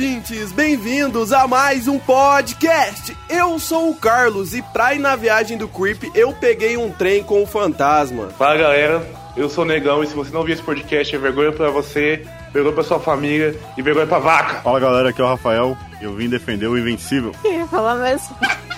[0.00, 3.14] ouvintes, bem-vindos a mais um podcast.
[3.28, 7.22] Eu sou o Carlos e pra ir na viagem do Creep eu peguei um trem
[7.22, 8.30] com o fantasma.
[8.30, 9.06] Fala galera,
[9.36, 12.26] eu sou o Negão e se você não viu esse podcast é vergonha pra você,
[12.50, 14.62] vergonha pra sua família e vergonha pra vaca.
[14.62, 15.76] Fala galera, aqui é o Rafael.
[16.00, 17.34] Eu vim defender o invencível.
[17.44, 18.34] Eu ia falar mesmo.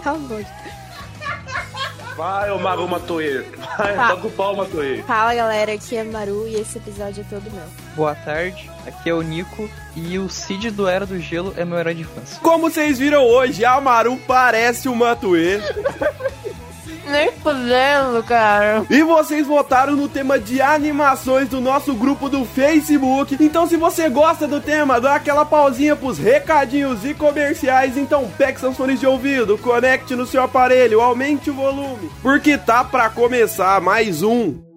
[0.00, 0.44] Acabou.
[2.20, 3.46] Vai, ô Mago Matoeiro.
[3.78, 4.08] Vai, Tá.
[4.10, 5.02] toca o pau, Matoeiro.
[5.04, 7.64] Fala galera, aqui é Maru e esse episódio é todo meu.
[7.96, 11.78] Boa tarde, aqui é o Nico e o Cid do Era do Gelo é meu
[11.78, 12.38] herói de infância.
[12.42, 15.60] Como vocês viram hoje, a Maru parece o Matuê.
[17.06, 18.84] Nem fudendo, cara.
[18.88, 23.36] E vocês votaram no tema de animações do nosso grupo do Facebook.
[23.40, 27.96] Então, se você gosta do tema, dá aquela pausinha pros recadinhos e comerciais.
[27.96, 32.10] Então, pegue seus fones de ouvido, conecte no seu aparelho, aumente o volume.
[32.22, 34.69] Porque tá pra começar mais um.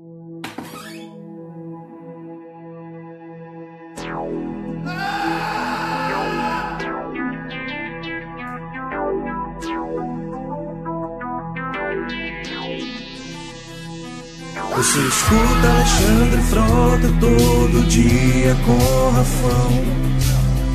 [14.94, 19.72] Você escuta Alexandre Frota todo dia com Rafão.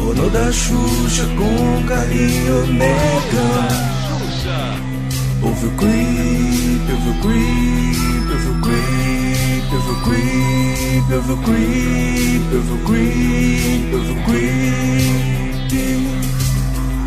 [0.00, 3.69] Ou no da Xuxa com Carlinho Negão
[5.41, 12.42] Ouve o creep, ouve o creep, ouve o creep, ouve o creep, ouve o creep,
[12.55, 14.58] ouve o creep, ouve o creep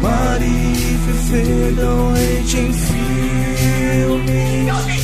[0.02, 0.72] Mari
[1.06, 1.44] Fefe
[1.76, 4.52] hate em filmes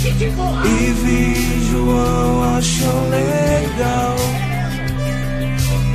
[0.09, 4.15] e vi João acham legal.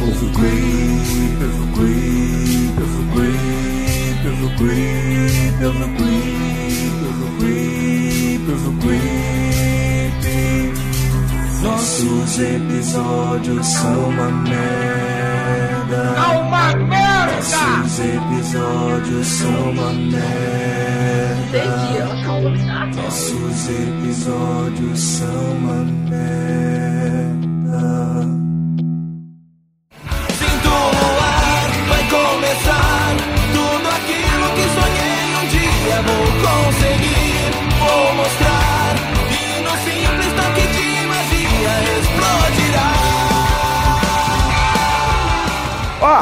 [0.00, 6.96] Ouve o creep, ouve o creep, ouve o creep, ouve o creep, ouve o creep,
[7.06, 9.12] ouve o creep, ouve o creep.
[11.62, 16.14] Nossos episódios são uma merda.
[16.40, 17.11] uma merda!
[17.42, 20.22] Nossos episódios são uma merda.
[22.94, 27.32] Nossos episódios são uma merda.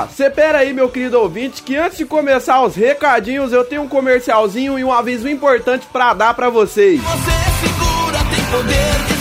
[0.00, 3.82] Ó, cê pera aí, meu querido ouvinte, que antes de começar os recadinhos, eu tenho
[3.82, 7.00] um comercialzinho e um aviso importante pra dar pra vocês.
[7.00, 9.19] Você segura, tem poder de.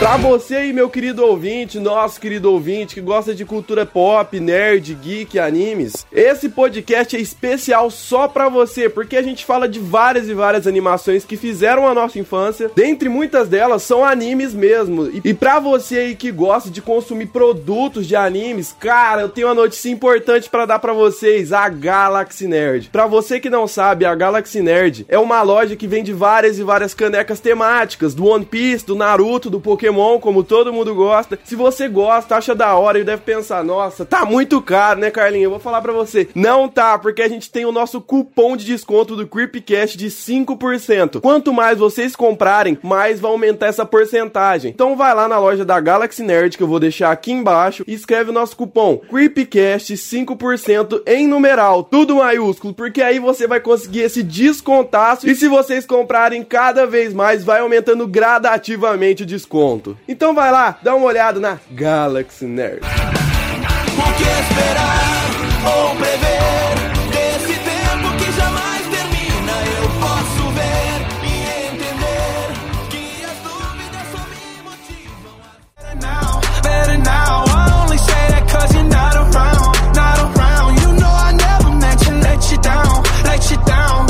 [0.00, 4.94] Pra você aí, meu querido ouvinte, nosso querido ouvinte que gosta de cultura pop, nerd,
[4.94, 10.26] geek, animes, esse podcast é especial só pra você, porque a gente fala de várias
[10.26, 12.70] e várias animações que fizeram a nossa infância.
[12.74, 15.10] Dentre muitas delas são animes mesmo.
[15.22, 19.54] E, pra você aí que gosta de consumir produtos de animes, cara, eu tenho uma
[19.54, 22.88] notícia importante pra dar pra vocês, a Galaxy Nerd.
[22.90, 26.62] Pra você que não sabe, a Galaxy Nerd é uma loja que vende várias e
[26.62, 29.89] várias canecas temáticas do One Piece, do Naruto, do Pokémon,
[30.20, 31.38] como todo mundo gosta.
[31.44, 35.44] Se você gosta, acha da hora e deve pensar, nossa, tá muito caro, né, Carlinhos?
[35.44, 36.28] Eu vou falar pra você.
[36.34, 41.20] Não tá, porque a gente tem o nosso cupom de desconto do Creepcast de 5%.
[41.20, 44.70] Quanto mais vocês comprarem, mais vai aumentar essa porcentagem.
[44.70, 47.94] Então vai lá na loja da Galaxy Nerd, que eu vou deixar aqui embaixo, e
[47.94, 54.00] escreve o nosso cupom Creepcast 5% em numeral, tudo maiúsculo, porque aí você vai conseguir
[54.00, 55.28] esse descontaço.
[55.28, 59.79] E se vocês comprarem cada vez mais, vai aumentando gradativamente o desconto.
[60.08, 62.80] Então vai lá, dá uma olhada na Galaxy Nerd.
[62.80, 65.30] O que esperar
[65.66, 66.74] ou prever
[67.10, 69.52] desse tempo que jamais termina?
[69.80, 71.32] Eu posso ver e
[71.68, 72.42] entender
[72.90, 75.34] que as dúvidas só me motivam.
[75.76, 77.44] Better now, better now.
[77.48, 80.80] I only say that cause you're not around, not around.
[80.82, 84.09] You know I never meant to let you down, let you down.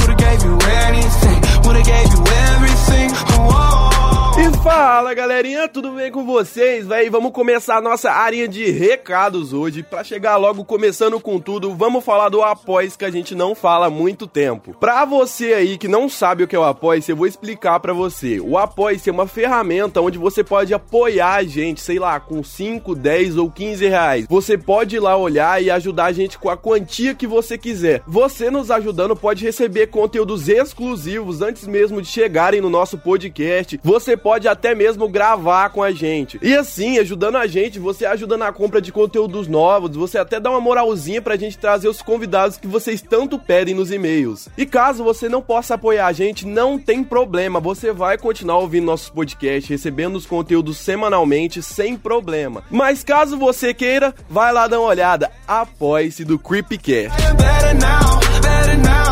[4.71, 6.87] Fala galerinha, tudo bem com vocês?
[6.87, 9.83] Véi, vamos começar a nossa área de recados hoje.
[9.83, 13.87] Pra chegar logo começando com tudo, vamos falar do Apoies que a gente não fala
[13.87, 14.73] há muito tempo.
[14.79, 17.93] Pra você aí que não sabe o que é o Apoies, eu vou explicar pra
[17.93, 18.39] você.
[18.39, 22.95] O Apoies é uma ferramenta onde você pode apoiar a gente, sei lá, com 5,
[22.95, 24.27] 10 ou 15 reais.
[24.31, 28.03] Você pode ir lá olhar e ajudar a gente com a quantia que você quiser.
[28.07, 33.81] Você nos ajudando pode receber conteúdos exclusivos antes mesmo de chegarem no nosso podcast.
[33.83, 36.39] Você pode até mesmo gravar com a gente.
[36.43, 40.51] E assim, ajudando a gente, você ajuda na compra de conteúdos novos, você até dá
[40.51, 44.49] uma moralzinha pra gente trazer os convidados que vocês tanto pedem nos e-mails.
[44.57, 48.87] E caso você não possa apoiar a gente, não tem problema, você vai continuar ouvindo
[48.87, 52.63] nossos podcasts, recebendo os conteúdos semanalmente sem problema.
[52.71, 57.17] Mas caso você queira, vai lá dar uma olhada, apoie-se do Creepycast.
[57.37, 59.11] Better now, better now.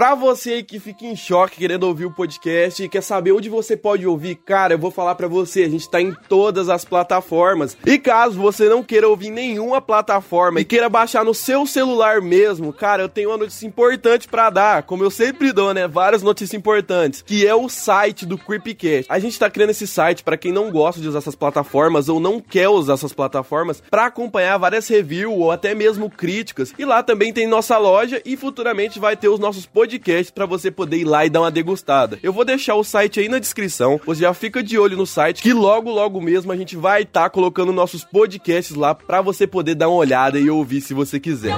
[0.00, 3.76] Pra você que fica em choque querendo ouvir o podcast e quer saber onde você
[3.76, 7.76] pode ouvir, cara, eu vou falar pra você, a gente tá em todas as plataformas.
[7.84, 12.72] E caso você não queira ouvir nenhuma plataforma e queira baixar no seu celular mesmo,
[12.72, 15.86] cara, eu tenho uma notícia importante pra dar, como eu sempre dou, né?
[15.86, 19.04] Várias notícias importantes, que é o site do Creepcast.
[19.06, 22.18] A gente tá criando esse site pra quem não gosta de usar essas plataformas ou
[22.18, 26.72] não quer usar essas plataformas pra acompanhar várias reviews ou até mesmo críticas.
[26.78, 29.89] E lá também tem nossa loja e futuramente vai ter os nossos podcasts
[30.34, 32.18] pra você poder ir lá e dar uma degustada.
[32.22, 34.00] Eu vou deixar o site aí na descrição.
[34.06, 37.30] Você já fica de olho no site que logo logo mesmo a gente vai estar
[37.30, 41.54] colocando nossos podcasts lá pra você poder dar uma olhada e ouvir se você quiser.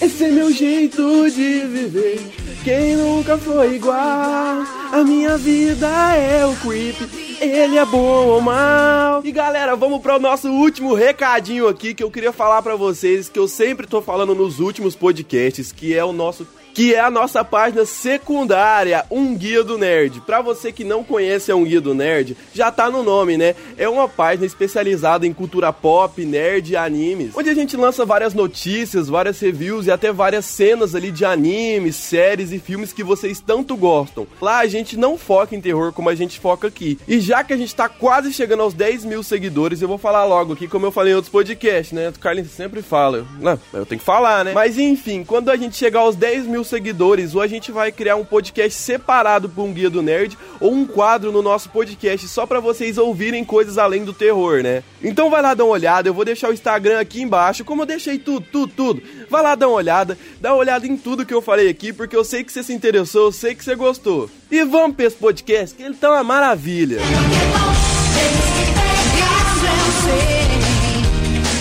[0.00, 2.45] Esse é meu jeito de viver.
[2.66, 3.94] Quem nunca foi igual?
[3.94, 5.86] A minha vida
[6.16, 6.96] é o creep.
[7.40, 9.24] Ele é bom ou mal?
[9.24, 13.28] E galera, vamos para o nosso último recadinho aqui que eu queria falar pra vocês,
[13.28, 16.44] que eu sempre tô falando nos últimos podcasts, que é o nosso
[16.76, 20.20] que é a nossa página secundária, Um Guia do Nerd.
[20.20, 23.54] Pra você que não conhece a Um Guia do Nerd, já tá no nome, né?
[23.78, 28.34] É uma página especializada em cultura pop, nerd e animes, onde a gente lança várias
[28.34, 33.40] notícias, várias reviews e até várias cenas ali de animes, séries e filmes que vocês
[33.40, 34.26] tanto gostam.
[34.38, 36.98] Lá a gente não foca em terror como a gente foca aqui.
[37.08, 40.26] E já que a gente tá quase chegando aos 10 mil seguidores, eu vou falar
[40.26, 42.10] logo aqui, como eu falei em outros podcasts, né?
[42.10, 43.26] O Carlinhos sempre fala.
[43.40, 44.52] Não, eu tenho que falar, né?
[44.52, 48.16] Mas enfim, quando a gente chegar aos 10 mil seguidores, ou a gente vai criar
[48.16, 52.46] um podcast separado para um Guia do Nerd, ou um quadro no nosso podcast só
[52.46, 54.82] para vocês ouvirem coisas além do terror, né?
[55.02, 57.86] Então vai lá dar uma olhada, eu vou deixar o Instagram aqui embaixo, como eu
[57.86, 59.02] deixei tudo, tudo, tudo.
[59.30, 62.16] Vai lá dar uma olhada, dá uma olhada em tudo que eu falei aqui, porque
[62.16, 64.30] eu sei que você se interessou, eu sei que você gostou.
[64.50, 66.98] E vamos pra esse podcast, que ele tá uma maravilha.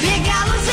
[0.02, 0.66] Pegá-los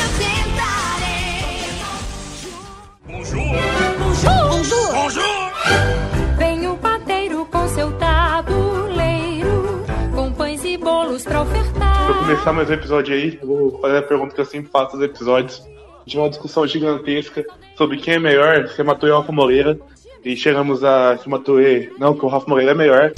[5.09, 6.37] tentarei.
[6.37, 9.83] Vem o pateiro com seu tabuleiro,
[10.15, 12.05] com pães e bolos pra ofertar.
[12.05, 14.95] Pra começar mais um episódio aí, eu vou fazer a pergunta que eu sempre faço
[14.95, 15.61] nos episódios.
[16.05, 17.45] Tive uma discussão gigantesca
[17.77, 19.79] sobre quem é melhor, se é Matoê ou Rafa Moreira.
[20.23, 21.91] E chegamos a se Matoê.
[21.97, 23.13] Não, que o Rafa Moreira é melhor.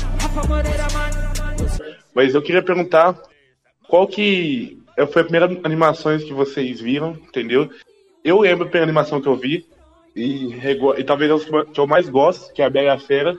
[2.14, 3.20] Mas eu queria perguntar
[3.88, 4.80] qual que
[5.12, 7.70] foi a primeira animações que vocês viram, entendeu?
[8.24, 9.66] Eu lembro a primeira animação que eu vi,
[10.16, 10.56] e,
[10.98, 13.38] e talvez é a que eu mais gosto, que é a Bela Fera.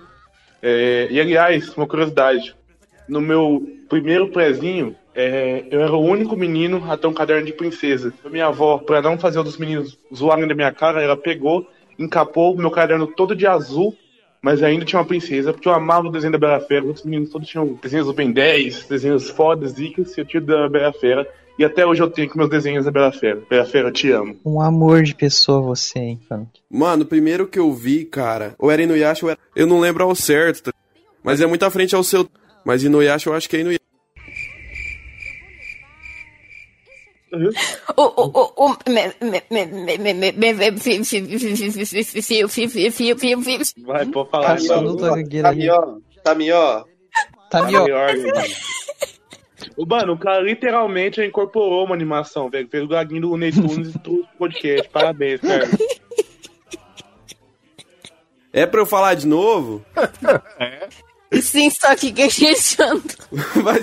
[0.62, 2.54] É, e aliás, uma curiosidade,
[3.08, 7.52] no meu primeiro prezinho, é, eu era o único menino a ter um caderno de
[7.52, 8.12] princesa.
[8.30, 11.66] Minha avó, pra não fazer os meninos zoarem da minha cara, ela pegou,
[11.98, 13.96] encapou o meu caderno todo de azul,
[14.42, 16.84] mas ainda tinha uma princesa, porque eu amava o desenho da Bela Fera.
[16.84, 20.46] Os meninos todos tinham desenhos do Ben 10, desenhos fodas, zicas, e eu tinha o
[20.46, 21.26] da Bela Fera.
[21.58, 23.42] E até hoje eu tenho com meus desenhos da Bela Fera.
[23.48, 24.36] Bela Fera, eu te amo.
[24.44, 26.50] Um amor de pessoa você, hein, Frank?
[26.70, 29.40] Mano, o primeiro que eu vi, cara, ou era Inuyasha ou era...
[29.54, 30.72] Eu não lembro ao certo, tá?
[31.22, 32.28] mas é muito à frente ao seu...
[32.64, 33.80] Mas Inuyasha eu acho que é Inuyasha.
[37.96, 38.46] O, o, o, o...
[38.56, 38.76] o o o o o
[45.42, 45.98] Tamió.
[46.22, 46.84] Tamió.
[47.50, 47.86] Tamió.
[49.76, 52.68] O mano, o cara literalmente incorporou uma animação, velho.
[52.68, 54.88] Fez o gaguinho do Looney Tunes e trouxe pro podcast.
[54.88, 55.68] Parabéns, cara.
[58.52, 59.84] É pra eu falar de novo?
[61.42, 63.02] Sim, só que gaguejando.
[63.62, 63.82] Vai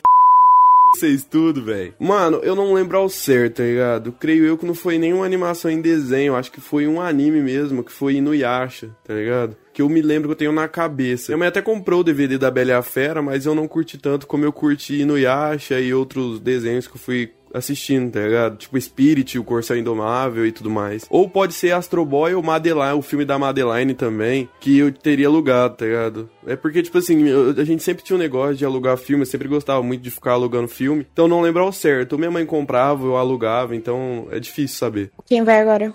[0.94, 1.94] vocês tudo, velho.
[2.00, 4.12] Mano, eu não lembro ao certo, tá ligado?
[4.14, 7.84] Creio eu que não foi nenhuma animação em desenho, acho que foi um anime mesmo,
[7.84, 9.56] que foi Inuyasha, tá ligado?
[9.74, 11.32] Que eu me lembro que eu tenho na cabeça.
[11.32, 13.98] Minha mãe até comprou o DVD da Bela e a Fera, mas eu não curti
[13.98, 18.58] tanto como eu curti Inuyasha e outros desenhos que eu fui assistindo, tá ligado?
[18.58, 21.06] Tipo Spirit, o Corsair Indomável e tudo mais.
[21.10, 25.28] Ou pode ser Astro Boy ou Madeline, o filme da Madeline também, que eu teria
[25.28, 26.30] alugado, tá ligado?
[26.48, 29.28] É porque, tipo assim, eu- a gente sempre tinha um negócio de alugar filme, eu
[29.28, 32.14] sempre gostava muito de ficar alugando filme, então não lembro ao certo.
[32.14, 35.12] Ou minha mãe comprava, eu alugava, então é difícil saber.
[35.26, 35.94] Quem vai agora?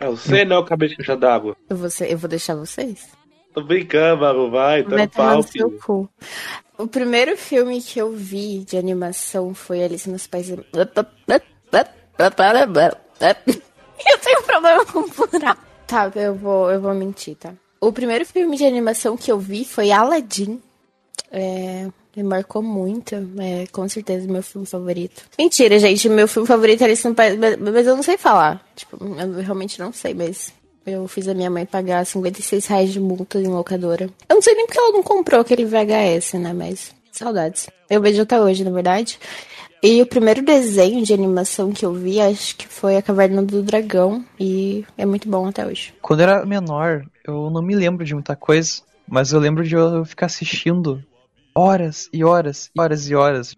[0.00, 1.56] É você não, cabeça de caixa d'água.
[1.70, 3.06] Eu vou, ser- eu vou deixar vocês.
[3.54, 5.78] Tô brincando, Maru, vai, tá no pau, filho.
[6.76, 10.58] O primeiro filme que eu vi de animação foi Alice nos Países...
[14.06, 15.56] Eu tenho problema com plural.
[15.86, 17.54] Tá, eu vou, eu vou mentir, tá?
[17.80, 20.60] O primeiro filme de animação que eu vi foi Aladdin.
[21.30, 23.14] É, me marcou muito.
[23.38, 25.24] É, com certeza, meu filme favorito.
[25.38, 26.08] Mentira, gente.
[26.08, 27.38] Meu filme favorito é Alice no País...
[27.38, 28.64] Mas eu não sei falar.
[28.74, 30.52] Tipo, eu realmente não sei, mas...
[30.86, 34.10] Eu fiz a minha mãe pagar 56 reais de multa em locadora.
[34.28, 36.52] Eu não sei nem porque ela não comprou aquele VHS, né?
[36.52, 37.68] Mas saudades.
[37.88, 39.18] Eu vejo até hoje, na verdade.
[39.82, 43.62] E o primeiro desenho de animação que eu vi, acho que foi A Caverna do
[43.62, 44.24] Dragão.
[44.38, 45.94] E é muito bom até hoje.
[46.02, 49.74] Quando eu era menor, eu não me lembro de muita coisa, mas eu lembro de
[49.74, 51.02] eu ficar assistindo
[51.54, 53.56] horas e horas e horas e horas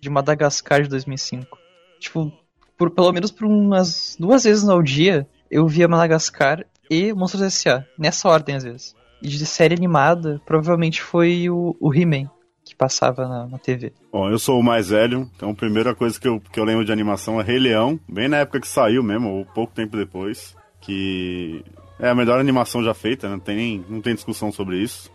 [0.00, 1.58] de Madagascar de 2005.
[1.98, 2.32] Tipo,
[2.76, 7.84] por pelo menos por umas duas vezes ao dia, eu via Madagascar e Monstros S.A.
[7.98, 8.96] Nessa ordem, às vezes.
[9.20, 12.30] E de série animada, provavelmente foi o, o He-Man,
[12.64, 13.92] que passava na, na TV.
[14.10, 16.86] Bom, eu sou o mais velho, então a primeira coisa que eu, que eu lembro
[16.86, 20.56] de animação é Rei Leão, bem na época que saiu mesmo, ou pouco tempo depois,
[20.80, 21.62] que
[22.00, 23.34] é a melhor animação já feita, né?
[23.34, 25.10] não, tem, não tem discussão sobre isso.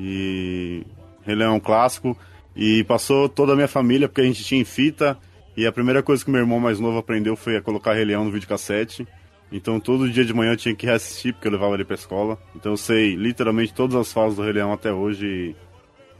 [0.00, 0.82] E
[1.22, 2.16] Rei Leão é um clássico,
[2.56, 5.16] e passou toda a minha família, porque a gente tinha em fita,
[5.54, 8.24] e a primeira coisa que meu irmão mais novo aprendeu foi a colocar Rei Leão
[8.24, 9.06] no videocassete.
[9.52, 12.38] Então todo dia de manhã eu tinha que reassistir, porque eu levava ele pra escola.
[12.56, 15.56] Então eu sei literalmente todas as falas do Rei Leão até hoje, e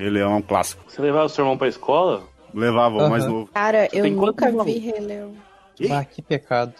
[0.02, 0.84] Rei Leão é um clássico.
[0.88, 2.22] Você levava o seu irmão pra escola?
[2.52, 3.50] Levava o mais novo.
[3.52, 5.34] Cara, eu tem quantos nunca vi Rei Leão.
[5.90, 6.74] Ah, que pecado.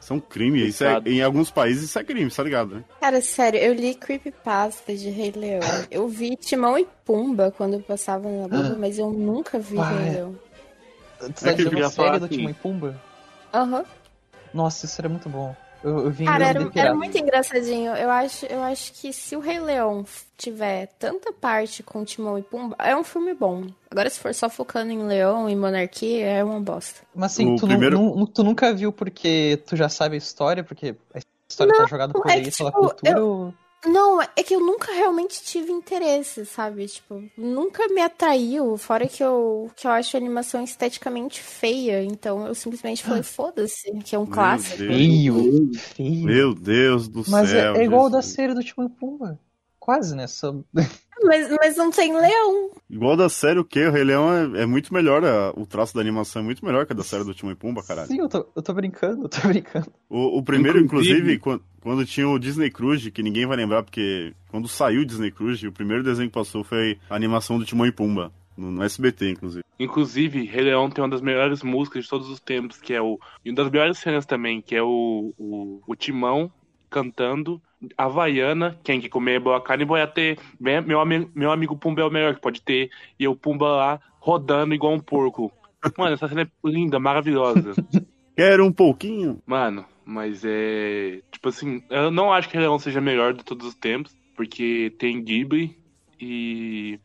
[0.00, 0.66] Isso é um crime.
[0.66, 2.84] Isso é, em alguns países isso é crime, tá ligado, né?
[3.00, 5.60] Cara, sério, eu li Creepypasta de Rei Leão.
[5.90, 9.90] Eu vi Timão e Pumba quando eu passava na Globo, mas eu nunca vi Ah,
[9.90, 10.10] Rei é.
[10.12, 10.36] Leão.
[11.20, 12.36] É tá que eu dizendo série do assim.
[12.36, 13.02] Timão e Pumba?
[13.52, 13.84] Aham.
[14.54, 15.54] Nossa, isso era muito bom.
[16.24, 17.94] Cara, era, era muito engraçadinho.
[17.94, 20.04] Eu acho, eu acho que se o Rei Leão
[20.36, 23.66] tiver tanta parte com Timão e Pumba, é um filme bom.
[23.90, 27.00] Agora, se for só focando em Leão e Monarquia, é uma bosta.
[27.14, 30.64] Mas assim, O tu, primeiro- nu- tu nunca viu porque tu já sabe a história,
[30.64, 31.18] porque a
[31.48, 33.54] história tá jogada por é aí que, pela tipo, cultura eu- ou...
[33.86, 36.86] Não, é que eu nunca realmente tive interesse, sabe?
[36.86, 38.76] Tipo, nunca me atraiu.
[38.76, 42.02] Fora que eu, que eu acho a animação esteticamente feia.
[42.02, 44.78] Então eu simplesmente falei, foda-se, que é um Meu clássico.
[44.78, 44.94] Deus.
[44.96, 46.24] Feio, feio.
[46.24, 47.76] Meu Deus do Mas céu.
[47.76, 49.38] é, é igual o da série do Timão e Pumba.
[49.78, 50.26] Quase, né?
[50.26, 50.54] Só...
[51.20, 52.70] Mas, mas não tem leão.
[52.88, 53.84] Igual da série o quê?
[53.86, 56.86] O Rei Leão é, é muito melhor, a- o traço da animação é muito melhor
[56.86, 58.06] que a da série do Timão e Pumba, caralho.
[58.06, 59.92] Sim, eu tô, eu tô brincando, eu tô brincando.
[60.08, 63.82] O, o primeiro, Inclusive- inclusive, quando, quando tinha o Disney Cruise, que ninguém vai lembrar,
[63.82, 67.64] porque quando saiu o Disney Cruise, o primeiro desenho que passou foi a animação do
[67.64, 69.64] Timão e Pumba, no, SBT, inclusive.
[69.80, 73.18] Inclusive, Rei Leão tem uma das melhores músicas de todos os tempos, que é o.
[73.42, 76.52] E uma das melhores cenas também, que é o, o, o Timão
[76.90, 77.58] cantando
[77.96, 80.38] Havaiana, quem quer comer boa carne, vai ter.
[80.60, 82.90] Vem, Meu, ami- meu amigo Pumba é o melhor que pode ter.
[83.18, 85.50] E o Pumba lá rodando igual um porco.
[85.96, 87.72] Mano, essa cena é linda, maravilhosa.
[88.36, 89.42] Quero um pouquinho.
[89.46, 91.20] Mano, mas é.
[91.30, 94.90] Tipo assim, eu não acho que Rei Leão seja melhor de todos os tempos, porque
[94.98, 95.78] tem Ghibli
[96.18, 96.98] e.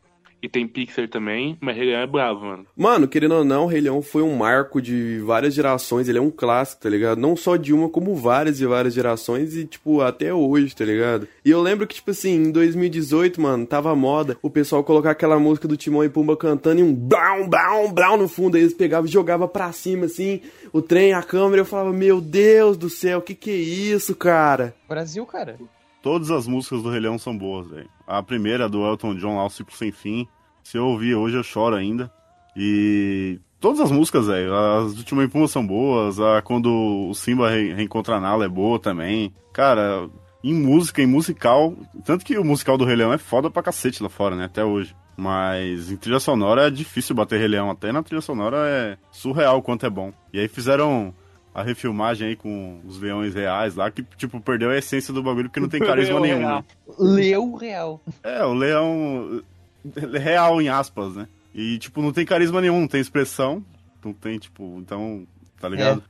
[0.43, 2.65] E tem Pixar também, mas Rei Leão é bravo, mano.
[2.75, 6.21] Mano, querendo ou não, o Rei Leão foi um marco de várias gerações, ele é
[6.21, 7.17] um clássico, tá ligado?
[7.17, 11.29] Não só de uma, como várias e várias gerações e, tipo, até hoje, tá ligado?
[11.45, 15.39] E eu lembro que, tipo assim, em 2018, mano, tava moda o pessoal colocar aquela
[15.39, 18.73] música do Timão e Pumba cantando e um brown, brown, brown no fundo, aí eles
[18.73, 20.41] pegavam e jogavam pra cima, assim,
[20.73, 24.75] o trem, a câmera, eu falava, meu Deus do céu, que que é isso, cara?
[24.89, 25.57] Brasil, cara.
[26.03, 27.89] Todas as músicas do Rei Leão são boas, velho.
[28.05, 30.27] A primeira, do Elton John, lá, o Ciclo Sem Fim.
[30.63, 32.11] Se eu ouvir hoje, eu choro ainda.
[32.55, 34.53] E todas as músicas, velho.
[34.55, 36.19] As do Timão Pumba são boas.
[36.19, 39.33] A quando o Simba re reencontra a Nala é boa também.
[39.51, 40.09] Cara,
[40.43, 41.73] em música, em musical...
[42.03, 44.45] Tanto que o musical do Rei Leão é foda pra cacete lá fora, né?
[44.45, 44.95] Até hoje.
[45.15, 47.69] Mas em trilha sonora é difícil bater Rei Leão.
[47.69, 50.11] Até na trilha sonora é surreal o quanto é bom.
[50.31, 51.13] E aí fizeram
[51.53, 55.49] a refilmagem aí com os leões reais lá, que, tipo, perdeu a essência do bagulho
[55.49, 56.63] porque não tem carisma Leão nenhum, né?
[56.97, 58.01] Leu real.
[58.23, 59.43] É, o leão
[60.21, 61.27] real em aspas, né?
[61.53, 63.63] E, tipo, não tem carisma nenhum, não tem expressão,
[64.03, 65.27] não tem, tipo, então,
[65.59, 66.03] tá ligado?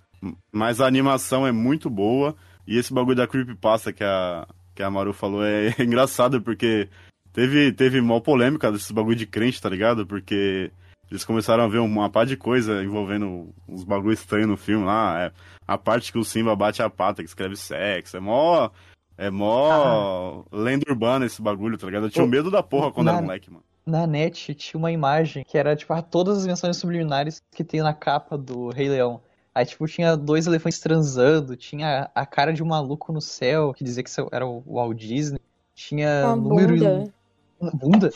[0.52, 4.90] Mas a animação é muito boa, e esse bagulho da creepypasta que a, que a
[4.90, 6.88] Maru falou é, engraçado, porque
[7.34, 10.08] teve, teve mó polêmica desses bagulho de crente, tá ligado?
[10.08, 10.72] Porque
[11.12, 15.26] eles começaram a ver uma par de coisa envolvendo uns bagulho estranho no filme lá,
[15.26, 15.32] é,
[15.68, 18.70] a parte que o Simba bate a pata, que escreve sexo, é mó...
[19.18, 22.06] É mó lenda urbana esse bagulho, tá ligado?
[22.06, 23.64] Eu tinha Ô, medo da porra quando na- era moleque, mano.
[23.86, 27.82] Na net tinha uma imagem que era, tipo, ah, todas as menções subliminares que tem
[27.82, 29.20] na capa do Rei Leão.
[29.54, 33.84] Aí, tipo, tinha dois elefantes transando, tinha a cara de um maluco no céu, que
[33.84, 35.40] dizia que era o Walt Disney.
[35.76, 37.14] Tinha Uma número bunda.
[37.60, 38.12] Uma bunda?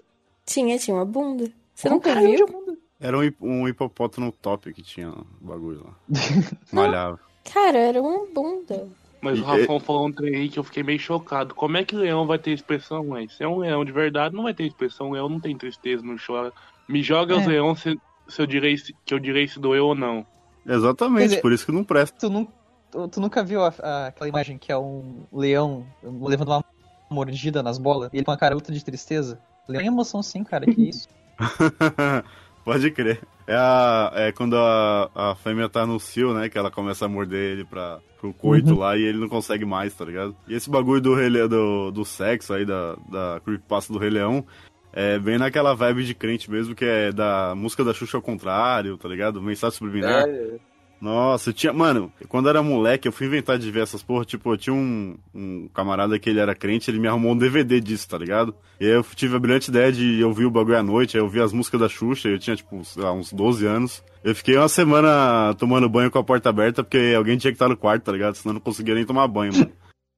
[0.45, 1.51] Tinha, tinha uma bunda.
[1.75, 2.77] Você Qual nunca viu?
[2.99, 5.93] Era um, hip- um hipopótamo top que tinha o bagulho lá.
[6.71, 7.19] Malhava.
[7.43, 8.87] Cara, era uma bunda.
[9.29, 11.53] Mas E- o Rafão falou um trem aí que eu fiquei meio chocado.
[11.53, 14.43] Como é que leão vai ter expressão, mas Se é um leão de verdade, não
[14.43, 15.09] vai ter expressão.
[15.09, 16.53] O leão não tem tristeza, não chora.
[16.87, 17.37] Me joga É.
[17.37, 20.25] os leões se, se eu direi se- que eu direi se doeu ou não.
[20.65, 22.17] Exatamente, dizer- por isso que não presta.
[22.19, 22.47] Tu, nu-
[22.91, 26.63] tu- tu nunca viu a- a- aquela imagem que é um leão levando uma
[27.11, 29.39] mordida nas bolas e ele com a cara ultra de tristeza?
[29.67, 31.07] Leão é emoção sim, cara, que isso.
[32.67, 33.21] Pode crer.
[33.47, 36.49] É, a, é quando a, a fêmea tá no cio, né?
[36.49, 38.79] Que ela começa a morder ele pra, pro coito Uhum.
[38.79, 40.35] lá e ele não consegue mais, tá ligado?
[40.49, 44.45] E esse bagulho do, Rei do, do sexo aí, da, da creepypasta do Rei Leão,
[44.91, 48.97] é bem naquela vibe de crente mesmo, que é da música da Xuxa ao contrário,
[48.97, 49.41] tá ligado?
[49.41, 50.27] Mensagem subliminar.
[50.27, 50.57] É,
[50.99, 51.71] Nossa, tinha.
[51.71, 54.25] Mano, quando era moleque, eu fui inventar de ver essas porra.
[54.25, 57.79] Tipo, eu tinha um, um camarada que ele era crente, ele me arrumou um DVD
[57.79, 58.55] disso, tá ligado?
[58.79, 61.29] E aí eu tive a brilhante ideia de ouvir o bagulho à noite, aí eu
[61.29, 64.03] vi as músicas da Xuxa, eu tinha, tipo, lá, uns 12 anos.
[64.23, 67.69] Eu fiquei uma semana tomando banho com a porta aberta, porque alguém tinha que estar
[67.69, 68.35] no quarto, tá ligado?
[68.35, 69.71] Senão eu não conseguia nem tomar banho, mano.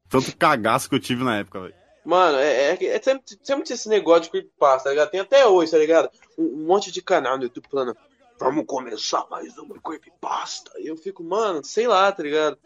[0.10, 1.74] Tanto cagaço que eu tive na época, velho.
[2.04, 5.12] Mano, é, é, é sempre, sempre esse negócio de creepypasta, tá ligado?
[5.12, 6.10] Tem até hoje, tá ligado?
[6.38, 7.96] Um, um monte de canal no YouTube falando,
[8.40, 10.72] vamos começar mais uma creepypasta.
[10.80, 12.58] E eu fico, mano, sei lá, tá ligado?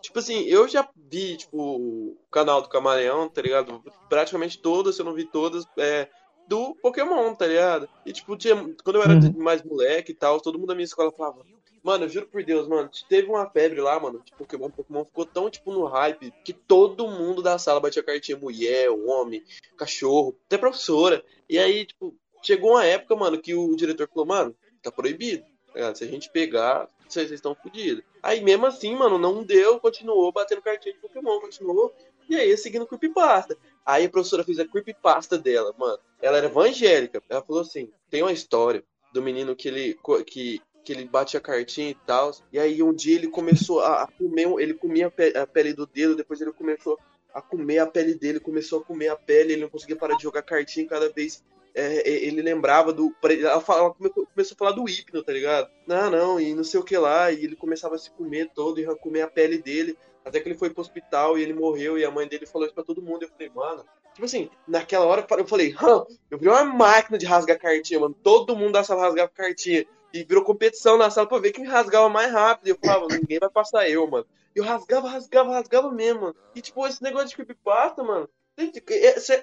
[0.00, 3.82] Tipo assim, eu já vi, tipo, o canal do Camaleão, tá ligado?
[4.08, 6.08] Praticamente todas, se eu não vi todas, é,
[6.48, 7.88] do Pokémon, tá ligado?
[8.04, 9.32] E, tipo, tinha, quando eu era Uhum.
[9.36, 11.44] mais moleque e tal, todo mundo da minha escola falava,
[11.82, 14.70] Mano, eu juro por Deus, mano, teve uma febre lá, mano, de Pokémon.
[14.70, 18.36] Pokémon ficou tão, tipo, no hype que todo mundo da sala batia cartinha.
[18.36, 19.42] Mulher, homem,
[19.78, 21.24] cachorro, até professora.
[21.48, 25.44] E aí, tipo, chegou uma época, mano, que o diretor falou, mano, tá proibido.
[25.74, 25.94] tá?
[25.94, 28.04] Se a gente pegar, vocês estão fodidos.
[28.22, 31.94] Aí, mesmo assim, mano, não deu, continuou batendo cartinha de Pokémon, continuou.
[32.28, 33.56] E aí, seguindo creepypasta.
[33.84, 35.98] Aí a professora fez a creepypasta dela, mano.
[36.22, 37.22] Ela era evangélica.
[37.28, 39.98] Ela falou assim: tem uma história do menino que ele.
[40.26, 42.32] que que ele bate a cartinha e tal.
[42.52, 46.16] E aí um dia ele começou a, a comer, ele comia a pele do dedo,
[46.16, 46.98] depois ele começou
[47.32, 50.22] a comer a pele dele, começou a comer a pele, ele não conseguia parar de
[50.22, 51.44] jogar cartinha cada vez.
[51.74, 53.14] É, é, ele lembrava do.
[53.22, 55.70] Ela, começou a falar do hipno, tá ligado?
[55.86, 57.30] Não, não, e não sei o que lá.
[57.30, 59.96] E ele começava a se comer todo e comer a pele dele.
[60.24, 61.98] Até que ele foi pro hospital e ele morreu.
[61.98, 63.22] E a mãe dele falou isso pra todo mundo.
[63.22, 63.84] Eu falei, mano.
[64.12, 68.14] Tipo assim, naquela hora eu falei, hã, eu virei uma máquina de rasgar cartinha, mano.
[68.22, 69.86] Todo mundo da sala rasgava cartinha.
[70.12, 72.66] E virou competição na sala pra ver quem rasgava mais rápido.
[72.66, 74.26] E eu falava, ninguém vai passar eu, mano.
[74.54, 76.36] Eu rasgava, rasgava, rasgava mesmo, mano.
[76.54, 78.28] E tipo, esse negócio de creepypasta, mano.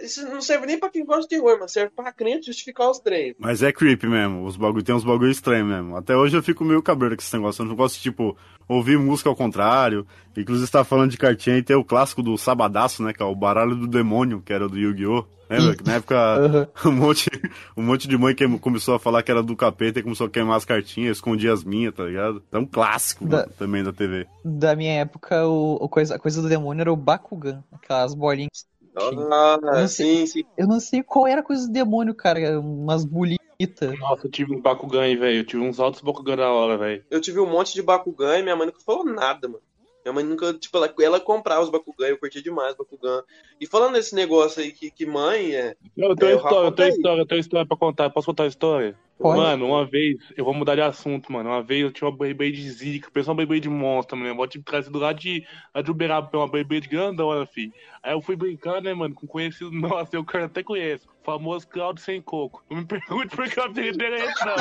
[0.01, 2.99] Isso não serve nem pra quem gosta de terror, mas serve pra crente justificar os
[2.99, 3.37] treinos.
[3.39, 5.95] Mas é creepy mesmo, os bagulho, tem uns bagulho estranhos mesmo.
[5.95, 7.61] Até hoje eu fico meio cabreiro com esse negócio.
[7.61, 10.05] Eu não gosto de, tipo, ouvir música ao contrário.
[10.35, 13.13] Inclusive, você tá falando de cartinha e tem o clássico do Sabadaço, né?
[13.13, 15.25] Que é o baralho do demônio, que era do Yu-Gi-Oh!
[15.49, 15.75] Lembra?
[15.77, 16.67] Que na época Aham.
[16.85, 17.29] um, monte,
[17.75, 20.29] um monte de mãe que começou a falar que era do capeta e começou a
[20.29, 22.43] queimar as cartinhas, escondia as minhas, tá ligado?
[22.51, 24.27] É um clássico Da- mano, também da TV.
[24.43, 28.67] Da minha época, o, o coisa, a coisa do demônio era o Bakugan, aquelas bolinhas.
[28.99, 30.43] Ah, Não sim, sim.
[30.57, 32.59] Eu não sei qual era a coisa do demônio, cara.
[32.59, 33.37] Umas bolitas.
[33.99, 35.39] Nossa, eu tive um Bakugan aí, velho.
[35.39, 37.03] Eu tive uns altos Bakugan da hora, velho.
[37.09, 39.61] Eu tive um monte de Bakugan e minha mãe nunca falou nada, mano.
[40.07, 43.21] Minha mãe nunca, tipo, ela, ela comprava os Bakugan, eu curtia demais Bakugan.
[43.59, 45.75] E falando desse negócio aí que, que mãe é.
[45.97, 48.09] Eu tenho É, história, eu tenho tá história, eu tenho história pra contar.
[48.09, 48.97] Posso contar a história?
[49.19, 49.37] Pode.
[49.37, 51.49] Mano, uma vez, eu vou mudar de assunto, mano.
[51.49, 54.41] Uma vez eu tinha uma Beyblade zica, pensou uma Beyblade monstro, mano.
[54.41, 57.73] Eu tive trazido lá de, lá de Uberaba pra uma Beyblade grandona, filho.
[58.01, 61.05] Aí eu fui brincar, né, mano, com conhecido nosso, eu quero até conheço.
[61.21, 62.63] o Famoso Claudio Sem Coco.
[62.69, 64.55] Não me pergunte por que o apelido dele é esse, não.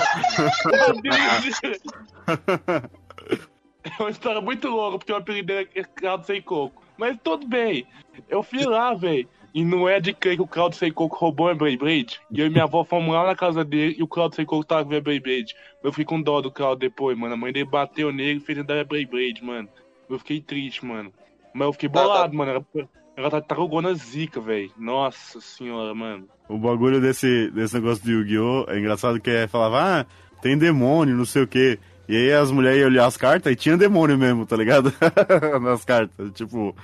[3.98, 6.82] É uma história muito longa, porque o apelido dele é Claudio Sem Coco.
[6.98, 7.86] Mas tudo bem.
[8.28, 9.28] Eu fui lá, velho.
[9.54, 12.20] E não é de crer que o Claudio Sem Coco roubou a Beyblade.
[12.30, 14.64] E eu e minha avó fomos lá na casa dele e o Claudio Sem Coco
[14.64, 15.54] tava com a Beyblade.
[15.82, 17.34] Eu fiquei com dó do Claudio depois, mano.
[17.34, 19.68] A mãe dele bateu nele e fez ele dar a Beyblade, mano.
[20.10, 21.12] Eu fiquei triste, mano.
[21.54, 22.06] Mas eu fiquei Tá, tá.
[22.06, 22.50] bolado, mano.
[22.50, 24.70] Ela, ela tá tarugona zica, velho.
[24.76, 26.28] Nossa senhora, mano.
[26.48, 28.66] O bagulho desse, desse negócio do Yu-Gi-Oh!
[28.68, 30.06] é engraçado que é, falava, ah,
[30.42, 31.78] tem demônio, não sei o quê.
[32.08, 34.92] E aí as mulheres iam olhar as cartas e tinha demônio mesmo, tá ligado?
[35.60, 36.30] Nas cartas.
[36.32, 36.74] Tipo,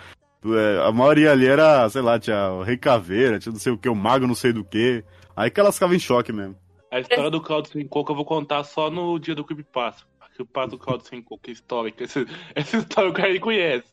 [0.45, 3.79] é, a maioria ali era, sei lá, tinha o Rei Caveira, tinha não sei o
[3.79, 5.05] que, o Mago não sei do que.
[5.37, 6.57] Aí que elas ficavam em choque mesmo.
[6.91, 10.05] A história do Claudio Sem Coco eu vou contar só no dia do Creepypasta.
[10.35, 12.05] Creepypasta do Claudio Sem Coco, que histórica.
[12.55, 13.87] Essa história o cara conhece.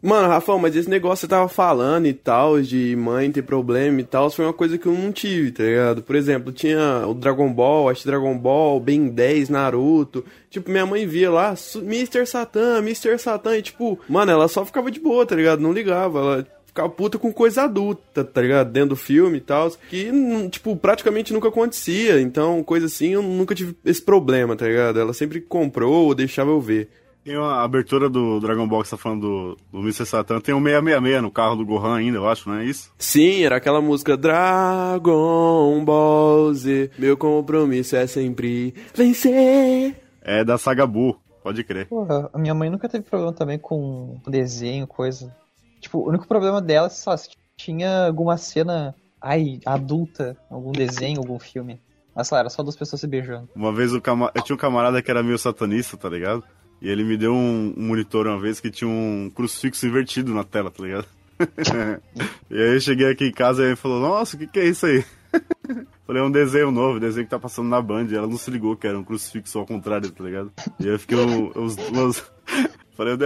[0.00, 4.00] Mano, Rafão, mas esse negócio que você tava falando e tal, de mãe ter problema
[4.00, 6.02] e tal, foi uma coisa que eu não tive, tá ligado?
[6.02, 10.24] Por exemplo, tinha o Dragon Ball, acho Dragon Ball, Ben 10, Naruto.
[10.48, 12.24] Tipo, minha mãe via lá, "Su- Mr.
[12.26, 13.18] Satan, Mr.
[13.18, 15.58] Satan, e tipo, mano, ela só ficava de boa, tá ligado?
[15.60, 18.70] Não ligava, ela ficava puta com coisa adulta, tá ligado?
[18.70, 19.68] Dentro do filme e tal.
[19.90, 20.12] Que,
[20.48, 22.20] tipo, praticamente nunca acontecia.
[22.20, 25.00] Então, coisa assim, eu nunca tive esse problema, tá ligado?
[25.00, 26.88] Ela sempre comprou ou deixava eu ver.
[27.24, 30.06] Tem a abertura do Dragon Ball que você tá falando do, do Mr.
[30.06, 30.40] Satan.
[30.40, 32.92] Tem o 666 no carro do Gohan ainda, eu acho, não é isso?
[32.98, 36.90] Sim, era aquela música Dragon Ball Z.
[36.98, 39.96] Meu compromisso é sempre vencer.
[40.22, 41.86] É da saga Buu, pode crer.
[41.86, 45.34] Porra, a minha mãe nunca teve problema também com desenho, coisa.
[45.80, 51.18] Tipo, o único problema dela é só se tinha alguma cena, ai, adulta, algum desenho,
[51.18, 51.80] algum filme.
[52.14, 53.48] Mas lá, era só duas pessoas se beijando.
[53.54, 54.30] Uma vez cama...
[54.34, 56.42] eu tinha um camarada que era meio satanista, tá ligado?
[56.80, 60.70] E ele me deu um, monitor uma vez que tinha um crucifixo invertido na tela,
[60.70, 61.06] tá ligado?
[62.50, 64.66] e aí eu cheguei aqui em casa e ele falou, nossa, o que, que é
[64.66, 65.04] isso aí?
[66.06, 68.06] Falei, é um desenho novo, desenho que tá passando na Band.
[68.06, 70.52] E ela não se ligou que era um crucifixo ao contrário, tá ligado?
[70.80, 72.24] E aí eu fiquei uns, umas...
[72.96, 73.16] Falei, o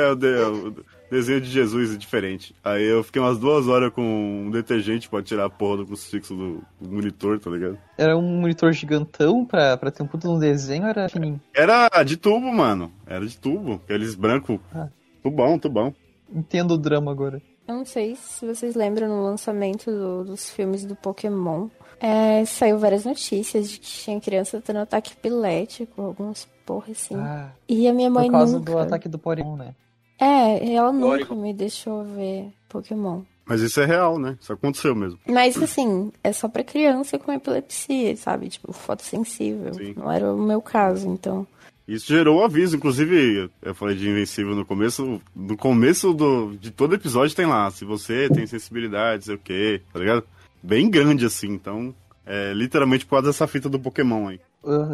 [1.12, 2.55] desenho de Jesus é diferente.
[2.64, 6.35] Aí eu fiquei umas duas horas com um detergente pra tirar a porra do crucifixo
[6.35, 7.79] do, monitor, tá ligado?
[7.96, 11.40] Era um monitor gigantão pra, pra ter um puto no desenho ou era fininho?
[11.55, 12.90] Era de tubo, mano.
[13.07, 13.75] Era de tubo.
[13.85, 14.59] Aqueles brancos.
[14.75, 14.88] Ah.
[15.22, 15.94] Tubão, tubão.
[16.35, 17.40] Entendo o drama agora.
[17.68, 21.68] Eu não sei se vocês lembram no lançamento do- dos filmes do Pokémon.
[22.01, 27.14] É, saiu várias notícias de que tinha criança tendo ataque epilético, algumas porra assim.
[27.16, 28.72] Ah, e a minha mãe por causa nunca.
[28.72, 29.75] do ataque do Porygon, né?
[30.23, 33.23] É, ela nunca me deixou ver Pokémon.
[33.45, 34.39] Mas isso é real, né?
[34.41, 35.19] Isso aconteceu mesmo.
[35.27, 38.49] Mas assim, é só pra criança com epilepsia, sabe?
[38.49, 39.75] Tipo, fotossensível.
[39.75, 39.95] Sim.
[39.97, 41.45] Não era o meu caso, então.
[41.89, 46.71] Isso gerou o aviso, inclusive, eu falei de Invencível no começo, no começo do, de
[46.71, 50.23] todo episódio tem lá, se você tem sensibilidade, sei o quê, tá ligado?
[50.63, 51.93] Bem grande assim, então,
[52.25, 54.41] é literalmente por causa dessa fita do Pokémon aí.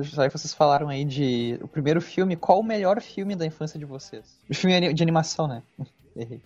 [0.02, 3.78] Já que vocês falaram aí de o primeiro filme, qual o melhor filme da infância
[3.78, 4.24] de vocês?
[4.48, 5.62] O filme de animação, né?
[6.16, 6.40] Errei.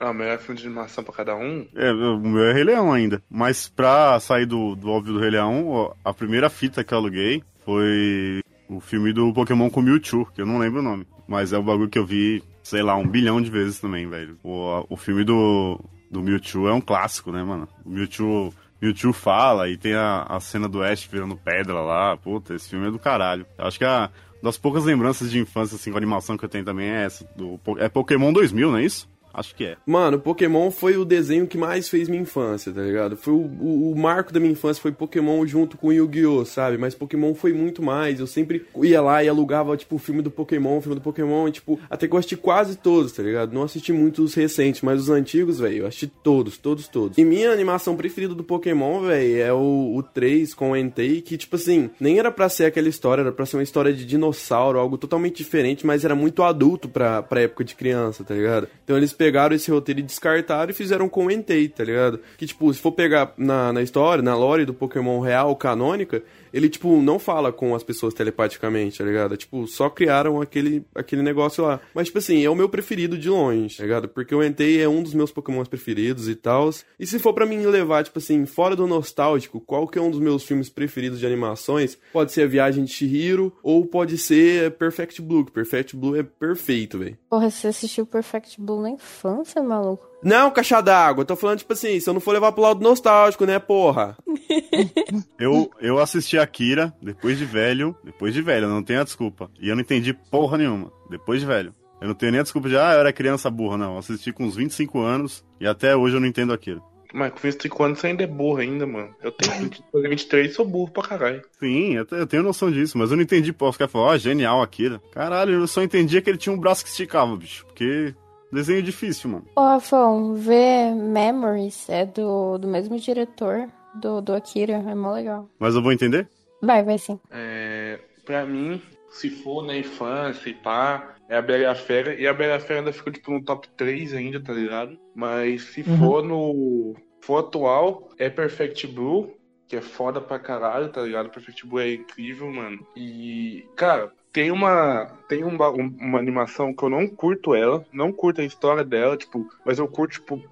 [0.00, 1.66] Ah, o melhor filme de animação pra cada um?
[1.74, 5.30] É, o meu é Rei Leão ainda, mas pra sair do, do óbvio do Rei
[5.30, 10.40] Leão, a primeira fita que eu aluguei foi o filme do Pokémon com Mewtwo, que
[10.40, 13.08] eu não lembro o nome, mas é o bagulho que eu vi, sei lá, um
[13.08, 14.38] bilhão de vezes também, velho.
[14.44, 17.68] O, o filme do, do Mewtwo é um clássico, né, mano?
[17.84, 22.54] O Mewtwo, Mewtwo fala e tem a, a cena do Ash virando pedra lá, puta,
[22.54, 23.46] esse filme é do caralho.
[23.58, 24.10] Acho que a
[24.42, 27.60] das poucas lembranças de infância, assim, com animação que eu tenho também é essa, do,
[27.78, 29.08] é Pokémon 2000, não é isso?
[29.38, 29.76] Acho que é.
[29.86, 33.16] Mano, Pokémon foi o desenho que mais fez minha infância, tá ligado?
[33.16, 36.76] Foi o, o- o marco da minha infância, foi Pokémon junto com Yu-Gi-Oh, sabe?
[36.78, 38.18] Mas Pokémon foi muito mais.
[38.20, 41.50] Eu sempre ia lá e alugava, tipo, o filme do Pokémon, o filme do Pokémon,
[41.50, 43.52] tipo, até que eu assisti quase todos, tá ligado?
[43.52, 47.16] Não assisti muitos recentes, mas os antigos, velho, eu assisti todos, todos, todos.
[47.16, 51.36] E minha animação preferida do Pokémon, velho, é o, o 3 com o Entei, que,
[51.36, 54.78] tipo assim, nem era pra ser aquela história, era pra ser uma história de dinossauro,
[54.78, 58.68] algo totalmente diferente, mas era muito adulto pra, pra época de criança, tá ligado?
[58.84, 62.20] Então eles pegaram esse roteiro e descartaram e fizeram com o Entei, tá ligado?
[62.36, 66.68] Que, tipo, se for pegar na, na história, na lore do Pokémon real, canônica, ele,
[66.68, 69.36] tipo, não fala com as pessoas telepaticamente, tá ligado?
[69.36, 71.80] Tipo, só criaram aquele, aquele negócio lá.
[71.94, 74.08] Mas, tipo assim, é o meu preferido de longe, tá ligado?
[74.08, 76.70] Porque o Entei é um dos meus Pokémons preferidos e tal.
[76.98, 80.10] E se for pra mim levar, tipo assim, fora do nostálgico, qual que é um
[80.10, 81.98] dos meus filmes preferidos de animações?
[82.12, 86.98] Pode ser A Viagem de Chihiro ou pode ser Perfect Blue, Perfect Blue é perfeito,
[86.98, 87.18] velho.
[87.28, 90.06] Porra, você assistiu Perfect Blue na infância, maluco?
[90.22, 92.80] Não, caixa d'água, eu tô falando, tipo assim, se eu não for levar pro lado
[92.82, 94.16] nostálgico, né, porra?
[95.38, 99.50] Eu, eu assisti Akira depois de velho, depois de velho, não tenho a desculpa.
[99.60, 101.72] E eu não entendi porra nenhuma, depois de velho.
[102.00, 103.92] Eu não tenho nem a desculpa de, ah, eu era criança burra, não.
[103.94, 106.80] Eu assisti com uns 25 anos e até hoje eu não entendo Akira.
[107.14, 109.14] Mas com 25 anos você ainda é burro ainda, mano.
[109.22, 111.42] Eu tenho 20, 23 e sou burro pra caralho.
[111.58, 114.14] Sim, eu, te- eu tenho noção disso, mas eu não entendi, pô, os caras falaram,
[114.14, 115.00] ó, genial Akira.
[115.12, 118.14] Caralho, eu só entendia que ele tinha um braço que esticava, bicho, porque
[118.52, 119.44] desenho difícil, mano.
[119.56, 125.48] Ô, Rafão, ver Memories é do, do mesmo diretor do, do Akira, é mó legal.
[125.58, 126.28] Mas eu vou entender?
[126.62, 127.18] Vai, vai sim.
[127.30, 128.80] É, pra mim,
[129.10, 132.14] se for na infância e pá, é a Bela e a Fera.
[132.14, 134.98] E a Bela e a Fera ainda ficou tipo no top 3 ainda, tá ligado?
[135.14, 135.96] Mas se Uhum.
[135.98, 136.94] for no.
[137.20, 139.34] For atual, é Perfect Blue,
[139.66, 141.30] que é foda pra caralho, tá ligado?
[141.30, 142.78] Perfect Blue é incrível, mano.
[142.96, 145.06] E, cara, tem uma.
[145.28, 148.82] Tem um ba- um- uma animação que eu não curto ela, não curto a história
[148.84, 150.42] dela, tipo, mas eu curto, tipo,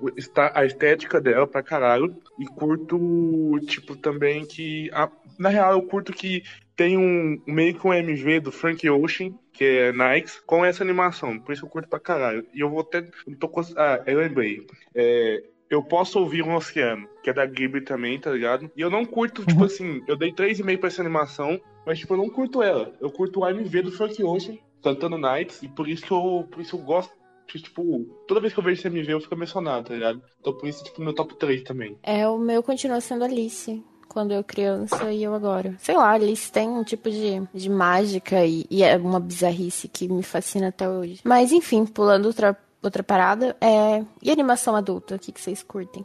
[0.54, 2.14] a estética dela pra caralho.
[2.38, 4.90] E curto, tipo, também que.
[4.92, 6.42] a- na real, eu curto que
[6.74, 11.38] tem um meio que um MV do Frank Ocean, que é Nikes, com essa animação.
[11.38, 12.46] Por isso eu curto pra caralho.
[12.52, 12.98] E eu vou até.
[13.26, 14.66] eu Tô, ah, eu lembrei.
[14.94, 18.70] É, eu posso ouvir um oceano, que é da Ghibli também, tá ligado?
[18.76, 22.18] E eu não curto, tipo assim, eu dei 3,5 pra essa animação, mas tipo, eu
[22.18, 22.92] não curto ela.
[23.00, 26.60] Eu curto o AMV do Frank Ocean, cantando Nights, e por isso que eu, por
[26.60, 27.12] isso eu gosto
[27.46, 30.20] que, tipo, toda vez que eu vejo CMV eu fico emocionado, tá ligado?
[30.40, 31.96] Então por isso, tipo, meu top 3 também.
[32.02, 33.82] É, o meu continua sendo Alice.
[34.08, 35.74] Quando eu criança e eu agora.
[35.78, 40.08] Sei lá, Alice tem um tipo de, de mágica e, e é uma bizarrice que
[40.08, 41.20] me fascina até hoje.
[41.22, 44.02] Mas enfim, pulando outra, outra parada, é.
[44.22, 45.16] E animação adulta?
[45.16, 46.04] O que, que vocês curtem?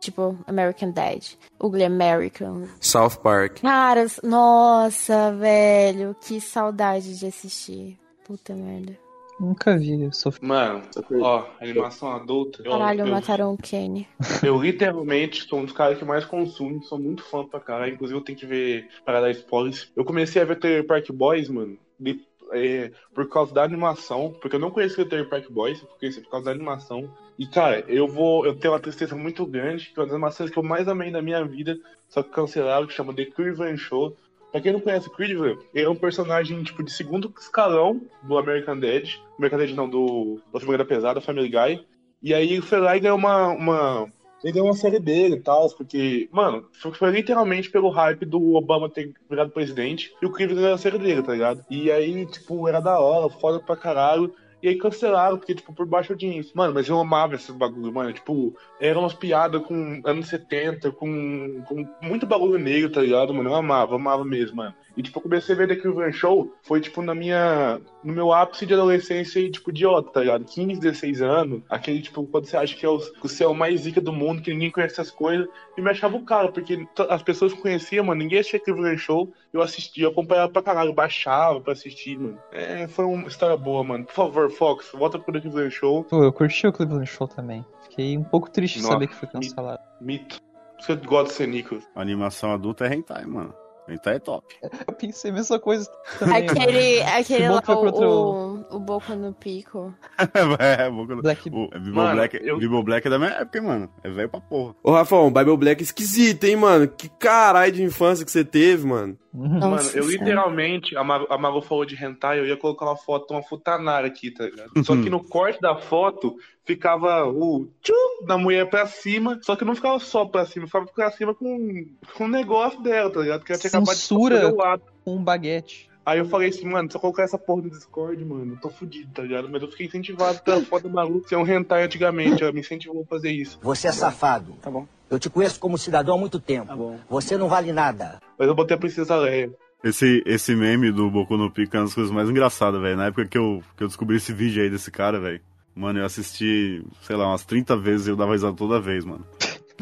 [0.00, 1.24] Tipo, American Dad,
[1.62, 2.66] Ugly American.
[2.80, 3.60] South Park.
[3.60, 7.96] Cara, nossa, velho, que saudade de assistir.
[8.24, 8.98] Puta merda.
[9.38, 10.82] Nunca vi, eu sou Mano,
[11.20, 12.62] ó, animação adulta.
[12.62, 14.06] Caralho, eu, mataram o Kenny.
[14.42, 17.94] Eu literalmente sou um dos caras que mais consumem, sou muito fã pra caralho.
[17.94, 19.90] Inclusive eu tenho que ver para dar spoilers.
[19.96, 24.56] Eu comecei a ver Trailer Park Boys, mano, de- é, por causa da animação, porque
[24.56, 27.12] eu não conhecia o Trailer Park Boys, eu por causa da animação.
[27.38, 30.50] E cara, eu vou, eu tenho uma tristeza muito grande, que é uma das animações
[30.50, 34.16] que eu mais amei na minha vida, só que cancelaram, que chama The Cleveland Show.
[34.50, 38.36] Pra quem não conhece o Cleveland, ele é um personagem tipo de segundo escalão do
[38.36, 41.84] American Dad, American Dad não, do da Família Pesada, Family Guy.
[42.22, 44.12] E aí lá e ganhou uma, uma
[44.50, 49.12] ganhou uma série dele e tal, porque, mano, foi, literalmente pelo hype do Obama ter
[49.30, 51.64] virado presidente e o Cleveland ganhou a série dele, tá ligado?
[51.70, 54.34] E aí, tipo, era da hora, foda pra caralho.
[54.62, 56.52] E aí cancelaram, porque, tipo, por baixo audiência.
[56.54, 58.12] Mano, mas eu amava esses bagulho, mano.
[58.12, 63.50] Tipo, eram umas piadas com anos 70, com, com muito bagulho negro, tá ligado, mano?
[63.50, 64.74] Eu amava, amava mesmo, mano.
[64.96, 67.80] E, tipo, eu comecei a ver The Show, foi, tipo, na minha...
[68.04, 70.44] No meu ápice de adolescência e, tipo, idiota, tá ligado?
[70.44, 71.62] 15, 16 anos.
[71.68, 74.12] Aquele, tipo, quando você acha que é o, que você é o mais zica do
[74.12, 75.48] mundo, que ninguém conhece essas coisas.
[75.76, 79.32] E me achava o cara, porque as pessoas que conheciam, mano, ninguém assistia Cleveland Show.
[79.52, 82.38] Eu assistia, eu acompanhava pra caralho, baixava pra assistir, mano.
[82.52, 84.04] É, foi uma história boa, mano.
[84.04, 86.04] Por favor, Fox, volta pro The Cleveland Show.
[86.04, 87.64] Pô, eu curti o Cleveland Show também.
[87.82, 89.80] Fiquei um pouco triste de saber que foi cancelado.
[90.00, 90.40] Mito.
[90.80, 91.84] Você gosta de ser Nicolas.
[91.94, 93.54] A animação adulta é hentai, mano.
[93.88, 94.46] Hentai é top.
[94.86, 96.48] Eu pensei a mesma coisa também.
[96.48, 99.92] Aquele, aquele lá, pro outro- o, o Boca no Pico.
[100.58, 103.30] é, boca do- Black o, é Bible, Mano, Black, eu- Bible Black é da minha
[103.30, 103.90] época, hein, mano.
[104.04, 104.74] É velho pra porra.
[104.82, 106.86] Ô, Rafão, Bible Black é esquisito, hein, mano?
[106.88, 109.18] Que caralho de infância que você teve, mano.
[109.34, 109.48] Uhum.
[109.48, 110.12] Mano, Nossa eu Senhora.
[110.12, 114.06] literalmente, a Mago, a Mago falou de hentai, eu ia colocar uma foto, uma futanara
[114.06, 114.70] aqui, tá ligado?
[114.84, 119.64] Só que no corte da foto ficava o tchum da mulher pra cima, só que
[119.64, 123.44] não ficava só pra cima, ficava pra cima com, com o negócio dela, tá ligado?
[123.44, 124.54] Que ela tinha acabado de Censura.
[124.54, 124.92] o ato.
[125.04, 125.90] Com um baguete.
[126.04, 128.68] Aí eu falei assim, mano, se eu colocar essa porra no Discord, mano, eu tô
[128.68, 129.48] fudido, tá ligado?
[129.48, 133.02] Mas eu fiquei incentivado pela foto do maluco ser um hentai antigamente, ela me incentivou
[133.02, 133.58] a fazer isso.
[133.62, 134.52] Você é safado.
[134.60, 134.86] Tá bom.
[135.12, 136.68] Eu te conheço como cidadão há muito tempo.
[136.68, 136.98] Tá bom.
[137.10, 138.18] Você não vale nada.
[138.38, 139.52] Mas eu botei a Princesa Leia.
[139.84, 142.96] Esse, esse meme do Boku no Pico é uma das coisas mais engraçadas, velho.
[142.96, 145.38] Na época que eu, que eu descobri esse vídeo aí desse cara, velho.
[145.74, 149.26] Mano, eu assisti, sei lá, umas 30 vezes e eu dava risada toda vez, mano.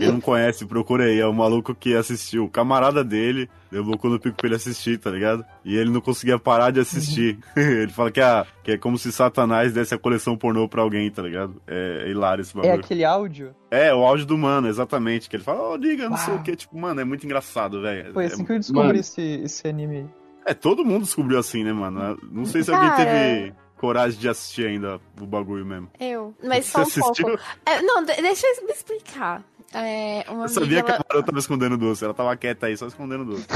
[0.00, 1.20] Quem não conhece, procura aí.
[1.20, 2.44] É o maluco que assistiu.
[2.44, 5.44] O camarada dele deu Boku no Pico pra ele assistir, tá ligado?
[5.64, 7.38] E ele não conseguia parar de assistir.
[7.56, 11.10] ele fala que, é que é como se Satanás desse a coleção pornô pra alguém,
[11.10, 11.60] tá ligado?
[11.66, 12.74] É, é hilário esse É bagulho.
[12.84, 13.54] aquele áudio.
[13.70, 15.28] É, o áudio do mano, exatamente.
[15.28, 16.56] Que ele fala, ô, diga, não sei o que.
[16.56, 18.12] Tipo, mano, é muito engraçado, velho.
[18.12, 18.98] Foi É- assim que eu descobri mano.
[18.98, 20.08] esse, esse anime.
[20.46, 22.18] é, todo mundo descobriu assim, né, mano?
[22.32, 23.04] Não sei se alguém Cara.
[23.04, 25.88] teve coragem de assistir ainda o bagulho mesmo.
[25.98, 26.34] Eu.
[26.44, 27.26] Mas só um Você assistiu?
[27.28, 27.42] pouco.
[27.64, 29.42] É, não, de- deixa eu me explicar.
[29.72, 32.04] É, uma Eu sabia amiga, que a ela- Mara tava escondendo doce.
[32.04, 33.46] Ela tava quieta aí, só escondendo doce.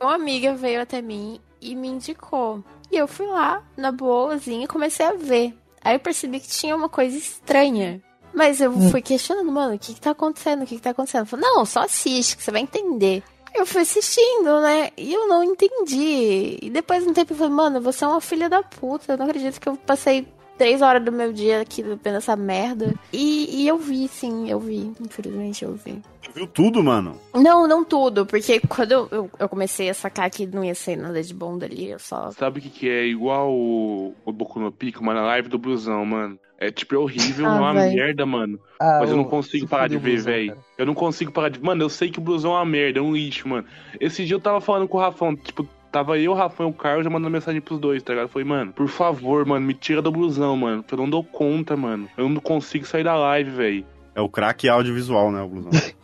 [0.00, 2.62] uma amiga veio até mim e me indicou.
[2.90, 5.54] E eu fui lá, na boazinha, e comecei a ver.
[5.82, 8.02] Aí eu percebi que tinha uma coisa estranha.
[8.34, 10.62] Mas eu fui questionando, mano, o que que tá acontecendo?
[10.62, 11.22] O que que tá acontecendo?
[11.22, 13.22] Eu falei, não, só assiste, que você vai entender.
[13.54, 14.90] Eu fui assistindo, né?
[14.96, 16.58] E eu não entendi.
[16.62, 19.12] E depois de um tempo eu falei, mano, você é uma filha da puta.
[19.12, 22.92] Eu não acredito que eu passei três horas do meu dia aqui vendo essa merda.
[23.12, 24.92] E, e eu vi, sim, eu vi.
[25.00, 26.02] Infelizmente eu vi.
[26.22, 27.18] Tu viu tudo, mano?
[27.34, 30.96] Não, não tudo, porque quando eu, eu, eu comecei a sacar que não ia ser
[30.96, 32.30] nada de bom dali, eu só.
[32.32, 35.20] Sabe o que, que é igual o, o Boku no Pico, mano?
[35.20, 36.38] A live do Blusão, mano.
[36.60, 37.94] É tipo, é horrível, Ah, é uma véi.
[37.94, 38.58] merda, mano.
[38.80, 40.56] Ah, Mas eu não consigo parar de ver, velho.
[40.76, 41.62] Eu não consigo parar de.
[41.62, 43.64] Mano, eu sei que o Blusão é uma merda, é um lixo, mano.
[44.00, 45.64] Esse dia eu tava falando com o Rafão, tipo,
[45.98, 48.26] tava eu, o Rafão e o Carlos já mandando mensagem pros dois, tá ligado?
[48.26, 50.84] Eu falei, mano, por favor, mano, me tira do Blusão, mano.
[50.90, 52.08] Eu não dou conta, mano.
[52.16, 53.86] Eu não consigo sair da live, velho.
[54.14, 55.70] É o craque audiovisual, né, o blusão?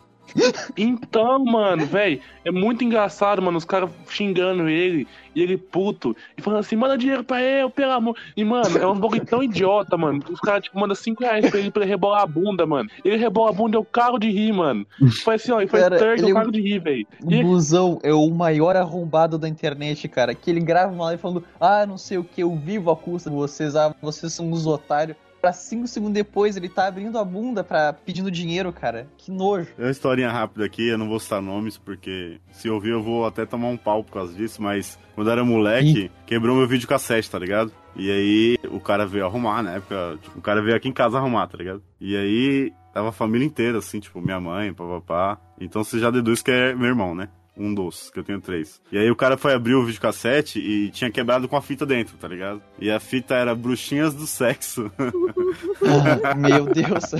[0.77, 6.41] Então, mano, velho, é muito engraçado, mano, os caras xingando ele, e ele puto, e
[6.41, 8.17] falando assim, manda dinheiro pra ele, pelo amor.
[8.35, 10.23] E, mano, é um bagulho tão idiota, mano.
[10.29, 12.89] Os caras, tipo, mandam 5 reais pra ele pra ele rebolar a bunda, mano.
[13.03, 14.85] Ele rebola a bunda, eu cago de rir, mano.
[15.23, 17.07] Foi assim, ó, e foi Cara, third, eu cago de rir, velho.
[17.21, 20.33] O Blusão é o maior arrombado da internet, cara.
[20.33, 23.29] Que ele grava uma live falando, ah, não sei o que, eu vivo a custa
[23.29, 25.17] de vocês, ah, vocês são uns otários.
[25.45, 29.07] Pra cinco segundos depois ele tá abrindo a bunda pra pedindo dinheiro, cara.
[29.15, 29.67] Que nojo.
[29.77, 33.27] É uma historinha rápida aqui, eu não vou citar nomes, porque se ouvir eu vou
[33.27, 37.29] até tomar um pau por causa disso, mas quando eu era moleque, quebrou meu videocassete,
[37.29, 37.71] tá ligado?
[37.95, 41.19] E aí o cara veio arrumar, na época, tipo, o cara veio aqui em casa
[41.19, 41.83] arrumar, tá ligado?
[42.01, 45.37] E aí tava a família inteira, assim, tipo, minha mãe, papapá.
[45.61, 47.29] Então você já deduz que é meu irmão, né?
[47.57, 48.81] Um dos, que eu tenho três.
[48.91, 52.17] E aí o cara foi abrir o videocassete e tinha quebrado com a fita dentro,
[52.17, 52.61] tá ligado?
[52.79, 54.91] E a fita era Bruxinhas do Sexo.
[56.37, 57.11] Meu Deus.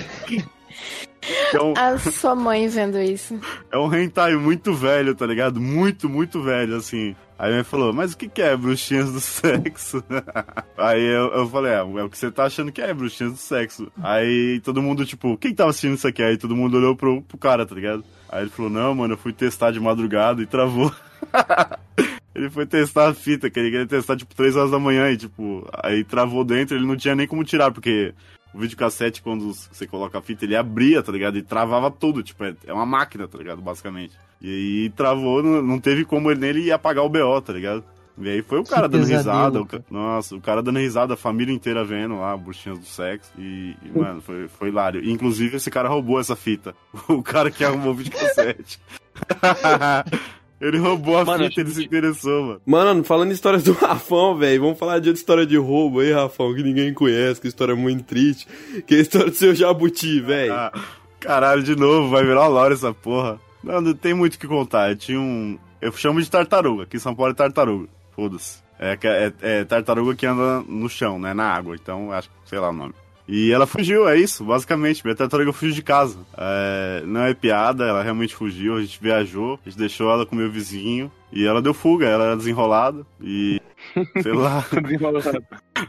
[1.50, 3.40] Então, A sua mãe vendo isso.
[3.72, 5.60] é um hentai muito velho, tá ligado?
[5.60, 7.16] Muito, muito velho, assim.
[7.38, 10.04] Aí mãe falou, mas o que, que é bruxinhas do sexo?
[10.78, 13.38] Aí eu, eu falei, é, é o que você tá achando que é bruxinhas do
[13.40, 13.92] sexo.
[14.02, 16.22] Aí todo mundo, tipo, quem tava assistindo isso aqui?
[16.24, 18.04] Aí todo mundo olhou pro, pro cara, tá ligado?
[18.36, 20.94] Aí ele falou, não, mano, eu fui testar de madrugada e travou.
[22.36, 25.16] ele foi testar a fita, que ele queria testar, tipo, 3 horas da manhã e,
[25.16, 28.14] tipo, aí travou dentro, ele não tinha nem como tirar, porque
[28.54, 31.38] o videocassete, quando você coloca a fita, ele abria, tá ligado?
[31.38, 33.62] E travava tudo, tipo, é, é uma máquina, tá ligado?
[33.62, 34.12] Basicamente.
[34.42, 37.86] E aí travou, não, teve como ele nele apagar o BO, tá ligado?
[38.18, 39.84] E aí foi o Que cara dando pesadelo, risada, o cara.
[39.84, 43.30] ca- nossa, o cara dando risada, a família inteira vendo lá, bruxinhas do sexo.
[43.38, 45.04] E, e, mano, foi, foi hilário.
[45.04, 46.74] E, inclusive, esse cara roubou essa fita.
[47.10, 48.80] O cara que arrumou o videocassete.
[50.62, 52.62] ele roubou a Mano, fita, ele se interessou, mano.
[52.66, 56.12] Mano, falando em histórias do Rafão, velho, vamos falar de outra história de roubo aí,
[56.14, 58.48] Rafão, que ninguém conhece, que história muito triste.
[58.88, 60.54] Que é a história do seu jabuti, velho.
[60.54, 60.72] Ah,
[61.20, 63.40] caralho, de novo, vai virar uma lore essa porra.
[63.64, 64.90] Não, não tem muito o que contar.
[64.92, 65.58] Eu tinha um.
[65.82, 66.84] Eu chamo de tartaruga.
[66.84, 67.90] Aqui em São Paulo é tartaruga.
[68.16, 68.64] Foda-se.
[68.80, 71.34] É, é, é tartaruga que anda no chão, né?
[71.34, 71.76] Na água.
[71.76, 72.94] Então, acho que sei lá o nome.
[73.28, 75.04] E ela fugiu, é isso, basicamente.
[75.04, 76.20] Minha tartaruga fugiu de casa.
[76.38, 78.76] É, não é piada, ela realmente fugiu.
[78.76, 81.12] A gente viajou, a gente deixou ela com meu vizinho.
[81.36, 83.06] E ela deu fuga, ela era desenrolada.
[83.22, 83.62] E.
[84.24, 84.66] Sei lá.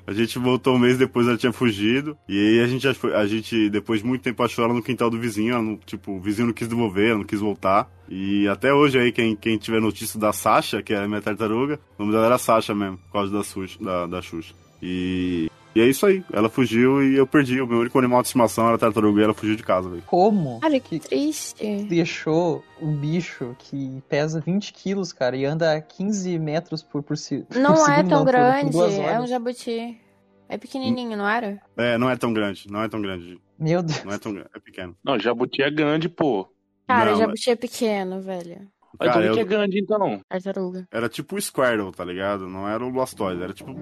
[0.07, 2.19] A gente voltou um mês depois, ela tinha fugido.
[2.29, 5.19] E aí a gente, a gente, depois de muito tempo, achou ela no quintal do
[5.19, 5.55] vizinho.
[5.55, 7.89] Ela não- tipo, o vizinho não quis devolver, ela não quis voltar.
[8.09, 11.79] E até hoje aí, quem, quem tiver notícia da Sasha, que é a minha tartaruga,
[11.97, 14.53] o nome dela era Sasha mesmo, por causa da, Xuxa, da, da Xuxa.
[14.83, 16.25] E, e é isso aí.
[16.33, 17.61] Ela fugiu e eu perdi.
[17.61, 20.03] O meu único animal de estimação era a tartaruga e ela fugiu de casa, velho.
[20.07, 21.85] Como Cara, que triste.
[21.89, 27.17] deixou um bicho que pesa 20 quilos, cara, e anda a 15 metros por, por,
[27.17, 30.01] se- por Não é segundo, tão não, por- por grande, é um jabuti.
[30.49, 31.61] É pequenininho, não era?
[31.77, 33.41] É, não é tão grande, não é tão grande.
[33.59, 34.05] Meu Deus.
[34.05, 34.97] Não é tão grande, é pequeno.
[35.05, 36.49] Não, jabuti é grande, pô.
[36.87, 38.69] Cara, Não, jabuti é pequeno, velho.
[38.99, 40.21] Cara, então o que é grande, então?
[40.29, 40.87] Tartaruga.
[40.91, 42.49] Era tipo o Squirtle, tá ligado?
[42.49, 43.75] Não era o Blastoise, era tipo.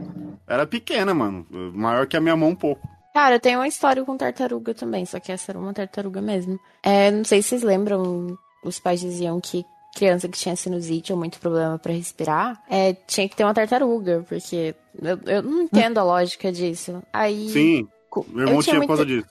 [0.46, 1.46] Era pequena, mano.
[1.50, 2.86] Maior que a minha mão um pouco.
[3.14, 6.58] Cara, eu tenho uma história com tartaruga também, só que essa era uma tartaruga mesmo.
[6.82, 11.18] É, não sei se vocês lembram, os pais diziam que criança que tinha sinusite ou
[11.18, 15.98] muito problema pra respirar, é, tinha que ter uma tartaruga, porque eu, eu não entendo
[15.98, 17.00] a lógica disso.
[17.12, 17.88] Aí Sim,
[18.28, 19.28] meu irmão tinha por causa disso.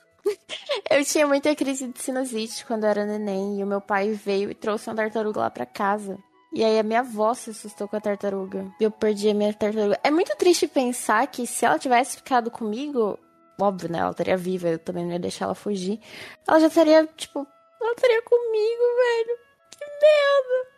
[0.90, 4.50] Eu tinha muita crise de sinusite quando eu era neném, e o meu pai veio
[4.50, 6.18] e trouxe uma tartaruga lá pra casa.
[6.52, 8.66] E aí a minha avó se assustou com a tartaruga.
[8.80, 9.98] E eu perdi a minha tartaruga.
[10.04, 13.18] É muito triste pensar que se ela tivesse ficado comigo,
[13.60, 13.98] óbvio, né?
[13.98, 16.00] Ela estaria viva, eu também não ia deixar ela fugir.
[16.46, 17.46] Ela já estaria, tipo,
[17.80, 19.38] ela estaria comigo, velho.
[19.70, 20.74] Que merda.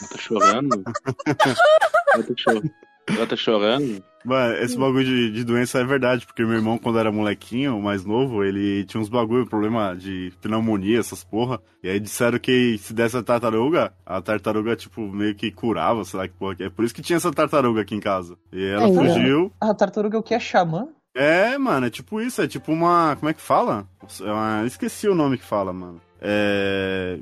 [0.00, 0.84] Ela tá chorando?
[2.14, 2.62] ela, tá cho-
[3.16, 4.02] ela tá chorando?
[4.24, 8.04] Mano, esse bagulho de, de doença é verdade, porque meu irmão, quando era molequinho, mais
[8.04, 11.58] novo, ele tinha uns bagulho, problema de pneumonia, essas porra.
[11.82, 16.18] E aí disseram que se desse a tartaruga, a tartaruga, tipo, meio que curava, sei
[16.20, 16.68] lá que porra que é.
[16.68, 18.36] Por isso que tinha essa tartaruga aqui em casa.
[18.52, 19.50] E ela Ai, fugiu.
[19.58, 20.88] A tartaruga o que é xamã?
[21.14, 23.16] É, mano, é tipo isso, é tipo uma.
[23.18, 23.86] Como é que fala?
[24.20, 26.00] É uma- esqueci o nome que fala, mano.
[26.20, 27.18] É.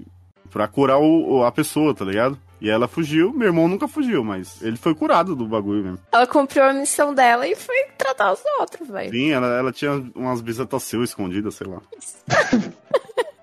[0.51, 2.37] Pra curar o- a pessoa, tá ligado?
[2.60, 5.98] E ela fugiu, meu irmão nunca fugiu, mas ele foi curado do bagulho mesmo.
[6.10, 9.10] Ela cumpriu a missão dela e foi tratar os outros, velho.
[9.10, 11.80] Sim, ela, ela tinha umas bisetas seu escondidas, sei lá.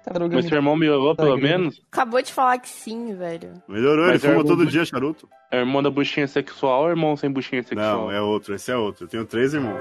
[0.04, 1.48] Tartaruga Mas seu irmão melhorou, pelo Tartaruga.
[1.58, 1.82] menos?
[1.92, 3.54] Acabou de falar que sim, velho.
[3.68, 5.28] Melhorou, Mas ele fuma é todo algum- dia, charuto.
[5.52, 8.02] É irmão da buchinha sexual ou irmão sem buchinha sexual?
[8.02, 9.06] Não, é outro, esse é outro.
[9.06, 9.80] Eu tenho três irmãos.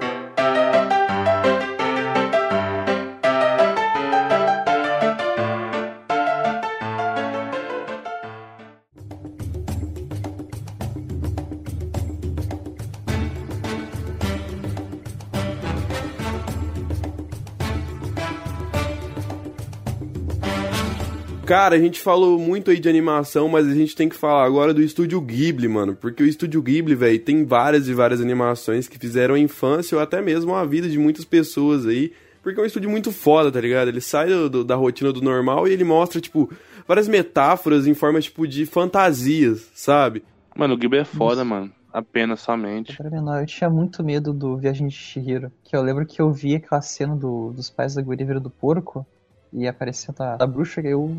[21.55, 24.75] Cara, a gente falou muito aí de animação, mas a gente tem que falar agora
[24.75, 25.95] do Estúdio Ghibli, mano.
[25.95, 30.03] Porque o Estúdio Ghibli, velho, tem várias e várias animações que fizeram a infância ou
[30.03, 32.13] até mesmo a vida de muitas pessoas aí.
[32.43, 33.87] Porque é um estúdio muito foda, tá ligado?
[33.87, 36.51] Ele sai do- do- da rotina do normal e ele mostra, tipo,
[36.89, 40.25] várias metáforas em forma, tipo, de fantasias, sabe?
[40.57, 41.71] Mano, o Ghibli é foda, mano.
[41.93, 42.97] Apenas, somente.
[43.01, 45.53] Era menor, eu tinha muito medo do Viagem de Chihiro.
[45.63, 49.07] Que eu lembro que eu vi aquela cena do- dos pais da guria do porco
[49.55, 51.11] e aparecendo a, a bruxa, eu,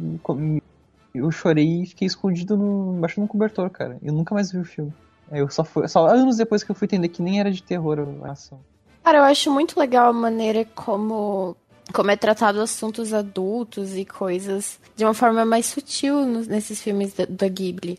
[1.14, 3.98] eu chorei e fiquei escondido no, embaixo de um cobertor, cara.
[4.04, 4.94] Eu nunca mais vi o filme.
[5.32, 7.64] Aí Eu só, fui, só anos depois que eu fui entender que nem era de
[7.64, 8.60] terror a ação.
[9.04, 11.56] Cara, eu acho muito legal a maneira como,
[11.94, 17.14] como é tratado assuntos adultos e coisas de uma forma mais sutil nos- nesses filmes
[17.14, 17.98] da, da Ghibli.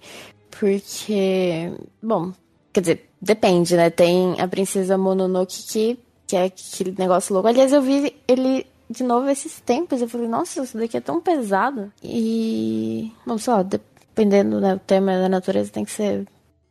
[0.50, 1.72] Porque,
[2.02, 2.32] bom,
[2.72, 3.90] quer dizer, depende, né?
[3.90, 7.48] Tem a Princesa Mononoke que, que é aquele negócio louco.
[7.48, 10.00] Aliás, eu vi ele de novo esses tempos.
[10.00, 11.92] Eu falei, nossa, isso daqui é tão pesado.
[12.02, 14.74] E, bom, sei lá, dependendo, né?
[14.74, 16.26] O tema da natureza tem que ser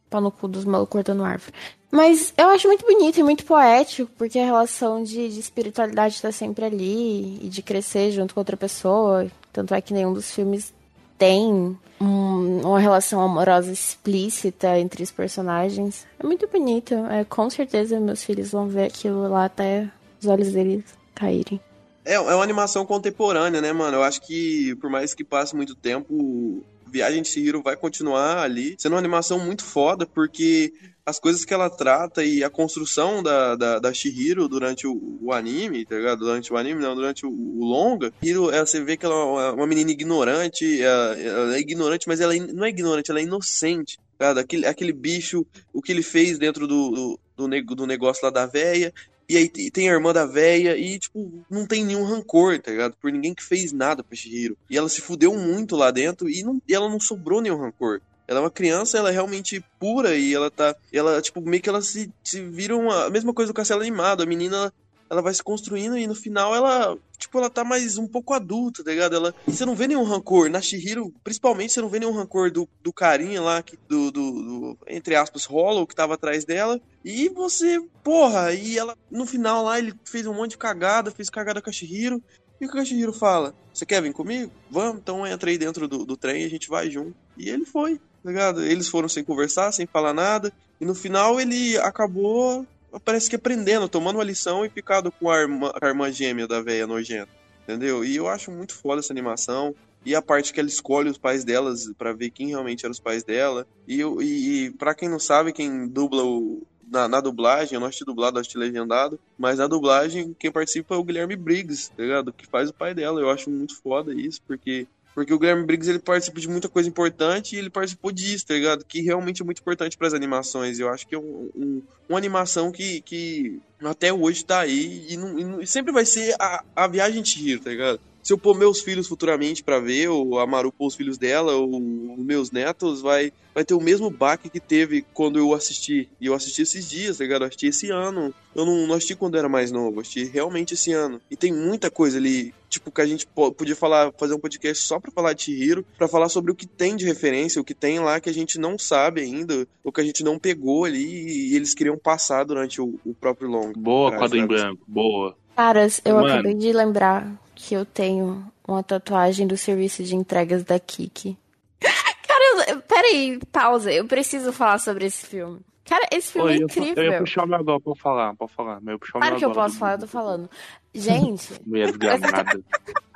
[0.09, 1.53] pau no cu dos malucos cortando árvore.
[1.91, 6.31] Mas eu acho muito bonito e muito poético, porque a relação de, de espiritualidade tá
[6.31, 9.27] sempre ali e de crescer junto com outra pessoa.
[9.53, 10.73] Tanto é que nenhum dos filmes
[11.17, 16.05] tem um- uma relação amorosa explícita entre os personagens.
[16.19, 16.93] É muito bonito.
[17.09, 19.89] É, com certeza meus filhos vão ver aquilo lá até
[20.21, 21.61] os olhos deles caírem.
[22.05, 23.97] É, é uma animação contemporânea, né, mano?
[23.97, 28.75] Eu acho que, por mais que passe muito tempo, Viagem de Chihiro vai continuar ali,
[28.77, 30.71] sendo uma animação muito foda, porque
[31.05, 35.33] as coisas que ela trata e a construção da, da, da Chihiro durante o, o
[35.33, 36.19] anime, tá ligado?
[36.19, 39.51] Durante o anime, não, durante o, o longa, Chihiro, ela, você vê que ela é
[39.51, 43.23] uma, menina ignorante, ela, ela é ignorante, mas ela é não é ignorante, ela é
[43.23, 43.99] inocente.
[44.17, 44.31] tá?
[44.31, 48.45] Aquele, aquele bicho, o que ele fez dentro do, do, do, do negócio lá da
[48.45, 48.93] véia,
[49.27, 52.95] e aí tem a irmã da véia e, tipo, não tem nenhum rancor, tá ligado?
[53.01, 54.57] Por ninguém que fez nada pra Shihiro.
[54.69, 58.01] E ela se fudeu muito lá dentro e, não, e ela não sobrou nenhum rancor.
[58.27, 60.75] Ela é uma criança, ela é realmente pura e ela tá.
[60.91, 63.05] Ela, tipo, meio que ela se, se vira uma.
[63.05, 64.23] A mesma coisa do castelo animado.
[64.23, 64.73] A menina,
[65.09, 66.97] ela vai se construindo e no final ela.
[67.17, 69.15] Tipo, ela tá mais um pouco adulta, tá ligado?
[69.15, 70.49] Ela, você não vê nenhum rancor.
[70.49, 74.31] Na Shihiro, principalmente, você não vê nenhum rancor do, do carinha lá, que, do, do,
[74.31, 76.79] do, entre aspas, Hollow, que tava atrás dela.
[77.03, 81.29] E você, porra, e ela, no final lá, ele fez um monte de cagada, fez
[81.29, 82.21] cagada com a Shihiro.
[82.59, 83.55] E o que a Shihiro fala?
[83.73, 84.51] Você quer vir comigo?
[84.69, 87.15] Vamos, então entra aí dentro do, do trem e a gente vai junto.
[87.37, 88.63] E ele foi, tá ligado?
[88.63, 90.51] Eles foram sem conversar, sem falar nada.
[90.79, 92.65] E no final ele acabou,
[93.03, 96.61] parece que aprendendo, tomando uma lição e ficado com a irmã, a irmã gêmea da
[96.61, 97.29] véia nojenta.
[97.63, 98.05] Entendeu?
[98.05, 99.75] E eu acho muito foda essa animação.
[100.05, 102.99] E a parte que ela escolhe os pais delas pra ver quem realmente eram os
[102.99, 103.65] pais dela.
[103.87, 106.61] E, e, e para quem não sabe, quem dubla o.
[106.87, 109.19] Na, na dublagem, eu não assisti dublado, eu assisti legendado.
[109.35, 112.31] Mas na dublagem, quem participa é o Guilherme Briggs, tá ligado?
[112.31, 113.19] Que faz o pai dela.
[113.19, 114.87] Eu acho muito foda isso, porque.
[115.15, 118.53] Porque o Guilherme Briggs ele participa de muita coisa importante e ele participou disso, tá
[118.53, 118.83] ligado?
[118.83, 120.77] Que realmente é muito importante para as animações.
[120.77, 125.15] Eu acho que é um, um- uma animação que, que até hoje tá aí e,
[125.17, 127.99] não- e não- e sempre vai ser a, a viagem de Chihiro, tá ligado?
[128.25, 131.53] Se eu pôr meus filhos futuramente pra ver, ou a Maru pôr os filhos dela,
[131.53, 136.09] ou os meus netos, vai, vai ter o mesmo baque que teve quando eu assisti.
[136.19, 137.43] E eu assisti esses dias, tá ligado?
[137.43, 138.33] Eu assisti esse ano.
[138.55, 141.21] Eu não, não assisti quando eu era mais novo, eu assisti realmente esse ano.
[141.29, 144.83] E tem muita coisa ali, tipo, que a gente po- podia falar, fazer um podcast
[144.83, 147.75] só pra falar de Chihiro, pra falar sobre o que tem de referência, o que
[147.75, 151.51] tem lá que a gente não sabe ainda, o que a gente não pegou ali
[151.51, 153.79] e eles queriam passar durante o, o próprio longo.
[153.79, 154.81] Boa, quadro em branco.
[154.87, 155.37] Boa.
[155.55, 156.27] Caras, eu Mano.
[156.27, 161.37] acabei de lembrar que eu tenho uma tatuagem do serviço de entregas da Kiki.
[161.81, 163.91] Cara, eu- peraí, pausa.
[163.91, 165.59] Eu preciso falar sobre esse filme.
[165.85, 167.03] Cara, esse filme Oi, é eu, eu incrível.
[167.03, 168.81] ia puxar o meu agora pra falar, pra falar.
[168.87, 170.49] Eu puxar o Claro meu que eu posso falar, eu tô falando.
[170.93, 172.59] Gente, Mulher desgramada.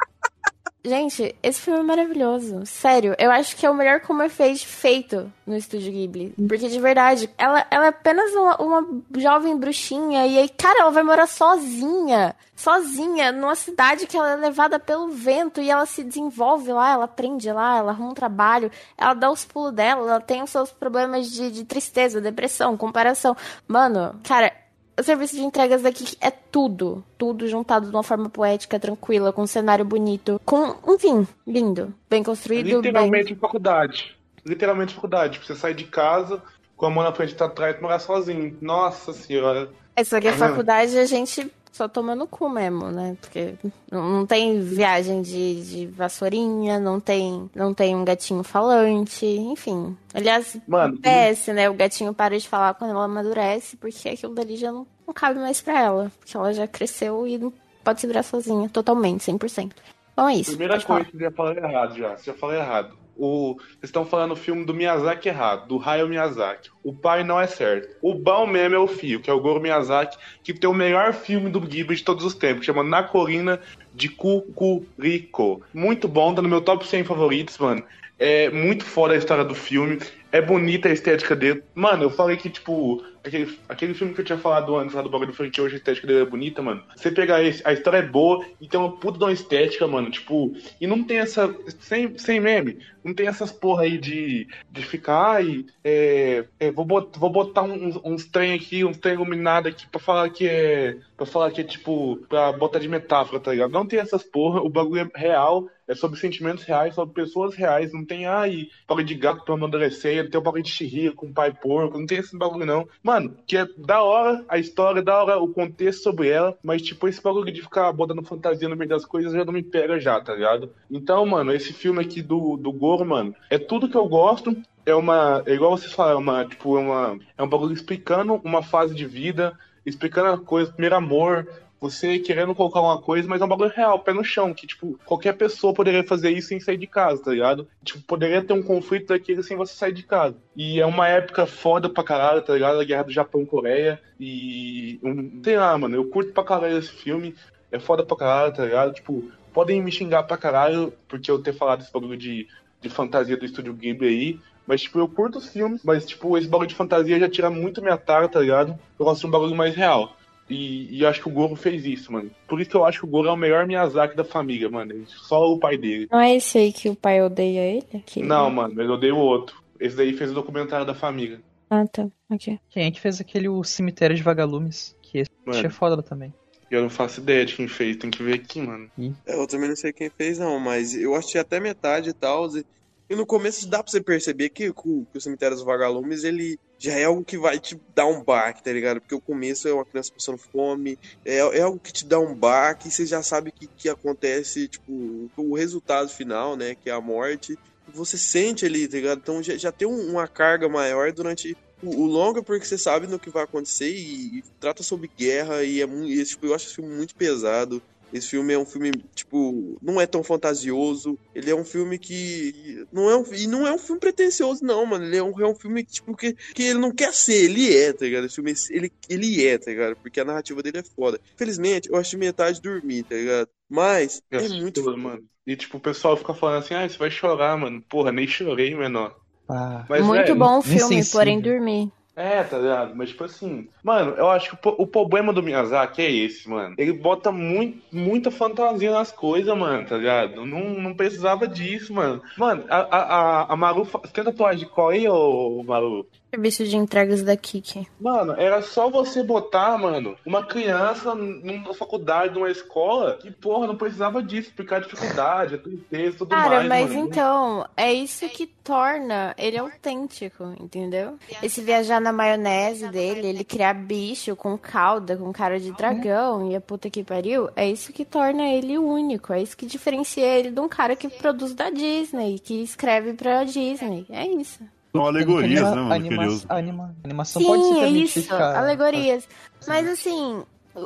[0.90, 2.66] gente, esse filme é maravilhoso.
[2.66, 6.34] Sério, eu acho que é o melhor como efeito feito no estúdio Ghibli.
[6.48, 10.26] Porque de verdade, ela, ela é apenas uma, uma jovem bruxinha.
[10.28, 12.36] E aí, cara, ela vai morar sozinha.
[12.56, 15.62] Sozinha, numa cidade que ela é levada pelo vento.
[15.62, 18.72] E ela se desenvolve lá, ela aprende lá, ela arruma um trabalho.
[18.98, 23.36] Ela dá os pulos dela, ela tem os seus problemas de, de tristeza, depressão, comparação.
[23.68, 24.52] Mano, cara,
[25.00, 27.04] o serviço de entregas daqui é tudo.
[27.18, 30.40] Tudo juntado de uma forma poética, tranquila, com um cenário bonito.
[30.46, 31.94] Com, enfim, lindo.
[32.10, 32.92] Bem construído, bem...
[32.92, 34.16] Literalmente faculdade.
[34.46, 35.40] Literalmente faculdade.
[35.40, 36.42] Você sai de casa
[36.76, 38.58] com a mão na frente tá atrás e morar sozinho.
[38.62, 39.70] Nossa senhora.
[39.96, 43.16] Essa aqui é Tá faculdade a gente só toma no cu mesmo, né?
[43.22, 43.56] Porque
[43.90, 49.96] não, tem viagem de, de vassourinha, não tem, não tem um gatinho falante, enfim.
[50.14, 51.70] Aliás, Mano, PS, né?
[51.70, 55.40] O gatinho para de falar quando ela amadurece, porque aquilo dali já não, não cabe
[55.40, 56.12] mais pra ela.
[56.20, 59.72] Porque ela já cresceu e não pode se virar sozinha, totalmente, 100%.
[60.18, 60.52] Bom, é isso.
[60.52, 61.00] Primeira pode falar.
[61.06, 62.18] coisa, você já falou errado já.
[62.18, 62.98] Você já falou errado.
[63.20, 66.70] O, vocês estão falando o filme do Miyazaki errado, do Hayao Miyazaki.
[66.82, 67.98] O pai não é certo.
[68.02, 71.14] O bom mesmo é o filho, que é o Goro Miyazaki, que tem o melhor
[71.14, 73.60] filme do Ghibli de todos os tempos, que chama Na Colina
[73.94, 75.62] de Cucurico.
[75.74, 77.84] Muito bom, tá no meu top 100 favoritos, mano.
[78.18, 79.98] É muito foda a história do filme.
[80.32, 81.64] É bonita a estética dele.
[81.74, 85.10] Mano, eu falei que, tipo, aquele, aquele filme que eu tinha falado antes lá do
[85.10, 86.84] bagulho do Frank, que hoje a estética dele é bonita, mano.
[86.96, 90.12] Você pegar esse, a história é boa e tem uma puta de uma estética, mano.
[90.12, 91.56] Tipo, e não tem essa.
[91.80, 96.86] Sem, sem meme, não tem essas porra aí de, de ficar, ai, é, é, vou,
[96.86, 100.98] bot, vou botar uns, uns trem aqui, uns trem iluminado aqui pra falar que é.
[101.16, 102.18] Pra falar que é tipo.
[102.30, 103.72] pra botar de metáfora, tá ligado?
[103.72, 107.92] Não tem essas porra, o bagulho é real, é sobre sentimentos reais, sobre pessoas reais,
[107.92, 111.34] não tem, ai, bagulho de gato pra amadurecer, não tem o bagulho de xirria com
[111.34, 112.88] pai porco, não tem esse bagulho não.
[113.02, 117.08] Mano, que é da hora a história, da hora o contexto sobre ela, mas tipo,
[117.08, 120.22] esse bagulho de ficar botando fantasia no meio das coisas já não me pega já,
[120.22, 120.72] tá ligado?
[120.92, 122.72] Então, mano, esse filme aqui do, do
[123.06, 125.44] Mano, é tudo que eu gosto, é uma.
[125.46, 127.20] É igual vocês falaram, é uma, tipo, é uma.
[127.38, 131.48] É um bagulho explicando uma fase de vida, explicando a coisa, primeiro amor,
[131.80, 135.00] você querendo colocar uma coisa, mas é um bagulho real, pé no chão, que, tipo,
[135.06, 137.68] qualquer pessoa poderia fazer isso sem sair de casa, tá ligado?
[137.84, 140.36] Tipo, poderia ter um conflito daquele sem você sair de casa.
[140.56, 142.80] E é uma época foda pra caralho, tá ligado?
[142.80, 144.02] A guerra do Japão-Coreia.
[144.20, 145.00] E.
[145.02, 147.34] Um, sei lá, mano, eu curto pra caralho esse filme.
[147.72, 148.94] É foda pra caralho, tá ligado?
[148.94, 152.48] Tipo, podem me xingar pra caralho porque eu ter falado esse bagulho de,
[152.82, 154.40] de fantasia do estúdio Ghibli aí.
[154.66, 157.82] Mas, tipo, eu curto os filmes, mas, tipo, esse bagulho de fantasia já tira muito
[157.82, 158.78] minha tara, tá ligado?
[159.00, 160.16] Eu gosto de um bagulho mais real.
[160.50, 162.30] E, e acho que o Goro fez isso, mano.
[162.48, 164.94] Por isso que eu acho que o Goro é o melhor Miyazaki da família, mano.
[165.08, 166.08] Só o pai dele.
[166.12, 168.04] Não é esse aí que o pai odeia ele?
[168.06, 168.22] Que...
[168.22, 169.62] Não, mano, ele odeia o outro.
[169.80, 171.40] Esse daí fez o documentário da família.
[171.70, 172.08] Ah, tá.
[172.30, 172.60] Ok.
[172.70, 174.96] Quem é que fez aquele o Cemitério de Vagalumes?
[175.02, 175.66] Que esse Mano.
[175.66, 176.34] é foda também.
[176.70, 178.90] Eu não faço ideia de quem fez, tem que ver aqui, mano.
[179.26, 182.48] É, Eu também não sei quem fez, não, mas eu achei até metade e tal.
[182.56, 182.64] E,
[183.10, 184.74] e no começo dá pra você perceber que, o-
[185.12, 188.64] que o Cemitério dos Vagalumes, ele já é algo que vai te dar um baque,
[188.64, 189.02] tá ligado?
[189.02, 192.36] Porque o começo é uma criança passando fome, é, é algo que te dá um
[192.36, 196.76] baque, e você já sabe que, que acontece, tipo, o resultado final, né?
[196.76, 197.58] Que é a morte.
[197.92, 199.20] Você sente ali, tá ligado?
[199.20, 203.08] Então já, já tem um- uma carga maior durante o, o longa, porque você sabe
[203.08, 206.12] no que vai acontecer e, e trata sobre guerra, e é muito.
[206.12, 207.82] e, tipo, eu acho esse filme muito pesado.
[208.12, 211.18] Esse filme é um filme, tipo, não é tão fantasioso.
[211.34, 212.84] Ele é um filme que.
[212.92, 215.06] Não é um, e não é um filme pretencioso, não, mano.
[215.06, 217.72] Ele é um, é um filme que, tipo, que, que ele não quer ser, ele
[217.72, 218.26] é, tá ligado?
[218.26, 219.96] Esse filme, ele, ele é, tá ligado?
[219.98, 221.20] Porque a narrativa dele é foda.
[221.36, 223.50] Infelizmente, eu acho metade dormir, tá ligado?
[223.70, 224.84] Mas Eu é muito.
[224.84, 225.24] tudo, mano.
[225.46, 227.82] E tipo, o pessoal fica falando assim, ah, você vai chorar, mano.
[227.88, 229.16] Porra, nem chorei, menor.
[229.50, 231.20] Ah, Mas, Muito velho, bom o filme, sensível.
[231.20, 231.92] porém dormir.
[232.16, 232.94] É, tá ligado?
[232.96, 236.76] Mas, tipo assim, mano, eu acho que o, o problema do Miyazaki é esse, mano.
[236.78, 240.46] Ele bota muito, muita fantasia nas coisas, mano, tá ligado?
[240.46, 242.22] Não, não precisava disso, mano.
[242.38, 243.00] Mano, a, a,
[243.44, 243.88] a, a Maru.
[244.14, 246.06] tem tatuagem de qual aí, ô Maru?
[246.32, 247.88] Serviço de entregas da Kiki.
[248.00, 253.76] Mano, era só você botar, mano, uma criança numa faculdade, numa escola, que, porra, não
[253.76, 257.08] precisava disso, explicar a dificuldade, a tristeza tudo Cara, mais, mas mano.
[257.08, 261.18] então, é isso que torna ele autêntico, entendeu?
[261.42, 266.56] Esse viajar na maionese dele, ele criar bicho com cauda, com cara de dragão e
[266.56, 269.34] a puta que pariu, é isso que torna ele único.
[269.34, 273.44] É isso que diferencia ele de um cara que produz da Disney, que escreve pra
[273.44, 274.06] Disney.
[274.12, 274.60] É isso.
[274.92, 275.94] São alegorias, Anima- né, mano?
[275.94, 278.22] anima- anima- animação pode se Sim, é permitir isso.
[278.22, 279.28] ficar- Alegorias.
[279.68, 280.44] Mas assim,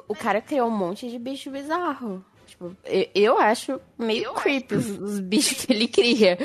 [0.07, 2.23] o, cara criou um monte de bicho bizarro.
[2.45, 6.37] Tipo, eu, eu acho meio creepy os, os bichos que ele cria.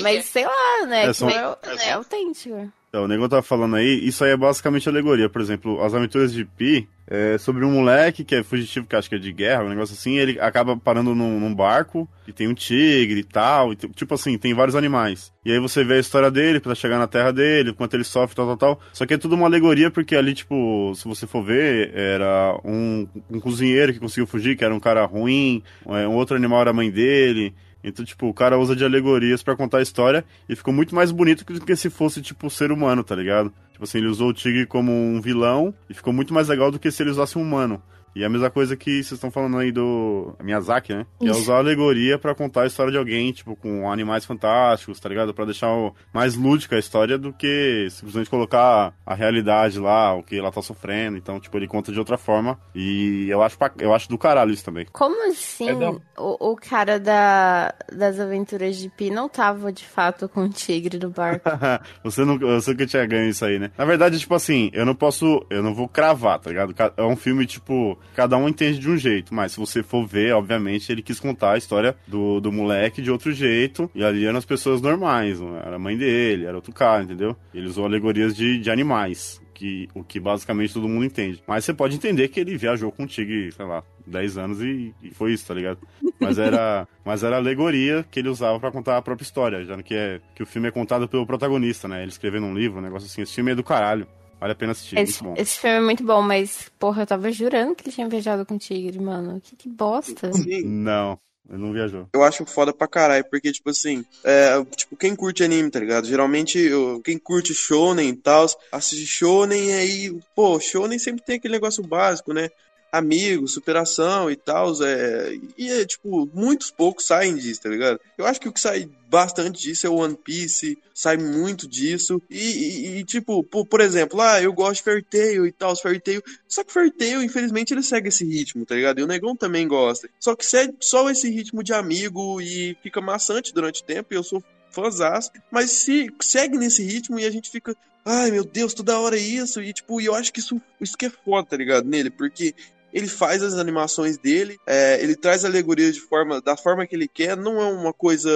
[0.00, 1.04] Mas sei lá, né?
[1.04, 1.56] É, que são- é,
[1.88, 2.72] é autêntico.
[2.96, 5.28] Então, o nego tá falando aí, isso aí é basicamente alegoria.
[5.28, 9.06] Por exemplo, as aventuras de Pi é sobre um moleque que é fugitivo, que acho
[9.06, 12.48] que é de guerra, um negócio assim, ele acaba parando num, num barco e tem
[12.48, 15.30] um tigre e tal, e tipo assim, tem vários animais.
[15.44, 18.34] E aí você vê a história dele pra chegar na terra dele, quanto ele sofre,
[18.34, 18.80] tal, tal, tal.
[18.94, 23.06] Só que é tudo uma alegoria, porque ali, tipo, se você for ver, era um,
[23.30, 26.70] um cozinheiro que conseguiu fugir, que era um cara ruim, é, um outro animal era
[26.70, 27.54] a mãe dele.
[27.86, 31.12] Então, tipo, o cara usa de alegorias pra contar a história e ficou muito mais
[31.12, 33.52] bonito do que se fosse, tipo, ser humano, tá ligado?
[33.70, 36.80] Tipo assim, ele usou o tigre como um vilão e ficou muito mais legal do
[36.80, 37.80] que se ele usasse um humano.
[38.16, 41.04] E é a mesma coisa que vocês estão falando aí do Miyazaki, né?
[41.20, 45.06] Que é usar alegoria pra contar a história de alguém, tipo, com animais fantásticos, tá
[45.06, 45.34] ligado?
[45.34, 45.68] Pra deixar
[46.14, 50.62] mais lúdica a história do que simplesmente colocar a realidade lá, o que ela tá
[50.62, 51.18] sofrendo.
[51.18, 52.58] Então, tipo, ele conta de outra forma.
[52.74, 54.86] E eu acho, pra- eu acho do caralho isso também.
[54.92, 55.74] Como assim É
[56.18, 60.98] o, o cara da, das aventuras de Pi não tava de fato com o tigre
[60.98, 61.46] no barco?
[62.02, 63.70] você não, você que tinha ganho isso aí, né?
[63.76, 66.74] Na verdade, tipo assim, eu não posso, eu não vou cravar, tá ligado?
[66.96, 70.34] É um filme, tipo, cada um entende de um jeito, mas se você for ver,
[70.34, 74.38] obviamente, ele quis contar a história do, do moleque de outro jeito, e ali eram
[74.38, 77.36] as pessoas normais, era a mãe dele, era outro cara, entendeu?
[77.52, 79.40] Ele usou alegorias de, de animais.
[79.56, 81.42] Que, o que basicamente todo mundo entende.
[81.46, 84.94] Mas você pode entender que ele viajou com o Tigre, sei lá, 10 anos e,
[85.02, 85.78] e foi isso, tá ligado?
[86.20, 89.94] Mas era, mas era alegoria que ele usava pra contar a própria história, já que,
[89.94, 92.02] é, que o filme é contado pelo protagonista, né?
[92.02, 93.22] Ele escrevendo um livro, um negócio assim.
[93.22, 94.06] Esse filme é do caralho.
[94.38, 95.42] Vale a pena assistir, Esse, muito bom.
[95.42, 98.54] esse filme é muito bom, mas, porra, eu tava jurando que ele tinha viajado com
[98.56, 99.40] o tigre, mano.
[99.40, 100.30] Que, que bosta.
[100.32, 100.62] Sim.
[100.64, 101.18] Não,
[101.48, 102.06] ele não viajou.
[102.12, 106.06] Eu acho foda pra caralho, porque, tipo assim, é, tipo, quem curte anime, tá ligado?
[106.06, 111.36] Geralmente, eu- quem curte shonen e tal, assiste shonen e aí, pô, shonen sempre tem
[111.36, 112.50] aquele negócio básico, né?
[112.96, 118.00] Amigos, superação e tal, é, e é, tipo, muitos poucos saem disso, tá ligado?
[118.16, 122.20] Eu acho que o que sai bastante disso é o One Piece, sai muito disso,
[122.28, 125.76] e, e- e, tipo, por, por exemplo, ah, eu gosto de Fairy Tail e tal,
[125.76, 128.98] Fairy Tail, só que Fairy Tail, infelizmente, ele segue esse ritmo, tá ligado?
[128.98, 130.08] E o Negão também gosta.
[130.18, 134.16] Só que segue só esse ritmo de amigo e fica maçante durante o tempo, e
[134.16, 135.30] eu sou fãzaço.
[135.50, 137.74] Mas se segue nesse ritmo e a gente fica,
[138.04, 139.62] ai meu Deus, toda hora é isso.
[139.62, 141.88] E tipo, eu acho que isso, isso que é foda, tá ligado?
[141.88, 142.54] Nele, porque
[142.96, 147.06] ele faz as animações dele, é, ele traz alegorias de forma, da forma que ele
[147.06, 148.30] quer, não é uma coisa.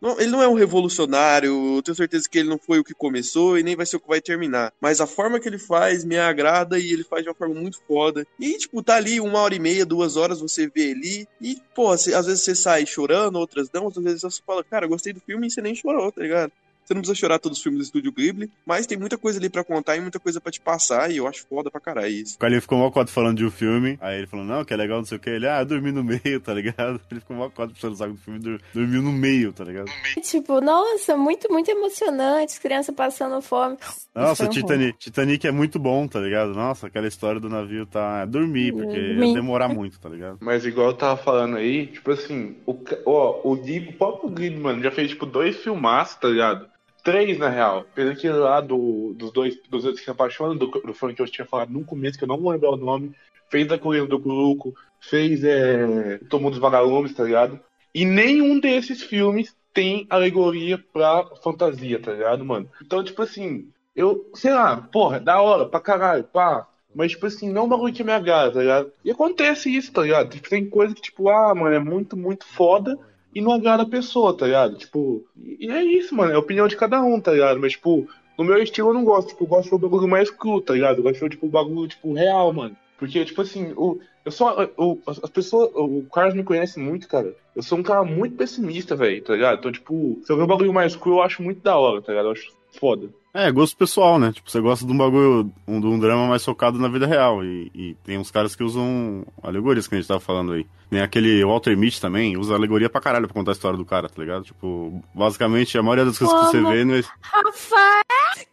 [0.00, 2.94] não- ele não é um revolucionário, eu tenho certeza que ele não foi o que
[2.94, 4.72] começou e nem vai ser o que vai terminar.
[4.80, 7.78] Mas a forma que ele faz me agrada e ele faz de uma forma muito
[7.86, 8.26] foda.
[8.40, 11.26] E, tipo, tá ali uma hora e meia, duas horas, você vê ali.
[11.40, 15.12] E, pô, às vezes você sai chorando, outras não, outras vezes você fala, cara, gostei
[15.12, 16.52] do filme e você nem chorou, tá ligado?
[16.88, 19.50] Você não precisa chorar todos os filmes do Estúdio Ghibli, mas tem muita coisa ali
[19.50, 22.36] pra contar e muita coisa pra te passar, e eu acho foda pra caralho isso.
[22.36, 24.76] O Carlinho ficou mal quadro falando de um filme, aí ele falou, não, que é
[24.78, 25.28] legal, não sei o que.
[25.28, 26.98] Ele, ah, eu dormi no meio, tá ligado?
[27.10, 29.90] Ele ficou mal quadro puxando o saco do filme, dur- dormiu no meio, tá ligado?
[30.22, 33.76] Tipo, nossa, muito, muito emocionante, as crianças passando fome.
[34.14, 36.54] Nossa, um Titanic, Titanic é muito bom, tá ligado?
[36.54, 38.20] Nossa, aquela história do navio tá.
[38.22, 39.26] É dormir, porque Dormir.
[39.28, 40.38] ia demorar muito, tá ligado?
[40.40, 42.74] Mas igual eu tava falando aí, tipo assim, o,
[43.04, 46.77] ó, o, Ghibli, o próprio Ghibli, mano, já fez tipo dois filmaços, tá ligado?
[47.08, 47.86] Três, na real.
[47.94, 51.22] Fez aquele lá do, dos dois dos dois que se apaixonam, do, do filme que
[51.22, 53.14] eu tinha falado no começo, que eu não vou lembrar o nome.
[53.50, 57.58] Fez a Colina do Curuco, fez é, Tomou dos Vagalumes, tá ligado?
[57.94, 62.68] E nenhum desses filmes tem alegoria pra fantasia, tá ligado, mano?
[62.82, 66.68] Então, tipo assim, eu, sei lá, porra, da hora, pra caralho, pá.
[66.94, 68.92] Mas, tipo assim, não é um bagulho que me agrada, tá ligado?
[69.02, 70.28] E acontece isso, tá ligado?
[70.28, 72.98] Tipo, tem coisa que, tipo, ah, mano, é muito, muito foda
[73.34, 74.76] e não agrada a pessoa, tá ligado?
[74.76, 77.60] Tipo, e é isso, mano, é a opinião de cada um, tá ligado?
[77.60, 78.08] Mas, tipo,
[78.38, 80.98] no meu estilo eu não gosto, tipo, eu gosto do bagulho mais cru, tá ligado?
[80.98, 82.76] Eu gosto tipo, bagulho, tipo, real, mano.
[82.98, 84.48] Porque, tipo assim, o, eu sou.
[84.76, 85.70] O, as pessoas.
[85.74, 87.34] O Carlos me conhece muito, cara.
[87.54, 89.58] Eu sou um cara muito pessimista, velho, tá ligado?
[89.58, 92.12] Então, tipo, se eu ver um bagulho mais cru, eu acho muito da hora, tá
[92.12, 92.26] ligado?
[92.26, 93.10] Eu acho foda.
[93.34, 94.32] É, gosto pessoal, né?
[94.32, 97.44] Tipo, você gosta de um bagulho, um, de um drama mais focado na vida real.
[97.44, 100.66] E, e tem uns caras que usam alegorias que a gente tava falando aí.
[100.90, 104.08] Tem aquele Walter Mitty também, usa alegoria pra caralho pra contar a história do cara,
[104.08, 104.44] tá ligado?
[104.44, 107.02] Tipo, basicamente a maioria das coisas que você vê não é.
[107.20, 108.02] Rafael!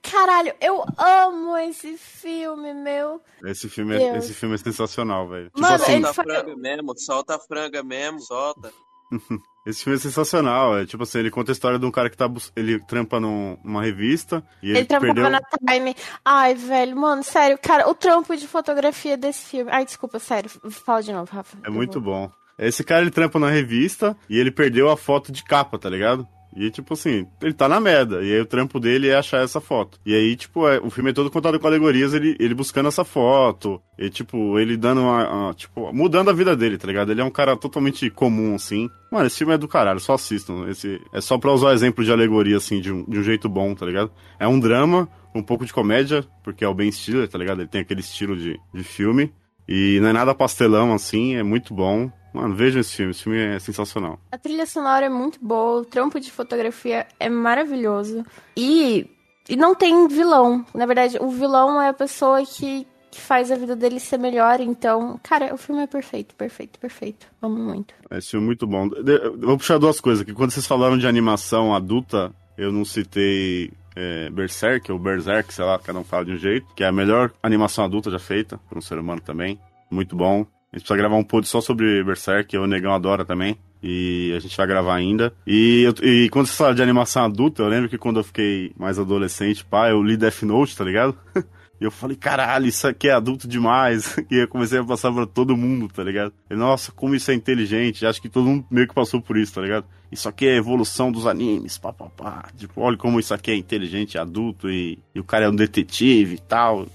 [0.02, 3.22] Caralho, eu amo esse filme, meu.
[3.46, 5.46] Esse filme é, esse filme é sensacional, velho.
[5.46, 8.72] Tipo Mano, assim, ele Solta a faz- franga mesmo, solta a franga mesmo, solta.
[9.66, 10.78] esse filme é sensacional.
[10.78, 13.58] É tipo assim, ele conta a história de um cara que tá ele trampa num-
[13.64, 15.30] numa revista e ele, Ele trampava perdeu.
[15.32, 15.42] na
[15.72, 15.96] Time.
[16.24, 19.72] Ai, velho, mano, sério, cara, o trampo de fotografia desse filme.
[19.72, 21.58] Ai, desculpa, sério, fala de novo, Rafa.
[21.64, 22.32] É muito vou- bom.
[22.58, 26.26] Esse cara ele trampa na revista e ele perdeu a foto de capa, tá ligado?
[26.56, 28.24] E tipo assim, ele tá na merda.
[28.24, 30.00] E aí o trampo dele é achar essa foto.
[30.06, 33.04] E aí, tipo, é- o filme é todo contado com alegorias, ele, ele buscando essa
[33.04, 33.82] foto.
[34.00, 37.12] E tipo, ele dando uma, uma- Tipo, mudando a vida dele, tá ligado?
[37.12, 38.90] Ele é um cara totalmente comum, assim.
[39.12, 40.68] Mano, esse filme é do caralho, só assistam.
[40.70, 43.74] Esse, é só pra usar exemplo de alegoria, assim, de um, de um jeito bom,
[43.76, 44.12] tá ligado?
[44.40, 47.60] É um drama, um pouco de comédia, porque é o Ben Stiller, tá ligado?
[47.62, 49.34] Ele tem aquele estilo de, de filme.
[49.68, 52.10] E não é nada pastelão, assim, é muito bom.
[52.36, 54.20] Mano, vejam esse filme, esse filme é sensacional.
[54.30, 58.26] A trilha sonora é muito boa, o trampo de fotografia é maravilhoso.
[58.58, 59.10] E,
[59.48, 60.66] e não tem vilão.
[60.74, 64.60] Na verdade, o vilão é a pessoa que, que faz a vida dele ser melhor.
[64.60, 67.26] Então, cara, o filme é perfeito, perfeito, perfeito.
[67.42, 67.94] Amo muito.
[68.12, 68.90] Esse filme é muito bom.
[68.94, 70.34] Eu Vou puxar duas coisas aqui.
[70.34, 75.80] Quando vocês falaram de animação adulta, eu não citei é, Berserk ou Berserk, sei lá,
[75.80, 78.78] cada um fala de um jeito, que é a melhor animação adulta já feita por
[78.78, 79.58] um ser humano também.
[79.90, 80.46] Muito bom.
[80.76, 83.58] A gente precisa gravar um pod só sobre Berserk, o Negão adora também.
[83.82, 85.34] E a gente vai gravar ainda.
[85.48, 88.74] E, eu- e quando você fala de animação adulta, eu lembro que quando eu fiquei
[88.78, 91.18] mais adolescente, pá, eu li Death Note, tá ligado?
[91.80, 94.16] E eu falei, caralho, isso aqui é adulto demais.
[94.32, 96.32] E eu comecei a passar pra todo mundo, tá ligado?
[96.50, 98.06] E, Nossa, como isso é inteligente.
[98.06, 99.86] Acho que todo mundo meio que passou por isso, tá ligado?
[100.10, 102.46] Isso aqui é evolução dos animes, pá, pá, pá.
[102.58, 106.36] Tipo, olha como isso aqui é inteligente, adulto, e, e o cara é um detetive
[106.36, 106.88] e tal.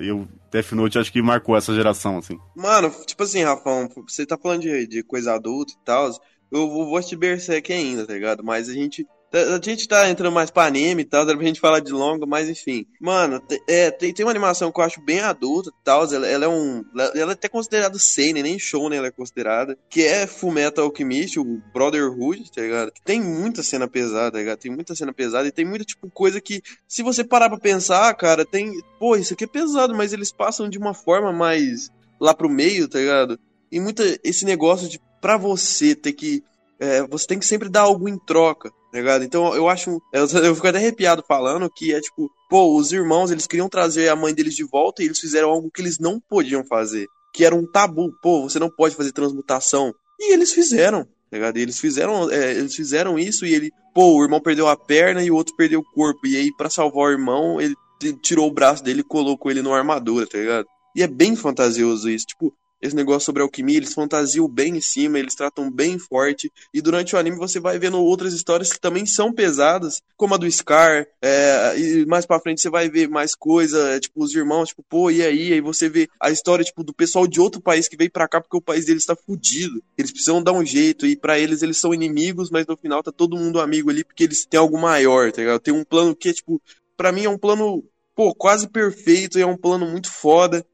[0.00, 2.38] E eu Death Note acho que marcou essa geração, assim.
[2.54, 6.08] Mano, tipo assim, Rafão, você tá falando de, de coisa adulta e tal.
[6.48, 8.44] Eu vou, assistir Berserk ainda, tá ligado?
[8.44, 9.04] Mas a gente
[9.34, 12.24] A gente tá entrando mais pra anime e tal, dá pra gente falar de longa,
[12.24, 12.86] mas enfim.
[13.00, 16.44] Mano, é, tem, tem uma animação que eu acho bem adulta e tal, ela, ela
[16.44, 16.84] é um...
[17.16, 18.96] Ela é até considerada seinen, nem show, né?
[18.96, 19.76] Ela é considerada.
[19.90, 22.92] Que é Fullmetal Alchemist, o Brotherhood, tá ligado?
[23.04, 24.58] Tem muita cena pesada, tá ligado?
[24.58, 26.62] Tem muita cena pesada e tem muita, tipo, coisa que...
[26.86, 28.72] Se você parar pra pensar, cara, tem...
[29.00, 31.90] Pô, isso aqui é pesado, mas eles passam de uma forma mais...
[32.20, 33.36] Lá pro meio, tá ligado?
[33.72, 34.04] E muita...
[34.22, 35.00] Esse negócio de...
[35.20, 36.44] Pra você ter que...
[36.84, 39.24] é, você tem que sempre dar algo em troca, tá ligado?
[39.24, 40.00] Então eu acho.
[40.12, 44.08] Eu, eu fico até arrepiado falando que é tipo, pô, os irmãos eles queriam trazer
[44.08, 47.06] a mãe deles de volta e eles fizeram algo que eles não podiam fazer.
[47.32, 48.12] Que era um tabu.
[48.22, 49.92] Pô, você não pode fazer transmutação.
[50.20, 51.56] E eles fizeram, tá ligado?
[51.56, 53.70] Eles fizeram, é, eles fizeram isso e ele.
[53.94, 56.26] Pô, o irmão perdeu a perna e o outro perdeu o corpo.
[56.26, 57.74] E aí, pra salvar o irmão, ele
[58.22, 60.66] tirou o braço dele e colocou ele numa armadura, tá ligado?
[60.96, 62.26] E é bem fantasioso isso.
[62.26, 62.52] Tipo,
[62.84, 66.52] esse negócio sobre alquimia, eles fantasiam bem em cima, eles tratam bem forte.
[66.72, 70.36] E durante o anime você vai vendo outras histórias que também são pesadas, como a
[70.36, 71.06] do Scar.
[71.22, 74.84] é, e mais pra frente você vai ver mais coisa, é, tipo, os irmãos, tipo,
[74.86, 75.54] pô, e aí?
[75.54, 78.38] Aí você vê a história, tipo, do pessoal de outro país que veio pra cá
[78.40, 79.82] porque o país deles tá fudido.
[79.96, 83.10] Eles precisam dar um jeito, e pra eles eles são inimigos, mas no final tá
[83.10, 85.60] todo mundo amigo ali porque eles têm algo maior, tá ligado?
[85.60, 86.60] Tem um plano que é, tipo,
[86.98, 87.82] pra mim é um plano,
[88.14, 90.64] pô, quase perfeito, e é um plano muito foda.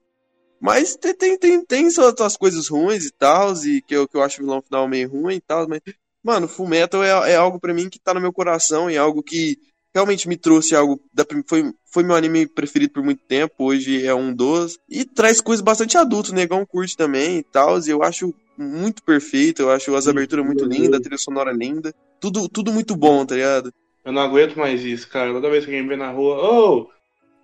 [0.61, 4.17] Mas tem, tem, tem, tem suas suas coisas ruins e tal, e que eu, que
[4.17, 5.81] eu acho o vilão final meio ruim e tal, mas,
[6.23, 9.23] mano, Fullmetal é, é algo pra mim que tá no meu coração e é algo
[9.23, 9.57] que
[9.95, 14.15] realmente me trouxe algo, da, foi, foi meu anime preferido por muito tempo, hoje é
[14.15, 18.03] um dos, e traz coisas bastante adultas, o negão curte também e tal, e eu
[18.03, 22.71] acho muito perfeito, eu acho as aberturas muito lindas, a trilha sonora linda, tudo, tudo
[22.71, 23.73] muito bom, tá ligado?
[24.05, 25.33] Eu não aguento mais isso, cara.
[25.33, 26.91] Toda vez que alguém vê na rua, ô,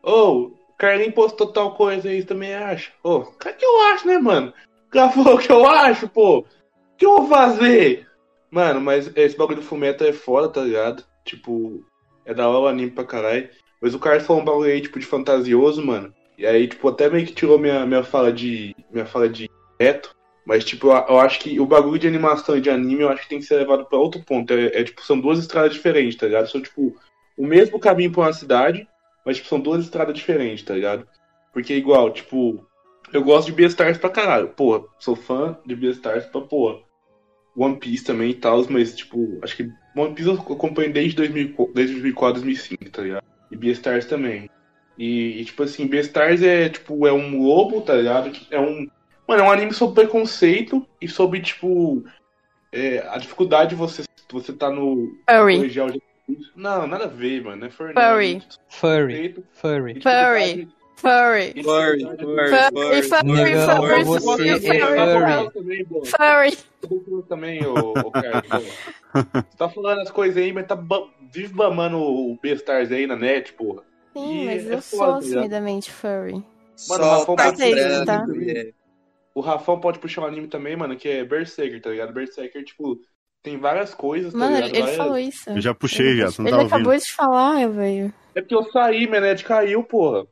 [0.02, 2.92] ô, o Carlinhos postou tal coisa aí, também acha?
[3.02, 4.52] Ô, cara, que eu acho, né, mano?
[4.92, 6.38] Falou o que eu acho, pô.
[6.38, 6.44] O
[6.96, 8.06] que eu vou fazer?
[8.50, 11.04] Mano, mas esse bagulho do Fumeto é foda, tá ligado?
[11.24, 11.84] Tipo,
[12.24, 13.48] é da hora o anime pra caralho.
[13.80, 16.14] Mas o cara falou um bagulho aí, tipo, de fantasioso, mano.
[16.38, 18.74] E aí, tipo, até meio que tirou minha, minha fala de.
[18.90, 20.14] Minha fala de reto.
[20.44, 23.22] Mas, tipo, eu, eu acho que o bagulho de animação e de anime, eu acho
[23.22, 24.52] que tem que ser levado pra outro ponto.
[24.52, 26.48] É, é, tipo, são duas estradas diferentes, tá ligado?
[26.48, 26.96] São, tipo,
[27.36, 28.88] o mesmo caminho pra uma cidade,
[29.26, 31.06] mas, tipo, são duas estradas diferentes, tá ligado?
[31.52, 32.64] Porque, igual, tipo,
[33.12, 34.48] eu gosto de Beastars pra caralho.
[34.50, 36.78] Porra, sou fã de Beastars pra, porra.
[37.56, 41.72] One Piece também e tal, mas, tipo, acho que One Piece eu acompanho desde, 2000,
[41.74, 43.24] desde 2004, 2005, tá ligado?
[43.50, 44.48] E Beastars também.
[44.98, 48.30] E, e, tipo assim, Beastars é, tipo, é um lobo, tá ligado?
[48.50, 48.86] É um.
[49.26, 52.04] Mano, é um anime sobre preconceito e sobre, tipo.
[52.70, 55.16] é, a dificuldade de você, você tá no.
[55.28, 56.06] Furry.
[56.54, 57.64] Não, nada a ver, mano.
[57.64, 57.94] É furry.
[57.94, 58.42] Furry.
[58.68, 59.44] Furry.
[59.52, 60.00] Furry.
[60.00, 60.68] Furry.
[60.96, 65.86] Furry, furry, Furry, furry, furry, você furry, é furry.
[66.06, 67.22] furry.
[67.28, 67.92] também, ô.
[67.92, 70.78] Você tá falando as coisas aí, mas tá
[71.30, 73.82] vive mamando o Beastars aí na net, porra.
[74.14, 76.32] Sim, mas é eu sou tá assumidamente furry.
[76.32, 76.44] Mano,
[76.76, 78.26] Solta Rafão a pode tá?
[79.34, 82.12] O Rafão pode puxar um anime também, mano, que é Berserker, tá ligado?
[82.14, 82.98] Berserker, tipo,
[83.46, 84.68] tem várias coisas, tá Mano, ligado?
[84.68, 85.50] ele, ele Várias- falou isso.
[85.50, 87.04] Eu já puxei já, você não Ele tá acabou ouvindo.
[87.06, 88.12] de falar, velho.
[88.34, 90.26] É porque eu saí, minha net caiu, porra.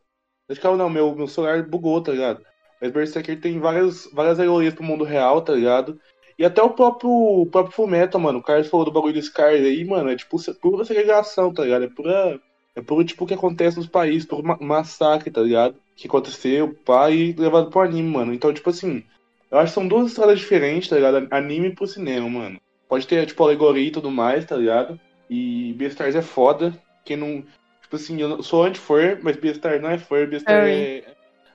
[0.48, 2.42] Net caiu não, meu, meu celular bugou, tá ligado?
[2.80, 5.98] Mas Berserker tem várias, várias alegorias pro mundo real, tá ligado?
[6.38, 8.40] E até o próprio, o próprio Fullmetal, mano.
[8.40, 10.10] O Carlos falou do bagulho do Scar aí, mano.
[10.10, 11.84] É tipo pura segregação, tá ligado?
[11.84, 12.40] É pura.
[12.74, 15.76] É puro tipo o que acontece nos países, puro ma- massacre, tá ligado?
[15.94, 18.34] Que aconteceu, pá, e levado pro anime, mano.
[18.34, 19.04] Então, tipo assim,
[19.48, 21.28] eu acho que são duas estradas diferentes, tá ligado?
[21.30, 22.60] Anime pro cinema, mano.
[22.88, 24.98] Pode ter, tipo, alegoria e tudo mais, tá ligado?
[25.28, 26.72] E Beastars é foda.
[27.04, 27.42] Quem não.
[27.82, 31.04] Tipo assim, eu sou anti-fur, mas Beastars não é fur, Beastars é.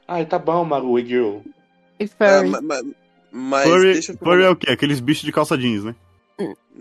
[0.07, 1.39] Ai, tá bom, Maru e Girl.
[1.99, 2.49] E Ah, furry.
[2.49, 2.81] ma- ma-
[3.31, 4.71] mas Furry, deixa eu furry é o quê?
[4.71, 5.95] Aqueles bichos de calça jeans, né?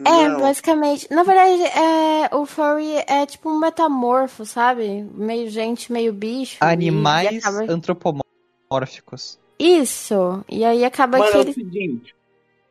[0.06, 0.40] É, Não.
[0.40, 1.08] basicamente.
[1.12, 5.02] Na verdade, é, o furry é tipo um metamorfo, sabe?
[5.12, 6.56] Meio gente, meio bicho.
[6.60, 9.38] Animais acaba- antropomórficos.
[9.58, 10.44] Isso.
[10.48, 12.14] E aí acaba Mano, que é o seguinte: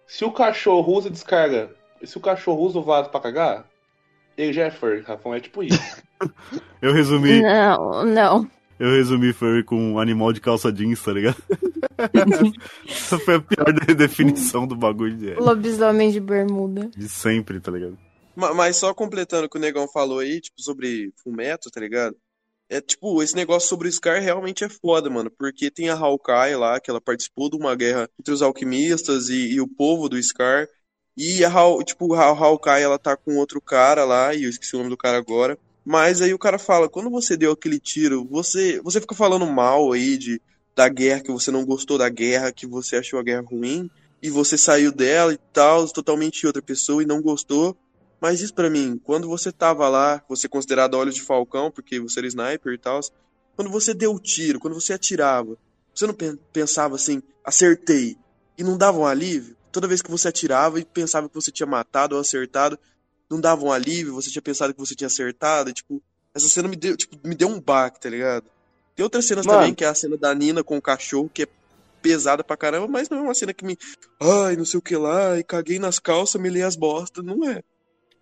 [0.07, 1.69] se o cachorro usa descarga,
[2.03, 3.65] se o cachorro usa o vaso pra cagar,
[4.37, 5.33] ele já é furry, Rafão.
[5.35, 5.79] É tipo isso.
[6.81, 8.49] Eu resumi, Não, não.
[8.79, 11.37] eu resumi furry com um animal de calça jeans, tá ligado?
[12.87, 16.89] Essa foi a pior de- definição do bagulho de, Lobisomem de bermuda.
[16.95, 17.97] de sempre, tá ligado?
[18.35, 22.15] Ma- Mas só completando o que o Negão falou aí, tipo, sobre Fumeto, tá ligado?
[22.69, 25.31] É tipo, esse negócio sobre o Scar realmente é foda, mano.
[25.31, 29.53] Porque tem a Hawkeye lá, que ela participou de uma guerra entre os alquimistas e,
[29.53, 30.67] e o povo do Scar.
[31.15, 31.51] E a
[31.83, 34.97] tipo, a Hawkeye, ela tá com outro cara lá, e eu esqueci o nome do
[34.97, 35.57] cara agora.
[35.83, 39.93] Mas aí o cara fala, quando você deu aquele tiro, você, você fica falando mal
[39.93, 40.41] aí de,
[40.75, 43.89] da guerra, que você não gostou da guerra, que você achou a guerra ruim,
[44.21, 47.75] e você saiu dela e tal, totalmente outra pessoa e não gostou.
[48.19, 52.19] Mas isso pra mim, quando você tava lá, você considerado olhos de falcão, porque você
[52.19, 52.99] era sniper e tal,
[53.55, 55.57] quando você deu o tiro, quando você atirava,
[55.93, 58.17] você não pen- pensava assim, acertei,
[58.57, 59.55] e não dava um alívio?
[59.71, 62.79] Toda vez que você atirava e pensava que você tinha matado ou acertado,
[63.29, 66.01] não dava um alívio, você tinha pensado que você tinha acertado, e, tipo,
[66.33, 68.45] essa cena me deu, tipo, me deu um baque, tá ligado?
[68.95, 69.59] Tem outras cenas Mano.
[69.59, 71.47] também, que é a cena da Nina com o cachorro, que é
[72.01, 73.77] pesada pra caramba, mas não é uma cena que me.
[74.19, 77.61] Ai, não sei o que lá, e caguei nas calças, me as bostas, não é.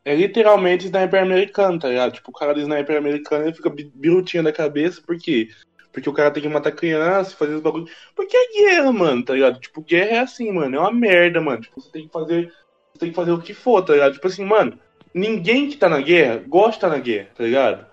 [0.06, 2.14] É literalmente sniper americano, tá ligado?
[2.14, 5.50] Tipo, o cara do sniper americano ele fica bi- birutinho da cabeça, por quê?
[5.92, 7.90] Porque o cara tem que matar criança, fazer os bagulhos.
[8.16, 9.60] Porque é guerra, mano, tá ligado?
[9.60, 11.62] Tipo, guerra é assim, mano, é uma merda, mano.
[11.62, 12.52] Tipo, você tem que fazer.
[12.94, 14.14] Você tem que fazer o que for, tá ligado?
[14.14, 14.78] Tipo assim, mano,
[15.14, 17.86] ninguém que tá na guerra gosta na guerra, tá ligado?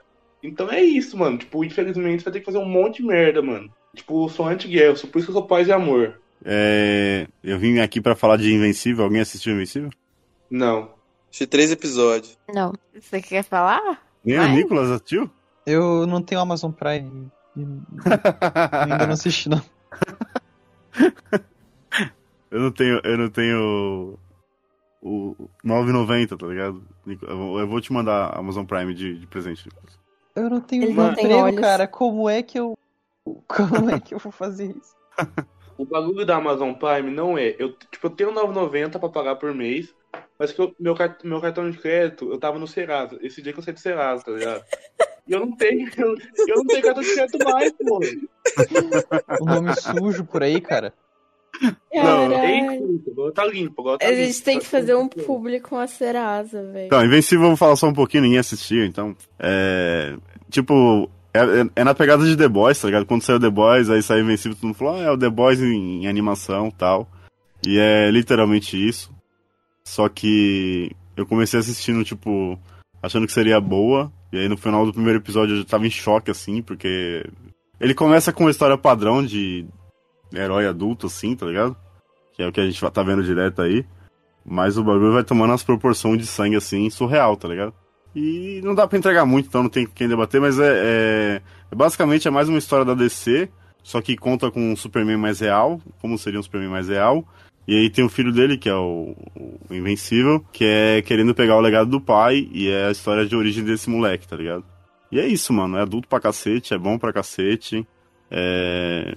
[0.42, 1.38] Então é isso, mano.
[1.38, 3.72] Tipo, infelizmente você vai ter que fazer um monte de merda, mano.
[3.96, 6.20] Tipo, eu sou anti-guerra, eu sou- por isso que eu sou paz e amor.
[6.44, 9.04] É, eu vim aqui pra falar de Invencível.
[9.04, 9.90] Alguém assistiu Invencível?
[10.50, 10.90] Não.
[11.32, 12.38] Assisti três episódios.
[12.54, 12.74] Não.
[12.94, 14.02] Você quer falar?
[14.22, 14.52] Nem o Vai.
[14.54, 15.30] Nicolas assistiu?
[15.64, 17.32] Eu não tenho Amazon Prime.
[17.56, 19.62] Ainda não assisti, não.
[22.50, 24.18] Eu não tenho, eu não tenho
[25.02, 26.82] o 9,90, tá ligado?
[27.22, 29.64] Eu vou- te mandar a Amazon Prime de, de presente.
[29.66, 29.98] Nicolas.
[30.36, 31.58] Eu não tenho Ele não tem olhos.
[31.60, 31.86] cara.
[31.88, 32.76] Como é que eu.
[33.48, 34.94] Como é que eu vou fazer isso?
[35.78, 37.56] O bagulho da Amazon Prime não é.
[37.58, 39.92] Eu, tipo, eu tenho 9,90 pra pagar por mês,
[40.38, 43.18] mas que eu- meu, meu cartão de crédito, eu tava no Serasa.
[43.22, 44.62] Esse dia que eu saí do Serasa, tá ligado?
[45.28, 45.88] E eu não tenho.
[45.96, 46.14] Eu,
[46.48, 48.06] eu não tenho cartão de crédito mais, porra.
[49.40, 50.92] O nome sujo por aí, cara.
[51.94, 52.34] Não, Caralho.
[52.34, 52.80] é.
[53.12, 53.82] Agora tá limpo.
[53.98, 54.24] Tá A limpo.
[54.24, 56.86] gente tem que fazer um público com a Serasa, velho.
[56.86, 59.14] Então, Invencível eu vou falar só um pouquinho, ninguém assistiu, então.
[59.38, 60.16] É.
[60.50, 63.06] Tipo, é, é- é na pegada de The Boys, tá ligado?
[63.06, 65.60] Quando saiu The Boys, aí saiu Invencível, todo mundo falou, ah, é o The Boys
[65.60, 67.08] em, em animação tal.
[67.64, 69.12] E é literalmente isso.
[69.84, 72.58] Só que eu comecei assistindo, tipo,
[73.02, 74.12] achando que seria boa.
[74.32, 77.24] E aí no final do primeiro episódio eu já tava em choque, assim, porque.
[77.80, 79.66] Ele começa com uma história padrão de
[80.32, 81.76] herói adulto, assim, tá ligado?
[82.32, 83.84] Que é o que a gente tá vendo direto aí.
[84.44, 87.74] Mas o bagulho vai tomando umas proporções de sangue, assim, surreal, tá ligado?
[88.14, 91.74] E não dá pra entregar muito, então não tem quem debater, mas é, é- é-
[91.74, 93.48] Basicamente é mais uma história da DC,
[93.82, 97.26] só que conta com um Superman mais real, como seria um Superman mais real.
[97.66, 99.14] E aí tem o filho dele, que é o,
[99.68, 103.36] o Invencível, que é querendo pegar o legado do pai, e é a história de
[103.36, 104.64] origem desse moleque, tá ligado?
[105.10, 105.76] E é isso, mano.
[105.76, 107.86] É adulto pra cacete, é bom pra cacete.
[108.30, 109.14] É...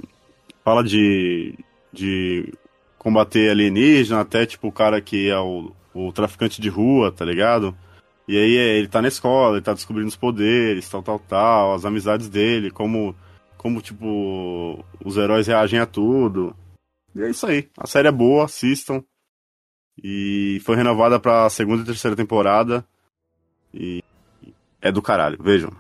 [0.64, 1.58] Fala de,
[1.92, 2.54] de
[2.98, 7.76] combater alienígena, até tipo o cara que é o, o traficante de rua, tá ligado?
[8.28, 11.74] E aí é, ele tá na escola, ele tá descobrindo os poderes, tal, tal, tal,
[11.76, 13.16] as amizades dele, como,
[13.58, 16.56] como tipo, os heróis reagem a tudo.
[17.16, 17.70] E é isso aí.
[17.78, 19.04] A série é boa, assistam.
[20.04, 22.86] E foi renovada pra segunda e terceira temporada.
[23.74, 24.04] E
[24.82, 25.72] é do caralho, vejam.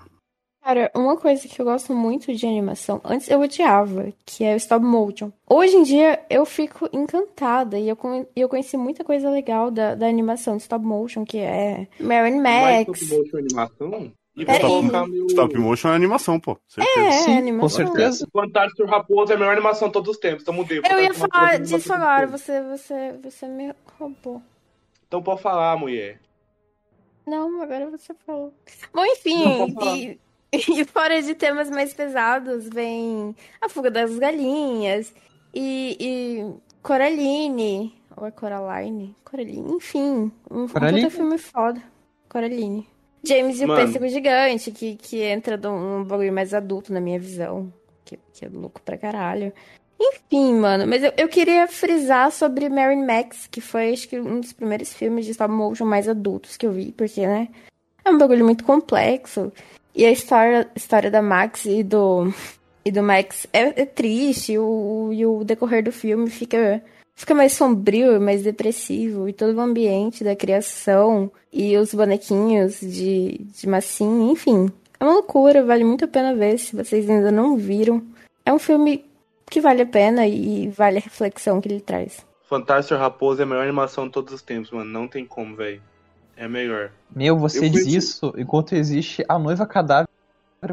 [0.65, 4.57] Cara, uma coisa que eu gosto muito de animação, antes eu odiava, que é o
[4.57, 5.31] stop motion.
[5.47, 7.95] Hoje em dia eu fico encantada e eu,
[8.35, 12.87] eu conheci muita coisa legal da, da animação de stop motion, que é Mary Mais
[12.87, 12.99] Max.
[12.99, 14.11] stop motion animação.
[14.35, 15.27] E meu...
[15.27, 16.57] Stop motion é animação, pô.
[16.67, 16.99] Certeza.
[16.99, 17.85] É, Sim, animação.
[17.85, 18.27] com certeza.
[18.27, 20.79] O Fantástico Raposo é a melhor animação de todos os tempos, então mudei.
[20.79, 24.41] Eu ia é falar disso agora, você, você, você me roubou.
[25.07, 26.19] Então pode falar, mulher.
[27.25, 28.53] Não, agora você falou.
[28.93, 30.19] Bom, enfim, Não, e,
[30.51, 35.13] e fora de temas mais pesados, vem A Fuga das Galinhas
[35.53, 39.15] e, e Coraline, ou é Coraline?
[39.23, 41.03] Coraline, enfim, um, um Coraline?
[41.03, 41.81] puta filme foda.
[42.27, 42.94] Coraline.
[43.25, 43.85] James e o Mano.
[43.85, 47.71] Pêssego Gigante, que, que entra num, bagulho mais adulto na minha visão,
[48.03, 49.53] que, que é louco pra caralho.
[49.99, 54.41] Enfim, mano, mas eu, eu queria frisar sobre Mary Max, que foi, acho que, um
[54.41, 57.47] dos primeiros filmes de stop motion mais adultos que eu vi, porque, né,
[58.03, 59.51] é um bagulho muito complexo.
[59.95, 62.33] E a história, história da Max e do,
[62.83, 66.83] e do Max é, é triste, e o, e o decorrer do filme fica,
[67.15, 73.39] fica mais sombrio, mais depressivo, e todo o ambiente da criação, e os bonequinhos de,
[73.39, 74.69] de massinha, enfim.
[74.99, 78.03] É uma loucura, vale muito a pena ver, se vocês ainda não viram.
[78.45, 79.05] É um filme
[79.49, 82.25] que vale a pena e vale a reflexão que ele traz.
[82.47, 84.89] Fantástico Raposo é a melhor animação de todos os tempos, mano.
[84.89, 85.81] Não tem como, velho.
[86.37, 86.91] É a melhor.
[87.15, 90.07] Meu, você Eu diz isso enquanto existe a noiva cadáver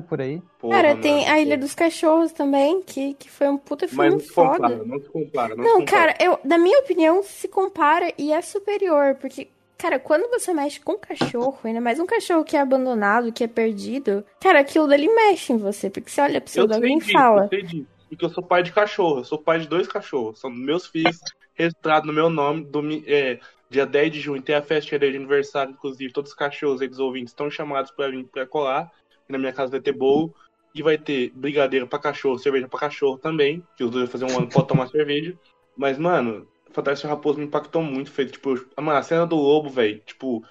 [0.00, 0.40] por aí.
[0.58, 1.02] Porra, Cara, mano.
[1.02, 4.28] tem a Ilha dos Cachorros também, que, que foi um puta Mas filme não se
[4.28, 4.50] foda.
[4.54, 5.54] compara, não se compara.
[5.56, 6.14] Não, Não, se compara.
[6.14, 10.80] cara, eu, na minha opinião, se compara e é superior, porque, cara, quando você mexe
[10.80, 14.86] com um cachorro, ainda mais um cachorro que é abandonado, que é perdido, cara, aquilo
[14.88, 17.42] dali mexe em você, porque você olha pro seu dog sei e fala.
[17.44, 17.86] eu sei disso.
[18.08, 19.20] Porque eu sou pai de cachorro.
[19.20, 20.38] Eu sou pai de dois cachorros.
[20.38, 21.18] São meus filhos
[21.54, 23.38] registrados no meu nome, do, é,
[23.70, 26.98] Dia 10 de junho tem a festinha de aniversário, inclusive todos os cachorros e os
[26.98, 28.92] ouvintes estão chamados pra vir pra colar.
[29.28, 30.34] E na minha casa vai ter bolo.
[30.74, 33.62] E vai ter brigadeiro pra cachorro, cerveja pra cachorro também.
[33.76, 35.38] Que os dois vão fazer um ano pode tomar cerveja.
[35.76, 38.10] Mas, mano, Fantástico Raposo me impactou muito.
[38.10, 40.00] Feito, tipo, mano, a cena do lobo, velho.
[40.06, 40.42] Tipo,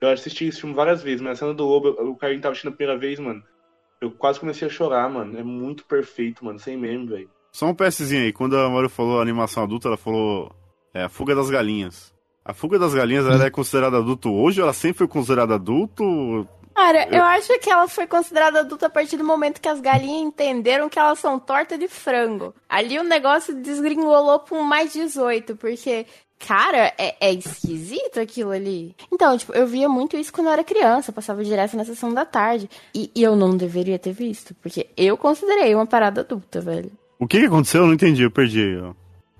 [0.00, 2.72] eu assisti esse filme várias vezes, mas a cena do lobo, o Carinho tava assistindo
[2.72, 3.42] a primeira vez, mano.
[4.00, 5.38] Eu quase comecei a chorar, mano.
[5.38, 6.58] É muito perfeito, mano.
[6.58, 7.30] Sem meme, velho.
[7.52, 8.32] Só um PSzinho aí.
[8.32, 10.54] Quando a Mario falou animação adulta, ela falou
[10.92, 12.14] é, a fuga das galinhas.
[12.44, 14.60] A fuga das galinhas, ela é considerada adulto hoje?
[14.60, 16.46] Ela sempre foi considerada adulto?
[16.76, 20.20] Cara, eu acho que ela foi considerada adulta a partir do momento que as galinhas
[20.28, 22.54] entenderam que elas são torta de frango.
[22.68, 26.04] Ali o negócio desgringolou pra um mais 18, porque,
[26.38, 28.94] cara, é, é esquisito aquilo ali.
[29.10, 32.26] Então, tipo, eu via muito isso quando eu era criança, passava direto na sessão da
[32.26, 32.68] tarde.
[32.94, 36.92] E, e eu não deveria ter visto, porque eu considerei uma parada adulta, velho.
[37.18, 37.80] O que que aconteceu?
[37.80, 38.78] Eu não entendi, eu perdi.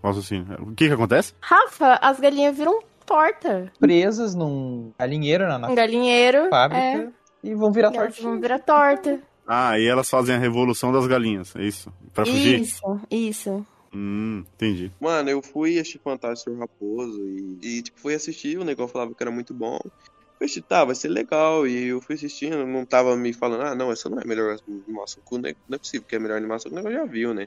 [0.00, 0.44] Posso assim.
[0.60, 1.34] O que que acontece?
[1.40, 3.70] Rafa, as galinhas viram torta.
[3.78, 6.48] Presas num galinheiro na, na Um galinheiro.
[6.48, 7.08] fábrica É,
[7.46, 8.22] e vão virar torta.
[8.22, 9.20] vão virar torta.
[9.46, 11.92] Ah, e elas fazem a revolução das galinhas, é isso?
[12.12, 12.60] Pra fugir?
[12.60, 13.66] Isso, isso.
[13.94, 14.90] Hum, entendi.
[15.00, 19.22] Mano, eu fui assistir Fantástico Raposo e, e, tipo, fui assistir, o negócio falava que
[19.22, 19.78] era muito bom.
[19.84, 21.66] Eu assisti, tá, vai ser legal.
[21.66, 24.58] E eu fui assistindo, não tava me falando, ah, não, essa não é a melhor
[24.68, 25.22] animação.
[25.30, 27.32] Não é, não é possível que é a melhor animação que o negócio já viu,
[27.32, 27.46] né?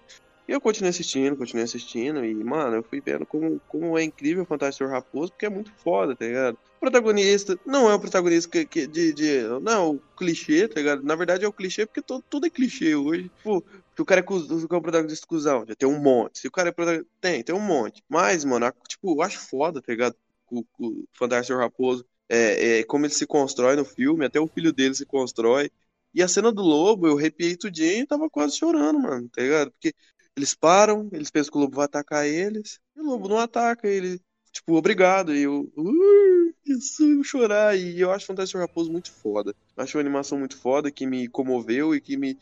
[0.49, 4.41] E eu continuei assistindo, continuei assistindo, e, mano, eu fui vendo como, como é incrível
[4.41, 6.55] o Fantástico Raposo, porque é muito foda, tá ligado?
[6.55, 9.43] O protagonista não é o protagonista que, que- de, de.
[9.61, 11.03] Não, o clichê, tá ligado?
[11.03, 13.29] Na verdade é o clichê porque to- tudo é clichê hoje.
[13.29, 13.63] Tipo,
[13.95, 16.39] se o cara é, se o é um protagonista cuzão, já tem um monte.
[16.39, 17.11] Se o cara é protagonista.
[17.21, 18.01] Tem, tem um monte.
[18.09, 20.15] Mas, mano, a- tipo, eu acho foda, tá ligado?
[20.49, 22.03] O, o Fantástico Raposo.
[22.27, 25.69] É, é, como ele se constrói no filme, até o filho dele se constrói.
[26.13, 29.71] E a cena do lobo, eu arrepiei tudinho e tava quase chorando, mano, tá ligado?
[29.71, 29.93] Porque
[30.39, 33.87] eles param, eles pensam que o lobo vai atacar eles, e o lobo não ataca
[33.87, 34.19] ele.
[34.51, 35.35] Tipo, obrigado.
[35.35, 35.69] E eu.
[35.77, 37.77] Uh, isso, eu chorar.
[37.77, 39.53] E eu acho Fantástico Raposo muito foda.
[39.77, 42.37] Acho uma animação muito foda que me comoveu e que me,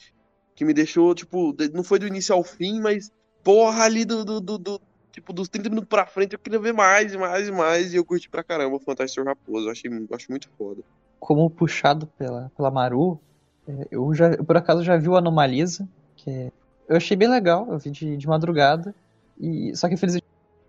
[0.56, 3.12] que me deixou, tipo, não foi do início ao fim, mas
[3.43, 4.82] porra ali do, do, do- do-
[5.12, 7.93] tipo, dos 30 minutos pra frente eu queria ver mais e mais e mais.
[7.93, 9.68] E eu curti pra caramba Fantástico Raposo.
[9.68, 10.82] Eu achei, acho muito foda.
[11.20, 13.20] Como puxado pela, pela Maru,
[13.68, 16.52] é, eu já, eu, por acaso já vi o Anomalisa, que é-
[16.88, 18.93] eu achei bem legal, eu vi de, de madrugada,
[19.39, 20.25] e só que infelizmente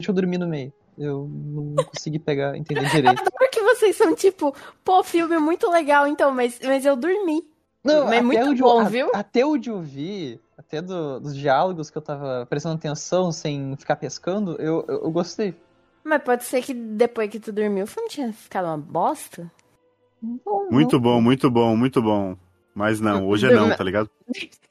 [0.06, 0.72] eu dormi no meio.
[0.96, 3.20] Eu não consegui pegar, entender direito.
[3.20, 4.54] Adoro que vocês são tipo,
[4.84, 7.42] pô, filme muito legal, então, mas, mas eu dormi.
[7.84, 9.08] Não, Mas é muito onde bom, a- viu?
[9.14, 13.94] Até onde eu vi, até do- dos diálogos que eu tava prestando atenção sem ficar
[13.96, 15.54] pescando, eu, eu, eu gostei.
[16.02, 19.50] Mas pode ser que depois que tu dormiu, o filme tinha ficado uma bosta.
[20.20, 22.36] Não, Muito bom, muito bom, muito bom.
[22.74, 24.10] Mas não, hoje é não, tá ligado?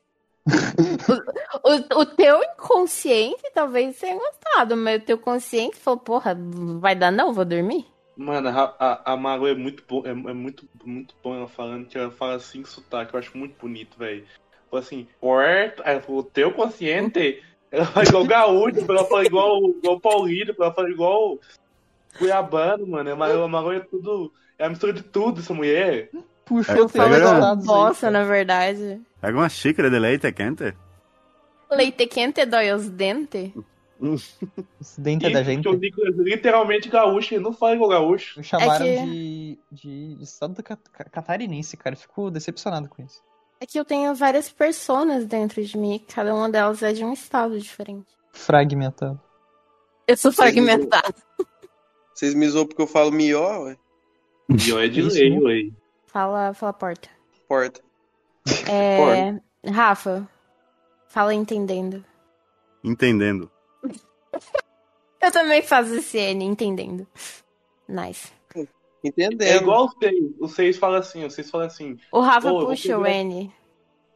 [1.64, 6.38] O, o teu inconsciente talvez tenha gostado, mas o teu consciente falou, porra,
[6.80, 7.86] vai dar não, vou dormir?
[8.16, 11.88] Mano, a, a, a Maru é muito bom, é, é muito, muito bom ela falando,
[11.88, 14.26] que ela fala assim, sotaque, eu acho muito bonito, velho.
[14.72, 15.08] Assim,
[16.02, 21.40] falou, teu consciente, ela fala igual gaúcho, ela fala igual, igual paulino, ela fala igual
[22.18, 23.12] cuiabano, mano.
[23.12, 26.10] A Maru, a Maru é tudo, é a mistura de tudo, essa mulher.
[26.48, 28.12] Puxou É, dados aí, Bosta, cara.
[28.20, 29.02] na verdade.
[29.22, 30.74] Pega uma xícara de leite quente.
[31.70, 33.52] Leite quente dói os dentes?
[34.00, 34.38] Os
[34.96, 38.38] dentes da gente que eu digo literalmente gaúcho, ele não fala igual gaúcho.
[38.38, 40.80] me chamaram É que- de, de, de estado da cat-
[41.12, 41.96] catarinense, cara.
[41.96, 43.24] Eu fico decepcionado com isso.
[43.60, 47.12] É que eu tenho várias personas dentro de mim, cada uma delas é de um
[47.12, 48.06] estado diferente.
[48.32, 49.20] Fragmentado.
[50.08, 51.16] Eu sou fragmentada.
[52.14, 53.78] Vocês me zoam porque eu falo mió, ué?
[54.48, 55.72] E ó, é de lei, ué.
[56.18, 57.10] Fala, fala porta.
[57.48, 57.80] Porta.
[58.68, 59.40] É,
[59.70, 60.28] Rafa,
[61.08, 62.04] fala entendendo.
[62.84, 63.52] Entendendo.
[65.22, 67.06] Eu também faço esse N, entendendo.
[67.88, 68.32] Nice.
[69.04, 69.44] Entendendo.
[69.44, 70.34] É igual os seis.
[70.40, 72.00] Os seis falam assim, os seis falam assim.
[72.12, 73.54] O Rafa vou puxa o pegar- N.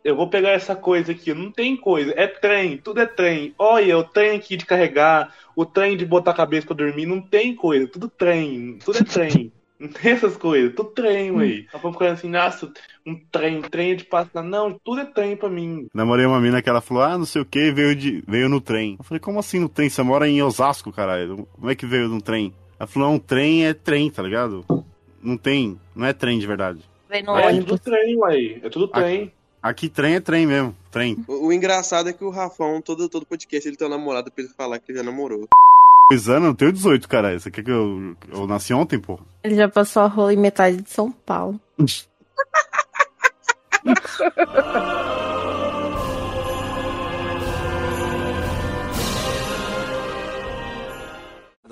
[0.03, 3.53] Eu vou pegar essa coisa aqui, não tem coisa, é trem, tudo é trem.
[3.59, 7.21] Olha, o trem aqui de carregar, o trem de botar a cabeça pra dormir, não
[7.21, 9.53] tem coisa, tudo trem, tudo é trem.
[9.81, 11.65] Não tem essas coisas, tudo trem, ué.
[11.73, 12.71] Nós vamos ficar assim, nossa,
[13.03, 14.43] um trem, trem é de passar.
[14.43, 15.87] Não, tudo é trem pra mim.
[15.91, 18.61] Namorei uma mina que ela falou, ah, não sei o que, veio, de, veio no
[18.61, 18.95] trem.
[18.99, 19.89] Eu falei, como assim no trem?
[19.89, 21.47] Você mora em Osasco, caralho.
[21.53, 22.53] Como é que veio no trem?
[22.79, 24.63] Ela falou, não, trem é trem, tá ligado?
[25.19, 26.79] Não tem, não é trem de verdade.
[27.09, 27.65] Vem no É ônibus.
[27.65, 28.59] tudo trem, ué.
[28.61, 29.31] É tudo trem.
[29.63, 31.17] Aqui trem é trem mesmo, trem.
[31.27, 34.43] O, o engraçado é que o Rafão, todo, todo podcast, ele tem uma namorada pra
[34.43, 35.47] ele falar que ele já namorou.
[36.09, 37.39] Dois anos, eu tenho 18, caralho.
[37.39, 39.23] Você quer que eu, eu nasci ontem, porra?
[39.43, 41.59] Ele já passou a rola em metade de São Paulo.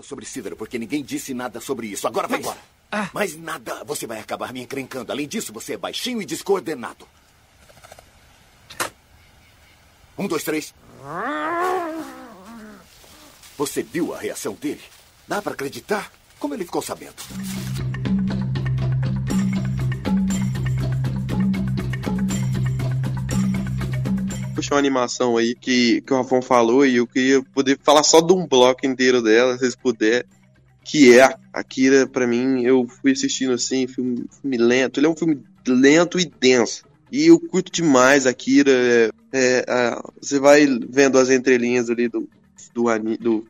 [0.10, 2.08] sobre Cídero, porque ninguém disse nada sobre isso.
[2.08, 2.58] Agora vai embora.
[3.14, 3.84] Mais nada.
[3.84, 5.12] Você vai acabar me encrencando.
[5.12, 7.08] Além disso, você é baixinho e descoordenado.
[10.18, 10.74] Um, dois, três.
[13.60, 14.80] Você viu a reação dele?
[15.28, 16.10] Dá pra acreditar?
[16.40, 17.16] Como ele ficou sabendo?
[24.56, 28.20] puxar uma animação aí que, que o Rafão falou e eu queria poder falar só
[28.20, 30.28] de um bloco inteiro dela, se vocês puderem.
[30.84, 35.00] Que é Akira, pra mim, eu fui assistindo assim, filme, filme lento.
[35.00, 36.84] Ele é um filme lento e denso.
[37.12, 38.72] E eu curto demais Akira.
[38.72, 42.28] É, é, a- você vai vendo as entrelinhas ali do,
[42.74, 42.84] do,
[43.20, 43.48] do,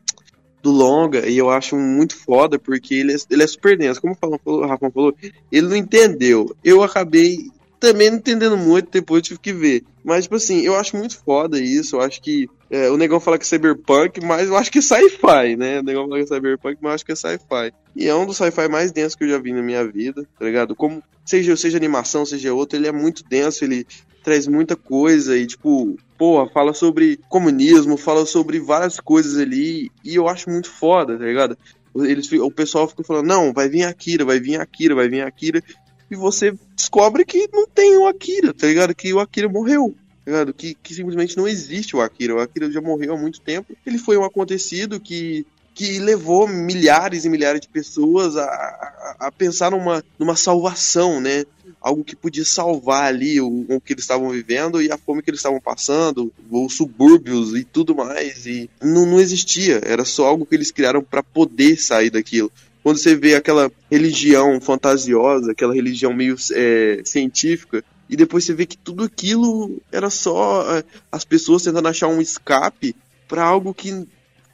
[0.62, 4.00] do longa e eu acho muito foda porque ele é, ele é super denso.
[4.00, 5.14] Como o Rafa falou,
[5.50, 6.54] ele não entendeu.
[6.62, 7.50] Eu acabei
[7.80, 9.82] também não entendendo muito, depois eu tive que ver.
[10.04, 11.96] Mas, tipo assim, eu acho muito foda isso.
[11.96, 12.48] Eu acho que.
[12.70, 15.80] é, o negão fala que é cyberpunk, mas eu acho que é sci-fi, né?
[15.80, 17.72] O negão fala que é cyberpunk, mas eu acho que é sci-fi.
[17.96, 20.44] E é um dos sci-fi mais densos que eu já vi na minha vida, tá
[20.44, 20.76] ligado?
[20.76, 23.86] Como, seja, seja animação, seja outro, ele é muito denso, ele
[24.22, 30.14] traz muita coisa e, tipo, porra, fala sobre comunismo, fala sobre várias coisas ali, e
[30.14, 31.56] eu acho muito foda, tá ligado?
[31.96, 35.62] Eles, o pessoal fica falando, não, vai vir Akira, vai vir Akira, vai vir Akira,
[36.10, 38.94] e você descobre que não tem o Akira, tá ligado?
[38.94, 39.94] Que o Akira morreu.
[40.24, 40.52] tá ligado?
[40.52, 42.34] Que, que simplesmente não existe o Akira.
[42.34, 43.76] O Akira já morreu há muito tempo.
[43.86, 49.32] Ele foi um acontecido que, que levou milhares e milhares de pessoas a, a, a
[49.32, 51.44] pensar numa, numa salvação, né?
[51.80, 55.30] Algo que podia salvar ali o, o que eles estavam vivendo e a fome que
[55.30, 58.44] eles estavam passando, os subúrbios e tudo mais.
[58.46, 59.80] E não, não existia.
[59.84, 62.52] Era só algo que eles criaram para poder sair daquilo
[62.82, 68.66] quando você vê aquela religião fantasiosa, aquela religião meio é, científica, e depois você vê
[68.66, 72.96] que tudo aquilo era só é, as pessoas tentando achar um escape
[73.28, 74.06] para algo que,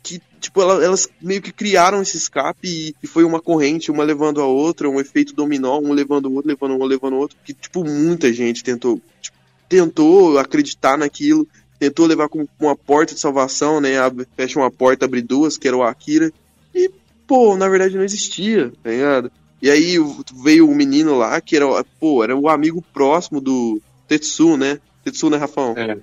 [0.07, 4.05] que tipo, ela- elas meio que criaram esse escape e, e foi uma corrente, uma
[4.05, 7.37] levando a outra, um efeito dominó, um levando o outro, levando um, levando o outro,
[7.45, 9.37] que, tipo, muita gente tentou, tipo,
[9.69, 11.47] tentou acreditar naquilo,
[11.79, 15.67] tentou levar como uma porta de salvação, né, abre- fecha uma porta, abre duas, que
[15.67, 16.33] era o Akira,
[16.73, 16.89] e
[17.27, 19.33] pô, na verdade não existia, tá ligado?
[19.61, 19.97] E aí
[20.45, 21.67] veio o menino lá, que era,
[21.99, 24.79] pô, era o amigo próximo do Tetsu, né?
[25.03, 25.75] Tetsu, né, Rafão?
[25.77, 25.99] É.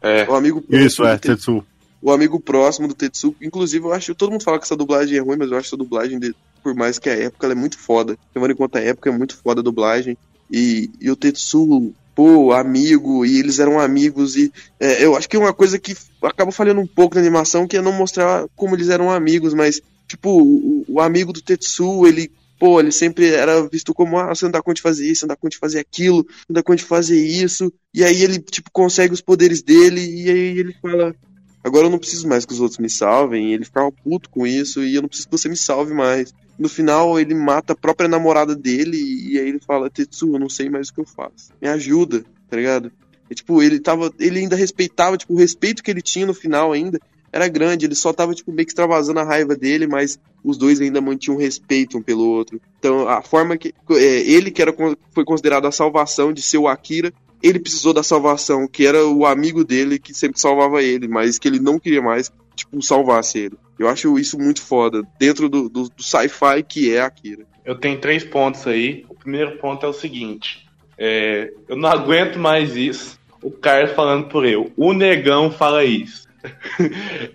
[0.00, 0.28] É.
[0.30, 1.64] O amigo próximo Isso, é, Tetsu.
[2.02, 3.34] O amigo próximo do Tetsu.
[3.40, 5.76] Inclusive, eu acho, todo mundo fala que essa dublagem é ruim, mas eu acho essa
[5.76, 6.18] dublagem,
[6.62, 8.18] por mais que a época ela é muito foda.
[8.34, 10.18] Levando em conta a época, é muito foda a dublagem.
[10.50, 15.36] E, e o Tetsu, pô, amigo, e eles eram amigos, e é, eu acho que
[15.36, 18.74] é uma coisa que acaba falhando um pouco na animação, que é não mostrar como
[18.74, 23.66] eles eram amigos, mas, tipo, o, o amigo do Tetsu, ele, pô, ele sempre era
[23.66, 25.78] visto como, ah, você não dá conta de fazer isso, não dá conta de fazer
[25.78, 30.00] aquilo, não dá conta de fazer isso, e aí ele, tipo, consegue os poderes dele,
[30.00, 31.14] e aí ele fala,
[31.62, 34.82] agora eu não preciso mais que os outros me salvem, ele ficava puto com isso,
[34.82, 36.34] e eu não preciso que você me salve mais.
[36.58, 40.48] No final, ele mata a própria namorada dele, e aí ele fala, Tetsu, eu não
[40.48, 41.52] sei mais o que eu faço.
[41.60, 42.92] Me ajuda, tá ligado?
[43.32, 44.12] E, tipo, ele tava.
[44.20, 47.00] Ele ainda respeitava, tipo, o respeito que ele tinha no final ainda
[47.32, 47.86] era grande.
[47.86, 51.38] Ele só tava, tipo, meio que extravasando a raiva dele, mas os dois ainda mantinham
[51.38, 52.60] respeito um pelo outro.
[52.78, 53.72] Então, a forma que.
[53.92, 54.74] é, ele, que era,
[55.12, 57.10] foi considerado a salvação de ser o Akira,
[57.42, 61.48] ele precisou da salvação, que era o amigo dele que sempre salvava ele, mas que
[61.48, 63.56] ele não queria mais, tipo, salvasse ele.
[63.78, 67.44] Eu acho isso muito foda, dentro do, do, do sci-fi que é Akira.
[67.64, 69.04] Eu tenho três pontos aí.
[69.08, 70.66] O primeiro ponto é o seguinte:
[70.96, 73.20] é, eu não aguento mais isso.
[73.42, 74.70] O cara falando por eu.
[74.76, 76.28] O negão fala isso.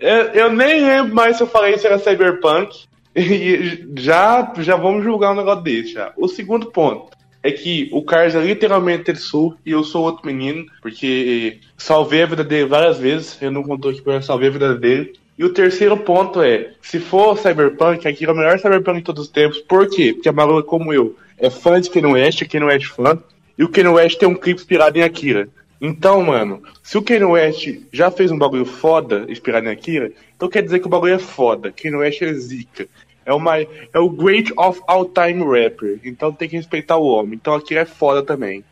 [0.00, 2.86] eu, eu nem lembro mais se eu falei se era cyberpunk.
[3.16, 6.12] E já, já vamos julgar um negócio desse já.
[6.16, 10.66] O segundo ponto é que o Carlos é literalmente Tetsu e eu sou outro menino,
[10.82, 13.38] porque salvei a vida dele várias vezes.
[13.40, 15.12] Eu não contou aqui, eu salvei a vida dele.
[15.38, 19.24] E o terceiro ponto é, se for Cyberpunk, aqui é o melhor Cyberpunk de todos
[19.24, 19.58] os tempos.
[19.58, 20.12] Por quê?
[20.12, 23.22] Porque a Malu, como eu, é fã de Kanye West, Kanye West fã,
[23.56, 25.48] e o Kanye West tem um clipe inspirado em Akira.
[25.80, 30.48] Então, mano, se o Kanye West já fez um bagulho foda inspirado em Akira, então
[30.48, 31.70] quer dizer que o bagulho é foda.
[31.70, 32.88] Kanye West é zica.
[33.28, 36.00] É, uma, é o great of all time rapper.
[36.02, 37.34] Então tem que respeitar o homem.
[37.34, 38.64] Então Akira é foda também.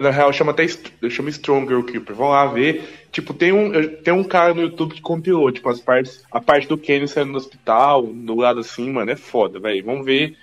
[0.00, 0.66] Na real, chama até
[1.08, 2.14] chama Stronger Keeper.
[2.14, 3.06] Vão lá ver.
[3.10, 3.70] Tipo, tem um,
[4.02, 6.22] tem um cara no YouTube que compilou, tipo, as partes.
[6.30, 9.84] A parte do Kenny saindo do hospital, do lado assim, mano, é foda, velho.
[9.84, 10.36] Vamos ver.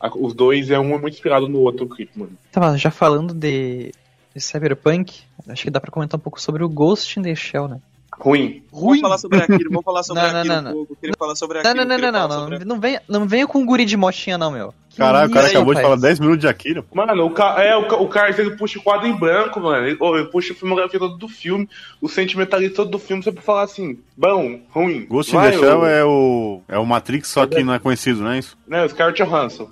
[0.00, 2.32] A- os dois é um é muito inspirado no outro clipe, mano.
[2.52, 3.92] Tá, mas já falando de,
[4.34, 7.68] de Cyberpunk, acho que dá pra comentar um pouco sobre o Ghost in the Shell,
[7.68, 7.78] né?
[8.18, 8.62] Ruim.
[8.72, 10.72] Vamos falar sobre Akira, vamos falar sobre Não, não, Akira não, um não.
[10.72, 10.92] pouco.
[10.92, 11.84] Eu queria falar sobre Não, Akira.
[11.84, 14.50] não, não, não, não, não, sobre não, venha, não venha com guri de mochinha, não,
[14.50, 14.74] meu.
[14.96, 16.82] Caralho, o cara acabou de falar 10 minutos de Akira.
[16.82, 16.96] pô.
[16.96, 17.62] Mano, o, ca...
[17.62, 17.96] é, o, ca...
[17.96, 19.86] o cara ele puxa o quadro em branco, mano.
[19.86, 21.68] Ele, ele puxa a filmografia todo do filme,
[22.00, 25.04] o sentimentalista todo do filme, sempre falar assim, bom, ruim.
[25.06, 28.30] Ghost in the Shell é o, é o Matrix, só que não é conhecido, não
[28.30, 28.56] é isso?
[28.66, 29.68] Né, o Scarlett Johansson.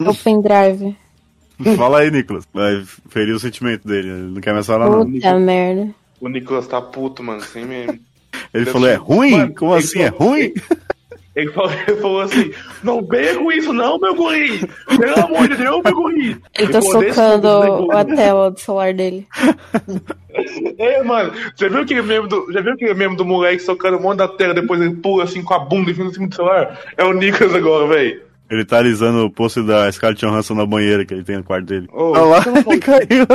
[0.00, 0.96] O pendrive.
[1.76, 2.44] Fala aí, Nicolas.
[2.52, 4.08] Vai ferir o sentimento dele.
[4.08, 5.10] Ele não quer mais falar, não.
[5.10, 5.94] Puta merda.
[6.20, 8.00] O Nicolas tá puto, mano, sem meme.
[8.54, 9.30] Ele falou, é ruim?
[9.32, 10.02] Mano, Como assim?
[10.02, 10.52] É falou- ruim?
[11.34, 12.50] Ele falou, ele falou assim,
[12.82, 14.66] não venha com isso não, meu guri!
[14.98, 16.38] Pelo amor de Deus, meu guri!
[16.58, 19.26] Ele tá socando jeito, a tela do celular dele.
[20.78, 24.02] É, mano, já viu aquele meme do, já viu aquele meme do moleque socando um
[24.02, 26.78] monte da tela, depois ele pula assim com a bunda em cima do celular?
[26.96, 28.20] É o Nicolas agora, velho.
[28.50, 31.64] Ele tá alisando o posto da Scarlett Johansson na banheira que ele tem no quarto
[31.64, 31.88] dele.
[31.90, 33.26] Olha lá, ele caiu.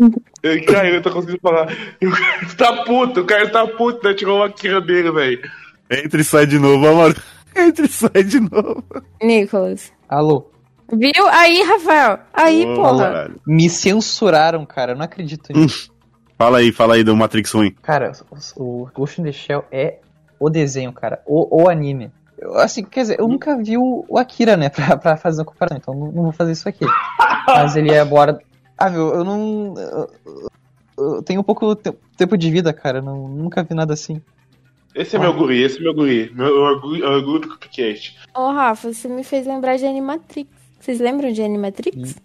[0.42, 1.68] Ele caiu, eu tô conseguindo falar.
[2.00, 4.14] E o cara tá puto, o cara tá puto, né?
[4.14, 5.50] Tirou uma queira dele, velho.
[5.90, 7.14] Entra e sai de novo, amor.
[7.54, 8.84] Entra e sai de novo.
[9.22, 9.92] Nicolas.
[10.08, 10.50] Alô?
[10.92, 11.28] Viu?
[11.28, 12.18] Aí, Rafael.
[12.32, 12.98] Aí, Ô, porra.
[13.04, 13.40] caralho.
[13.46, 14.92] Me censuraram, cara.
[14.92, 15.90] Eu não acredito nisso.
[16.38, 17.74] Fala aí, fala aí do Matrix ruim.
[17.82, 18.12] Cara,
[18.56, 19.98] o, o Ghost in the Shell é
[20.38, 21.20] o desenho, cara.
[21.26, 22.10] O, o anime.
[22.38, 24.70] Eu, assim, quer dizer, eu nunca vi o, o Akira, né?
[24.74, 25.76] Pra, pra fazer uma comparação.
[25.76, 26.86] Então não, não vou fazer isso aqui.
[27.46, 28.38] Mas ele é bora.
[28.80, 29.74] Ah, meu, eu não.
[29.76, 30.10] Eu,
[31.16, 33.02] eu tenho um pouco te- tempo de vida, cara.
[33.02, 34.20] Não, nunca vi nada assim.
[34.94, 36.32] Esse é meu guri, esse é meu guri.
[36.34, 38.16] Meu orgulho, orgulho do Cupcast.
[38.34, 40.48] Ô, Rafa, você me fez lembrar de Animatrix.
[40.80, 42.16] Vocês lembram de Animatrix?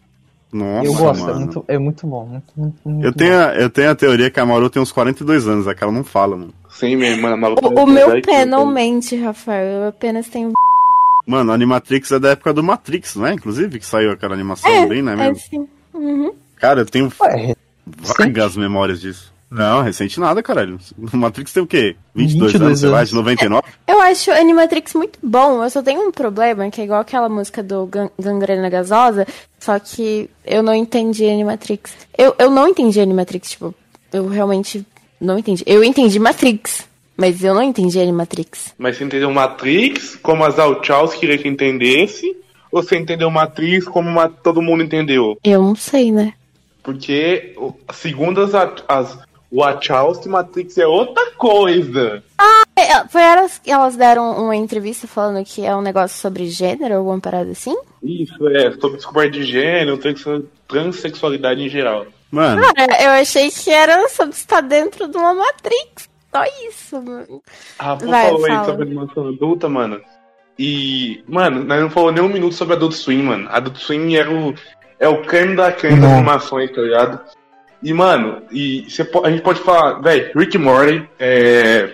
[0.51, 2.25] Nossa, eu gosto, é muito, é muito bom.
[2.25, 4.91] Muito, muito, muito Eu tenho, a, eu tenho a teoria que a Maru tem uns
[4.93, 6.53] 42 anos, é que ela não fala, mano.
[6.69, 7.33] Sim, mesmo, mano.
[7.33, 9.81] a maluca O, o meu pé não mente, Rafael.
[9.83, 10.53] Eu apenas tenho.
[11.27, 13.33] Mano, a Animatrix é da época do Matrix, não é?
[13.33, 15.35] Inclusive, que saiu aquela animação bem, né, É mesmo?
[15.37, 15.67] sim.
[15.93, 16.33] Uhum.
[16.57, 17.55] Cara, eu tenho Ué,
[17.85, 19.33] vagas memórias disso.
[19.49, 20.79] Não, recente nada, caralho.
[21.13, 21.95] Matrix tem o quê?
[22.15, 22.99] 22, 22 anos, vai?
[22.99, 23.09] anos.
[23.09, 23.63] De 99?
[23.87, 25.63] Eu acho Animatrix muito bom.
[25.63, 29.25] Eu só tenho um problema, que é igual aquela música do Gan- Gangrena Gasosa,
[29.59, 31.93] só que eu não entendi Animatrix.
[32.17, 33.73] Eu, eu não entendi Animatrix, tipo,
[34.11, 34.85] eu realmente
[35.21, 35.63] não entendi.
[35.65, 38.73] Eu entendi Matrix, mas eu não entendi Animatrix.
[38.77, 42.35] Mas você entendeu Matrix como a Zalchaus queria que entendesse?
[42.71, 45.37] Ou você entendeu Matrix como uma- todo mundo entendeu?
[45.43, 46.33] Eu não sei, né?
[46.85, 47.55] Porque,
[47.93, 48.53] segundo as,
[48.87, 49.17] as
[49.51, 52.23] Wachowski, Matrix é outra coisa.
[52.77, 56.95] É, Foi elas que elas deram uma entrevista falando que é um negócio sobre gênero,
[56.97, 57.75] alguma parada assim?
[58.03, 62.05] Isso, é, sobre descoberta de gênero, transe- transexualidade em geral.
[62.31, 66.09] Mano, Cara, eu achei que era sobre estar dentro de uma Matrix.
[66.31, 67.41] Só isso, mano.
[67.79, 68.65] Rafa Vai, falou aí fala.
[68.65, 70.01] sobre animação adulta, mano.
[70.59, 73.47] E, mano, nós não falou nem um minuto sobre Adult Swim, mano.
[73.49, 74.53] Adult Swim era o,
[75.05, 76.17] é o creme da creme das Não.
[76.17, 77.19] animações, tá ligado?
[77.83, 81.89] E, mano, e cê a gente pode falar, velho, Rick Morty, é,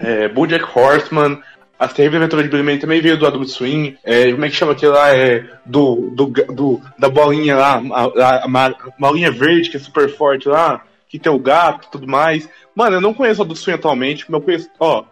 [0.00, 1.40] é, Bojack Horseman,
[1.78, 4.72] a Terrível Aventura de Billy também veio do Adult Swim, é, como é que chama
[4.72, 9.80] aquele lá, é, do, do, do- da bolinha lá, a, a, bolinha verde que é
[9.80, 12.48] super forte lá, que tem o gato e tudo mais.
[12.74, 15.04] Mano, eu não conheço o Adult Swim atualmente, mas eu conheço, ó,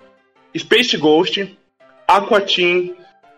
[0.56, 1.56] Space Ghost,
[2.08, 2.96] Aqua Teen,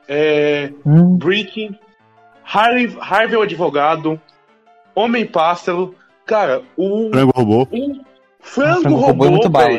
[0.08, 1.70] é, Hum, Brick,
[2.50, 4.20] Harvey, Harvey o Advogado,
[4.94, 5.94] Homem Pássaro,
[6.24, 7.62] cara, o, frango robô.
[7.70, 8.00] o
[8.40, 9.78] Frango, Frango Robô Robô, é muito bala.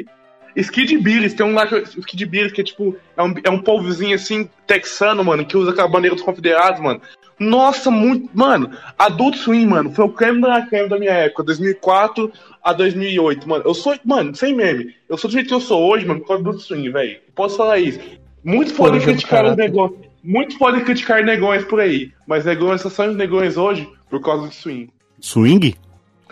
[0.56, 3.50] Skid Billis, tem um lá que é- Skid Billis que é tipo, é um, é
[3.50, 7.02] um povozinho assim, texano, mano, que usa aquela bandeira dos confederados, mano.
[7.40, 8.30] Nossa, muito.
[8.34, 12.32] Mano, Adult Swim, mano, foi o creme da creme da minha época, 2004
[12.62, 13.64] a 2008, mano.
[13.66, 16.28] Eu sou, mano, sem meme, eu sou do jeito que eu sou hoje, mano, por
[16.28, 17.18] causa do Adult Swim, velho.
[17.34, 18.00] Posso falar isso.
[18.44, 20.09] Muitos podem criticar os negócios.
[20.24, 24.54] Muitos podem criticar negões por aí, mas negões só são negões hoje por causa do
[24.54, 24.90] swing.
[25.20, 25.76] Swing?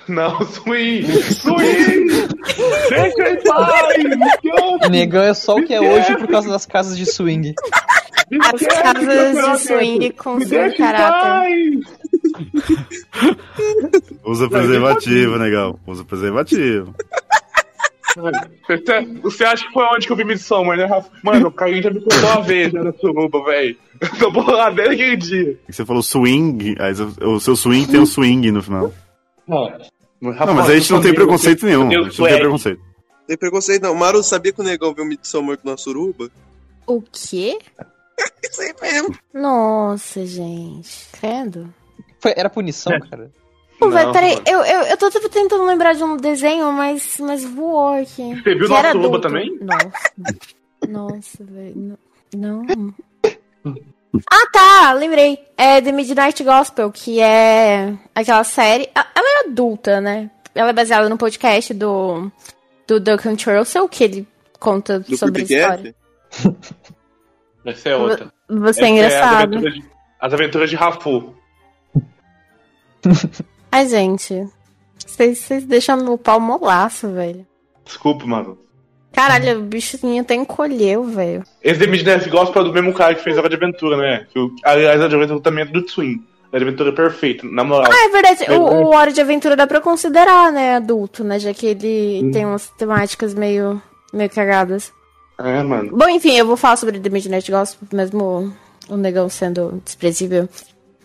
[0.08, 1.06] Não, swing!
[1.06, 2.08] Swing!
[2.90, 4.90] Deixa em paz!
[4.90, 7.54] Negão é só o que é hoje por causa das casas de swing.
[8.32, 11.80] me As casas de swing com seu caráter.
[14.26, 15.80] Usa preservativo, negão.
[15.88, 16.94] Usa preservativo.
[18.18, 21.10] Você, você acha que foi onde que eu vi Midsommar, né, Rafa?
[21.24, 23.78] Mano, o Carinho já me contou uma vez, na suruba, velho.
[24.02, 25.60] Eu tô bolado desde aquele dia.
[25.70, 28.92] Você falou swing, aí o seu swing tem um swing no final.
[29.48, 29.72] Não,
[30.22, 31.88] mas a gente não tem preconceito nenhum.
[31.88, 32.82] A gente não tem preconceito.
[33.28, 33.94] Tem preconceito não.
[33.94, 36.30] Maru, sabia que o negão viu Midsommar com a suruba?
[36.86, 37.60] O quê?
[38.42, 39.16] Isso aí mesmo.
[39.34, 41.08] Nossa, gente.
[41.12, 41.74] Credo.
[42.20, 43.30] Foi, era punição, cara.
[43.80, 47.44] Pô, velho, Não, peraí, eu, eu, eu tô tentando lembrar de um desenho, mas, mas
[47.44, 48.34] voou aqui.
[48.42, 49.22] Você viu era suruba adulto.
[49.22, 49.60] também?
[49.62, 50.12] Nossa.
[50.88, 51.98] Nossa, velho.
[52.36, 52.64] Não.
[52.64, 52.94] não.
[54.32, 55.38] Ah, tá, lembrei.
[55.56, 58.90] É The Midnight Gospel, que é aquela série.
[58.96, 60.32] Ela é adulta, né?
[60.56, 62.32] Ela é baseada no podcast do,
[62.88, 64.28] do Duncan Trussell, que ele
[64.60, 65.96] conta Do sobre a história.
[67.64, 68.34] Essa é outra.
[68.50, 69.36] Você é Essa engraçado.
[69.36, 69.84] as, aventuras de,
[70.20, 71.36] as aventuras de Rafu.
[73.78, 74.44] Ai, gente.
[75.06, 77.46] Vocês deixam meu pau molaço, velho.
[77.86, 78.58] Desculpa, mano.
[79.14, 81.44] Caralho, o bichinho até encolheu, velho.
[81.62, 84.26] Esse The Midnight Gospel é do mesmo cara que fez Hora de Aventura, né?
[84.34, 86.24] Que o, aliás, a Hora de Aventura também é do Twin.
[86.46, 87.92] A Hora de Aventura é perfeito, na moral.
[87.92, 88.46] Ah, é verdade.
[88.46, 91.38] É O, o Hora de Aventura dá pra considerar, né, adulto, né?
[91.38, 93.80] Já que ele tem umas temáticas meio,
[94.12, 94.92] meio cagadas.
[95.38, 95.96] É, mano.
[95.96, 98.52] Bom, enfim, eu vou falar sobre The Midnight Gospel, mesmo
[98.90, 100.50] o negão sendo desprezível.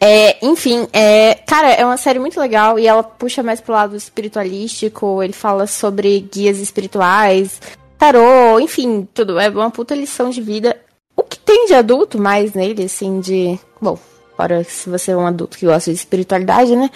[0.04, 3.94] É, enfim, é, cara, é uma série muito legal e ela puxa mais pro lado
[3.94, 7.60] espiritualístico, ele fala sobre guias espirituais,
[7.96, 9.38] tarô, enfim, tudo.
[9.38, 10.76] É uma puta lição de vida.
[11.16, 13.56] O que tem de adulto mais nele, assim, de.
[13.80, 13.96] Bom,
[14.36, 16.90] fora se você é um adulto que gosta de espiritualidade, né?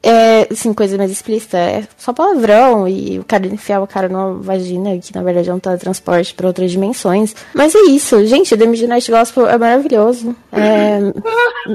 [0.00, 1.58] É, assim, coisa mais explícita.
[1.58, 5.54] É só palavrão e o cara enfiar o cara numa vagina, que na verdade é
[5.54, 7.34] um teletransporte pra outras dimensões.
[7.52, 10.36] Mas é isso, gente, The Midnight Gospel é maravilhoso.
[10.52, 11.00] É,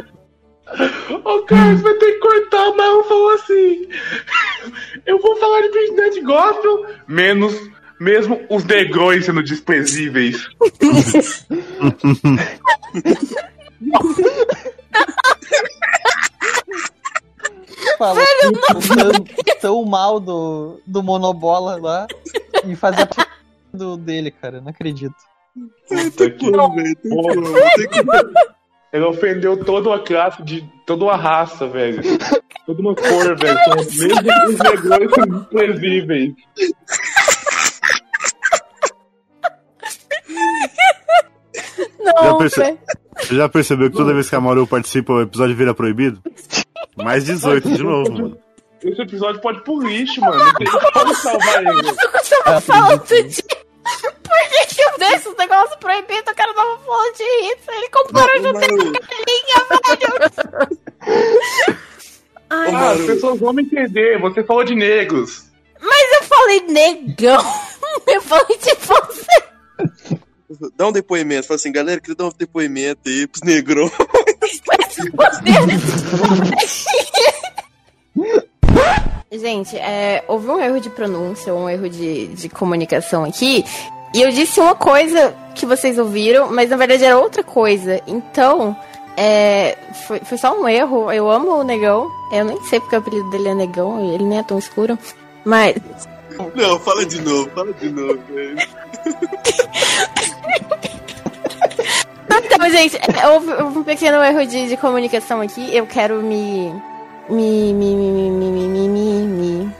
[1.24, 3.88] Ô, Carlos, vai ter que cortar, mas eu falo assim.
[5.06, 7.54] Eu vou falar de Midnight Gospel, menos
[8.00, 10.48] mesmo os negrões sendo desprezíveis.
[17.98, 18.52] Fala tão,
[19.62, 22.08] tão mal do, do monobola lá
[22.66, 23.08] e fazer
[23.74, 24.60] do dele, cara.
[24.60, 25.16] Não acredito.
[25.88, 26.84] Puta que porra.
[28.94, 32.02] Ele ofendeu toda a classe de toda uma raça, velho.
[32.66, 33.60] Toda uma cor, velho.
[33.66, 33.98] São os
[34.58, 36.34] negrões são desprezíveis.
[42.04, 42.80] Já, não, perce- velho.
[43.18, 46.22] Você já percebeu que toda vez que a Maru participa, o episódio vira proibido?
[46.98, 48.38] Mais 18 de novo, mano.
[48.84, 50.38] Esse episódio pode ir pro lixo, mano.
[50.38, 51.90] Não tem como salvar ele.
[51.90, 53.44] Eu tava falando de.
[53.44, 56.32] Por que eu deixo os negócios proibidos?
[56.32, 57.72] O cara tava falando de isso.
[57.72, 58.68] Ele comparou junto com a
[59.28, 60.78] linha, velho.
[62.50, 64.20] Ai, Ah, as pessoas vão me entender.
[64.20, 65.46] Você falou de negros.
[65.82, 67.44] Mas eu falei negão.
[68.08, 69.44] Eu falei de você.
[70.76, 71.48] Dá um depoimento.
[71.48, 73.92] Fala assim, galera, queria dar um depoimento aí pros negrões.
[79.32, 83.64] Gente, é, houve um erro de pronúncia, um erro de, de comunicação aqui.
[84.16, 88.00] E eu disse uma coisa que vocês ouviram, mas na verdade era outra coisa.
[88.08, 88.74] Então,
[89.18, 89.78] é,
[90.08, 91.12] foi, foi só um erro.
[91.12, 92.10] Eu amo o Negão.
[92.32, 94.98] Eu nem sei porque o apelido dele é Negão, ele nem é tão escuro.
[95.44, 95.76] Mas.
[96.56, 98.58] Não, fala de novo, fala de novo, velho.
[102.48, 105.76] Então, gente, é, houve, um pequeno erro de, de comunicação aqui.
[105.76, 106.74] Eu quero me.
[107.30, 107.74] Me.
[107.74, 107.96] Me.
[107.96, 108.32] Me.
[108.32, 108.50] Me.
[108.50, 108.88] Me.
[108.88, 109.20] Me.
[109.26, 109.72] Me.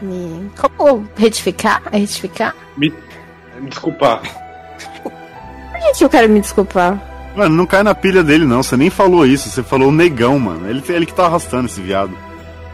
[0.00, 1.82] me, como retificar?
[1.90, 2.54] É retificar?
[2.76, 2.92] Me
[3.68, 4.22] desculpar.
[5.02, 7.00] Por que, que eu quero me desculpar?
[7.36, 8.62] Mano, não cai na pilha dele, não.
[8.62, 9.48] Você nem falou isso.
[9.48, 10.68] Você falou negão, mano.
[10.68, 12.16] Ele, ele que tá arrastando esse viado.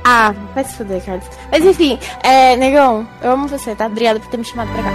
[0.04, 1.26] Ah, vai se fuder, Carlos.
[1.50, 3.86] Mas enfim, é, negão, eu amo você, tá?
[3.86, 4.90] Obrigada por ter me chamado pra cá.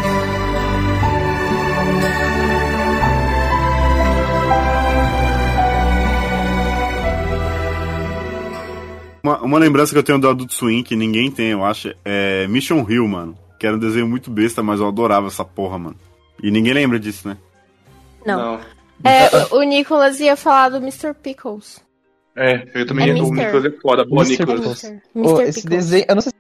[9.24, 12.48] Uma, uma lembrança que eu tenho do Adult Swim, que ninguém tem, eu acho, é
[12.48, 13.38] Mission Hill, mano.
[13.62, 15.96] Que era um desenho muito besta, mas eu adorava essa porra, mano.
[16.42, 17.38] E ninguém lembra disso, né?
[18.26, 18.60] Não.
[19.04, 21.14] É, o, o Nicolas ia falar do Mr.
[21.14, 21.80] Pickles.
[22.36, 23.12] É, eu também.
[23.12, 23.36] É o Mr.
[23.36, 24.04] Nicolas é foda.
[24.04, 24.40] Boa, Mr.
[24.48, 24.84] Nicolas.
[24.84, 25.02] Mr.
[25.14, 25.44] Mr.
[25.44, 25.64] esse Pickles.
[25.86, 26.06] desenho.
[26.10, 26.32] Eu não sei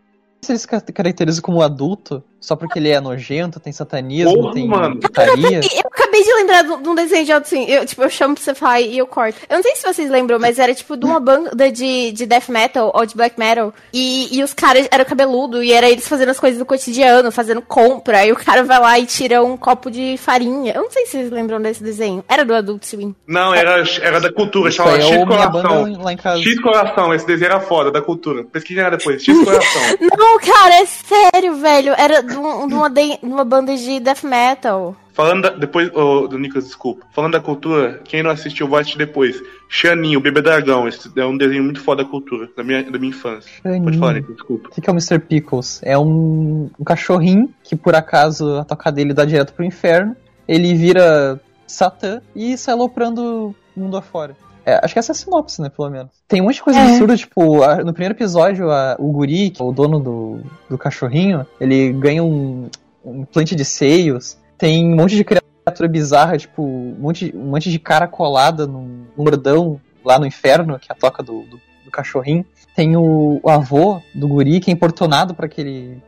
[0.41, 4.53] se ele se ca- caracteriza como adulto, só porque ele é nojento, tem satanismo, Porra,
[4.53, 4.99] tem mano.
[4.99, 5.61] putaria.
[5.61, 7.65] Eu acabei de lembrar de um desenho de Swim.
[7.69, 9.39] Eu, tipo, eu chamo pra você falar e eu corto.
[9.47, 12.49] Eu não sei se vocês lembram, mas era tipo de uma banda de, de death
[12.49, 13.71] metal ou de black metal.
[13.93, 17.61] E, e os caras eram cabeludo e era eles fazendo as coisas do cotidiano, fazendo
[17.61, 18.25] compra.
[18.25, 20.73] E o cara vai lá e tira um copo de farinha.
[20.73, 22.25] Eu não sei se vocês lembram desse desenho.
[22.27, 23.15] Era do Adult Swim.
[23.27, 25.83] Não, era, era da cultura, chamava é X o minha Coração.
[25.83, 26.41] banda lá em casa.
[26.41, 28.43] X Coração, esse desenho era foda, da cultura.
[28.45, 29.81] Pesquisem lá depois, X Coração.
[30.17, 31.93] Não, cara, é sério, velho.
[31.97, 34.95] Era de, um- de uma, de- uma banda de death metal.
[35.13, 37.05] Falando da, depois, ô, do Nicolas, desculpa.
[37.11, 39.41] Falando da cultura, quem não assistiu, vai assistir depois.
[39.67, 40.87] Xaninho, o Bebê Dragão.
[40.87, 43.51] Esse é um desenho muito foda da cultura, da minha, da minha infância.
[43.61, 44.69] Pode falar, Nicolas, desculpa.
[44.69, 45.19] O que que é o Mr.
[45.19, 45.81] Pickles?
[45.83, 50.15] É um, um cachorrinho que, por acaso, a toca dele dá direto pro inferno.
[50.47, 54.35] Ele vira Satã e sai aloprando o mundo afora.
[54.65, 56.11] É, acho que essa é a sinopse, né, pelo menos.
[56.27, 56.83] Tem um monte de coisa É.
[56.91, 60.77] absurda, tipo, a- no primeiro episódio, a- o guri, que é o dono do, do
[60.77, 62.69] cachorrinho, ele ganha um,
[63.03, 64.37] um implante de seios.
[64.59, 69.05] Tem um monte de criatura bizarra, tipo, um monte, um monte de cara colada num,
[69.17, 72.45] bordão lá no inferno, que é a toca do, do, do cachorrinho.
[72.75, 75.99] Tem o, o avô do guri, que é importunado pra aquele,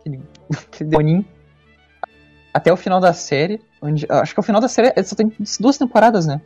[0.00, 0.20] aquele,
[0.72, 1.24] aquele demoninho.
[2.54, 4.06] até o final da série, onde.
[4.08, 5.30] Acho que o final da série é- só tem
[5.60, 6.40] duas temporadas, né?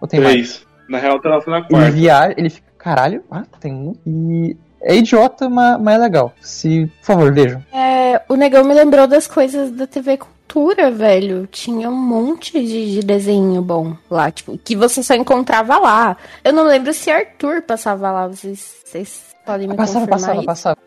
[0.00, 0.66] Ou tem mais?
[0.88, 1.90] Na real, tá na Ele quarta.
[1.90, 2.66] viaja, ele fica.
[2.78, 3.94] Caralho, ah, tem um.
[4.06, 4.56] E.
[4.82, 6.32] É idiota, mas, mas é legal.
[6.40, 6.86] Se.
[7.00, 7.64] Por favor, vejam.
[7.72, 11.46] É, o negão me lembrou das coisas da TV Cultura, velho.
[11.50, 16.16] Tinha um monte de, de desenho bom lá, tipo, que você só encontrava lá.
[16.44, 20.46] Eu não lembro se Arthur passava lá, vocês, vocês podem me Passava, confirmar passava, isso?
[20.46, 20.78] passava.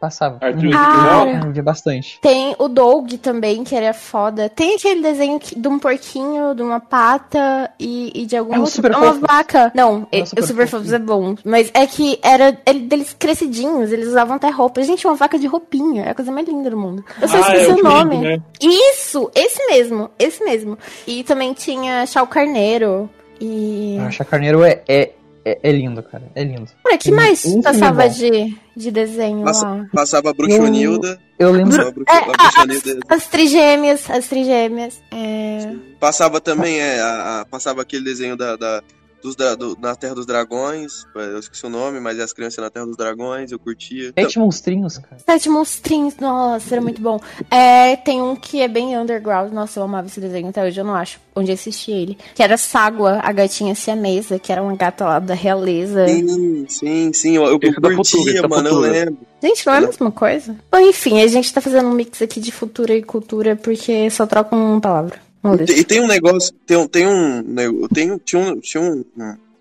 [0.00, 0.38] Passava.
[0.40, 0.70] Arthur.
[0.70, 1.40] Cara.
[1.46, 2.18] Eu via bastante.
[2.20, 4.48] Tem o Doug também, que era foda.
[4.48, 8.58] Tem aquele desenho que- de um porquinho, de uma pata e, e de algum É
[8.58, 8.86] o outro.
[8.86, 9.20] É uma Fofos.
[9.20, 9.72] vaca.
[9.74, 10.92] Não, É o e- Super o Super Fofos.
[10.92, 11.34] É bom.
[11.44, 14.82] Mas é que era ele, deles crescidinhos, eles usavam até roupa.
[14.82, 16.04] Gente, uma vaca de roupinha.
[16.04, 17.04] É a coisa mais linda do mundo.
[17.20, 18.16] Eu só Ah, esqueci é o nome.
[18.20, 18.42] Felipe, né?
[18.60, 19.30] Isso!
[19.34, 20.78] Esse mesmo, esse mesmo.
[21.06, 23.08] E também tinha Chau Carneiro.
[23.40, 23.98] E.
[24.00, 25.10] A Chacarneiro é, é,
[25.50, 26.24] é, é lindo, cara.
[26.34, 26.68] É lindo.
[26.86, 29.86] Olha, que um- mais passava de, de desenho Passa- lá?
[29.92, 31.18] Passava a Bruxonilda.
[31.38, 31.70] Eu lembro.
[31.76, 32.24] Passava a, Bru- É, a
[32.66, 33.00] Bruxonilda.
[33.08, 35.00] As trigêmeas, as trigêmeas.
[35.12, 35.72] É.
[36.00, 38.82] Passava também, é, a- a- passava aquele desenho da, da-
[39.22, 41.04] dos, da, do- na Terra dos Dragões.
[41.14, 44.08] Eu esqueci o nome, mas é as crianças na Terra dos Dragões, eu curtia.
[44.08, 45.16] Então, Sete monstrinhos, cara.
[45.24, 47.18] Sete monstrinhos, nossa, era muito bom.
[47.50, 50.84] É, tem um que é bem underground, nossa, eu amava esse desenho até hoje, eu
[50.84, 52.18] não acho onde assisti ele.
[52.34, 56.06] Que era Ságua, a gatinha siamesa, que era uma gata lá da realeza.
[56.08, 57.36] sim, sim, sim.
[57.36, 59.18] Eu, eu é da curtia, Futura, é mano, eu lembro.
[59.42, 60.56] Gente, não é a mesma coisa?
[60.70, 64.26] Bom, enfim, a gente tá fazendo um mix aqui de futura e cultura, porque só
[64.26, 65.20] trocam uma palavra.
[65.68, 69.04] E E tem um negócio, tem, um- tem um, tem, um- tinha, um, tinha um,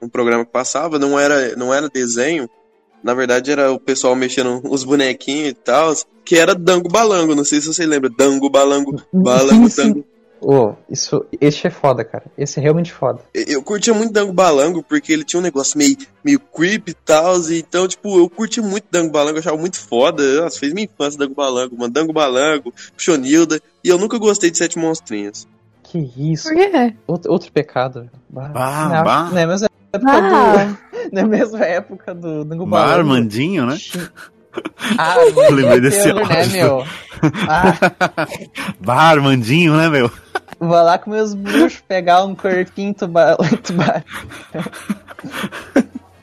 [0.01, 2.49] um, programa que passava, não era, não era desenho,
[3.03, 5.93] na verdade era o pessoal mexendo os bonequinhos e tal,
[6.25, 9.69] que era Dango Balango, não sei se você lembra, Dango Balango, Balango.
[9.69, 10.05] Dango.
[10.39, 12.25] Ô, isso, esse é foda, cara.
[12.37, 13.21] Esse é realmente foda.
[13.33, 17.39] Eu curtia muito Dango Balango porque ele tinha um negócio meio, meio creepy e tal,
[17.49, 20.85] e então, tipo, eu curti muito Dango Balango, eu achava muito foda, nossa, fez minha
[20.85, 25.47] infância Dango Balango, mano, Dango Balango, Chonilda, e eu nunca gostei de Sete Monstrinhos.
[26.05, 26.49] Que isso.
[26.49, 26.93] Por quê?
[27.07, 28.09] Outro, outro pecado.
[28.29, 29.29] Bah, Bah, não, bah.
[29.31, 30.77] não é mesma época Ah, do.
[31.13, 32.75] Não é mesma época do Balango.
[32.75, 33.77] Armandinho, né?
[34.97, 35.15] Ah,
[35.51, 36.51] Lembrei desse né, áudio.
[36.51, 36.83] meu?
[37.47, 37.73] Ah,
[38.81, 40.09] Bar Armandinho, né, meu?
[40.59, 43.37] vou lá com meus bruxos pegar um corpinho tuba...
[43.63, 44.03] tuba...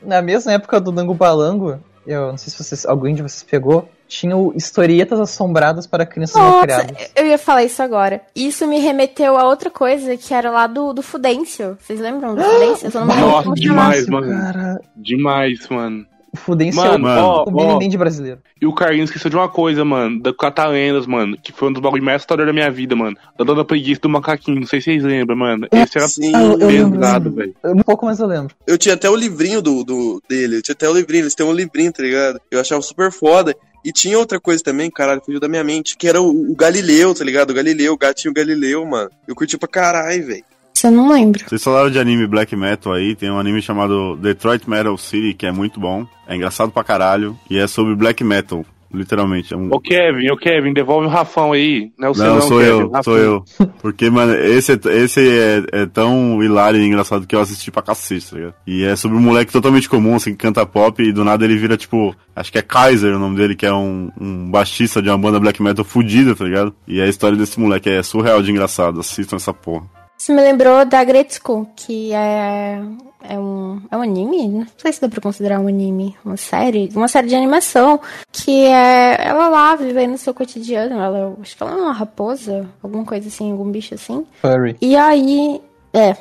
[0.03, 3.89] Na mesma época do Dango Balango, eu não sei se vocês, alguém de vocês pegou,
[4.07, 7.11] tinha o historietas assombradas para crianças nossa, criadas.
[7.15, 8.21] eu ia falar isso agora.
[8.35, 11.77] Isso me remeteu a outra coisa, que era lá do, do Fudêncio.
[11.81, 12.89] Vocês lembram do Fudêncio?
[13.05, 14.27] Nossa, demais, mano.
[14.27, 16.05] Cara, Demais, mano.
[16.35, 17.51] O Fudêncio Mano, é o, ó, o.
[17.81, 18.39] Mandy brasileiro.
[18.61, 20.21] E o Carlinhos esqueceu de uma coisa, mano.
[20.21, 21.37] Da Catalendas, mano.
[21.41, 23.17] Que foi um dos bagulhos mais assustadores da minha vida, mano.
[23.37, 24.59] Da Dona Preguiça do Macaquinho.
[24.59, 25.67] Não sei se vocês lembram, mano.
[25.71, 27.55] Esse era Sim, Ah, eu- eu lembro, pesado, velho.
[27.65, 28.55] Um pouco mais eu lembro.
[28.67, 31.45] Eu tinha até o livrinho do, do dele, eu tinha até o livrinho, eles têm
[31.45, 32.39] um livrinho, tá ligado?
[32.51, 33.55] Eu achava super foda.
[33.83, 37.13] E tinha outra coisa também, caralho, fugiu da minha mente, que era o, o Galileu,
[37.13, 37.51] tá ligado?
[37.51, 39.11] O Galileu, o gatinho Galileu, mano.
[39.27, 40.43] Eu curti pra caralho, velho.
[40.75, 41.41] Isso eu não lembro.
[41.47, 45.45] Vocês falaram de anime black metal aí, tem um anime chamado Detroit Metal City, que
[45.45, 49.53] é muito bom, é engraçado pra caralho, e é sobre black metal, literalmente.
[49.53, 49.69] É um...
[49.71, 51.93] Ô Kevin, ô Kevin, devolve o Rafão aí.
[51.97, 53.03] Não é você Não, não, sou Kevin, eu, Rafão.
[53.03, 53.43] sou eu.
[53.81, 57.81] Porque, mano, esse, é, esse é, é tão hilário e engraçado que eu assisti pra
[57.81, 58.55] cacete, tá ligado?
[58.67, 61.55] E é sobre um moleque totalmente comum, assim, que canta pop e do nada ele
[61.55, 65.07] vira, tipo, acho que é Kaiser o nome dele, que é um, um baixista de
[65.07, 66.75] uma banda black metal fudida, tá ligado?
[66.85, 69.85] E a história desse moleque é surreal de engraçado, assistam essa porra.
[70.17, 72.81] Isso me lembrou da Gretzko, que é,
[73.21, 74.47] é, um, é um anime?
[74.47, 76.15] Não sei se dá pra considerar um anime.
[76.23, 76.89] Uma série.
[76.95, 77.99] Uma série de animação.
[78.31, 80.99] Que é ela lá vivendo no seu cotidiano.
[80.99, 84.25] Ela, acho que ela é uma raposa, alguma coisa assim, algum bicho assim.
[84.41, 84.77] Furry.
[84.81, 85.61] E aí.
[85.93, 86.17] É, é.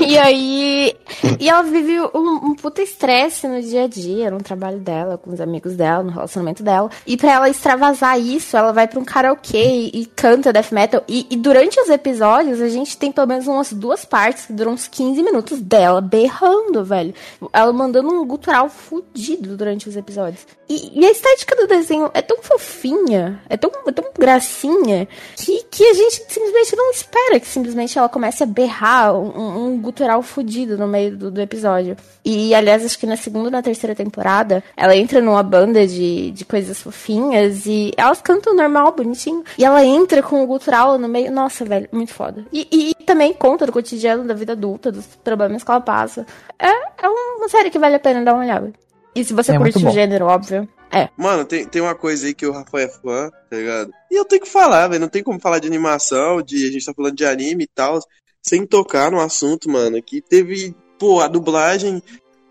[0.00, 0.94] E aí.
[1.40, 5.32] E ela vive um, um puta estresse no dia a dia, no trabalho dela, com
[5.32, 6.90] os amigos dela, no relacionamento dela.
[7.06, 11.02] E pra ela extravasar isso, ela vai pra um karaokê e, canta death metal.
[11.08, 14.72] E, e durante os episódios, a gente tem pelo menos umas duas partes que duram
[14.72, 17.14] uns 15 minutos dela berrando, velho.
[17.52, 20.46] Ela mandando um gutural fudido durante os episódios.
[20.68, 25.06] E, e a estética do desenho é tão fofinha, é tão, é tão gracinha,
[25.36, 29.80] que, que a gente simplesmente não espera que simplesmente ela comece a berrar um, um
[29.80, 31.96] gutural fudido no meio do, do episódio.
[32.24, 36.30] E, aliás, acho que na segunda e na terceira temporada, ela entra numa banda de,
[36.30, 39.44] de coisas fofinhas e elas cantam normal, bonitinho.
[39.58, 41.30] E ela entra com o gutural no meio.
[41.30, 42.44] Nossa, velho, muito foda.
[42.52, 46.26] E, e, e também conta do cotidiano da vida adulta, dos problemas que ela passa.
[46.58, 46.68] É,
[47.04, 48.72] é uma série que vale a pena dar uma olhada.
[49.14, 50.68] E se você É curte o gênero, óbvio.
[50.92, 51.08] É.
[51.16, 53.90] Mano, tem, tem uma coisa aí que o Rafa é fã, tá ligado?
[54.10, 55.00] E eu tenho que falar, velho.
[55.00, 57.98] Não tem como falar de animação, de a gente tá falando de anime e tal,
[58.46, 60.00] sem tocar no assunto, mano.
[60.02, 62.02] Que teve, pô, a dublagem.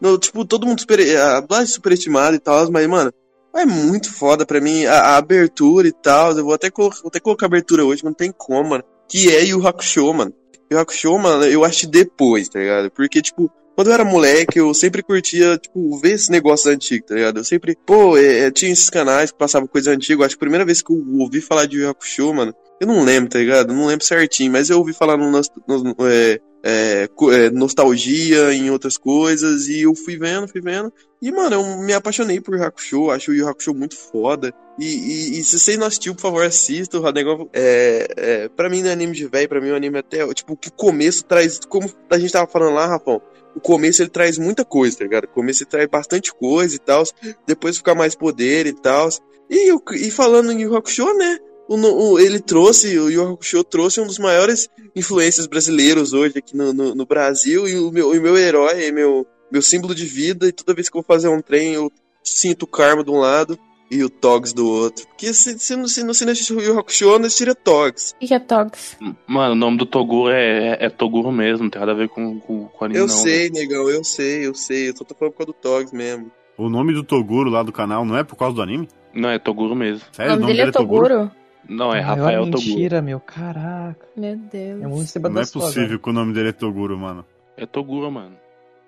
[0.02, 1.00] no- tipo, todo mundo super.
[1.18, 3.12] A dublagem superestimada e tal, mas, mano,
[3.58, 6.34] É muito foda pra mim a, a abertura e tal.
[6.38, 8.84] Eu vou até, colo- vou até colocar abertura hoje, não tem como, mano.
[9.08, 10.34] Que é Yu Hakusho, mano.
[10.70, 12.92] Yu Hakusho, mano, eu acho depois, tá ligado?
[12.92, 17.16] Porque, tipo, quando eu era moleque, eu sempre curtia, tipo, ver esse negócio antigo, tá
[17.16, 17.40] ligado?
[17.40, 20.26] Eu sempre, pô, é, é, tinha esses canais que passavam coisa antiga.
[20.26, 23.30] Acho que a primeira vez que eu ouvi falar de Yu mano, eu não lembro,
[23.30, 23.74] tá ligado?
[23.74, 28.70] Não lembro certinho, mas eu ouvi falar no, nos- no- é, é, é, nostalgia, em
[28.72, 30.92] outras coisas, e eu fui vendo, fui vendo.
[31.22, 34.54] E, mano, eu me apaixonei por Hakusho, acho o Yu Hakusho muito foda.
[34.80, 37.00] E, e, e se você não assistiu, por favor, assista.
[37.00, 39.76] O negócio, é, é, pra mim não é anime de velho, pra mim é um
[39.76, 40.26] anime até.
[40.34, 41.60] Tipo, que começo traz.
[41.70, 43.22] Como a gente tava falando lá, Rafão,
[43.56, 45.24] o começo ele traz muita coisa, tá ligado?
[45.26, 47.04] O começo ele traz bastante coisa e tal.
[47.48, 49.10] Depois fica mais poder e tal.
[49.50, 51.38] E, e falando em Yu Hakusho, né?
[51.68, 56.56] O, o- ele trouxe, o Yu Hakusho trouxe um dos maiores influências brasileiros hoje aqui
[56.56, 57.68] no, no, no Brasil.
[57.68, 60.48] E o meu, e meu herói, meu, meu símbolo de vida.
[60.48, 61.92] E toda vez que eu vou fazer um trem, eu
[62.24, 63.58] sinto o karma de um lado
[63.90, 65.08] e o Togs do outro.
[65.08, 68.14] Porque se, se, não- se, não- se não assistir o Yu Hakusho, não assistir Togs.
[68.22, 68.98] O que é Togs?
[69.28, 72.10] Mano, o nome do Toguro é, é, é Toguro mesmo, não tem nada a ver
[72.10, 73.14] com, com, com anime, Eu não.
[73.16, 74.90] sei, negão, eu sei, eu sei.
[74.90, 76.32] Eu só tô falando por causa do Togs mesmo.
[76.58, 78.88] O nome do Toguro lá do canal não é por causa do anime?
[79.14, 80.06] Não, é Toguro mesmo.
[80.12, 80.36] O Sério?
[80.40, 81.32] nome dele é Toguro?
[81.68, 82.60] Não, é Maior Rafael Toguro.
[82.68, 83.20] mentira, meu.
[83.20, 84.08] Caraca.
[84.16, 84.82] Meu Deus.
[84.84, 87.26] É muito Não é possível que o nome dele é Toguro, mano.
[87.58, 88.36] É Toguro, mano.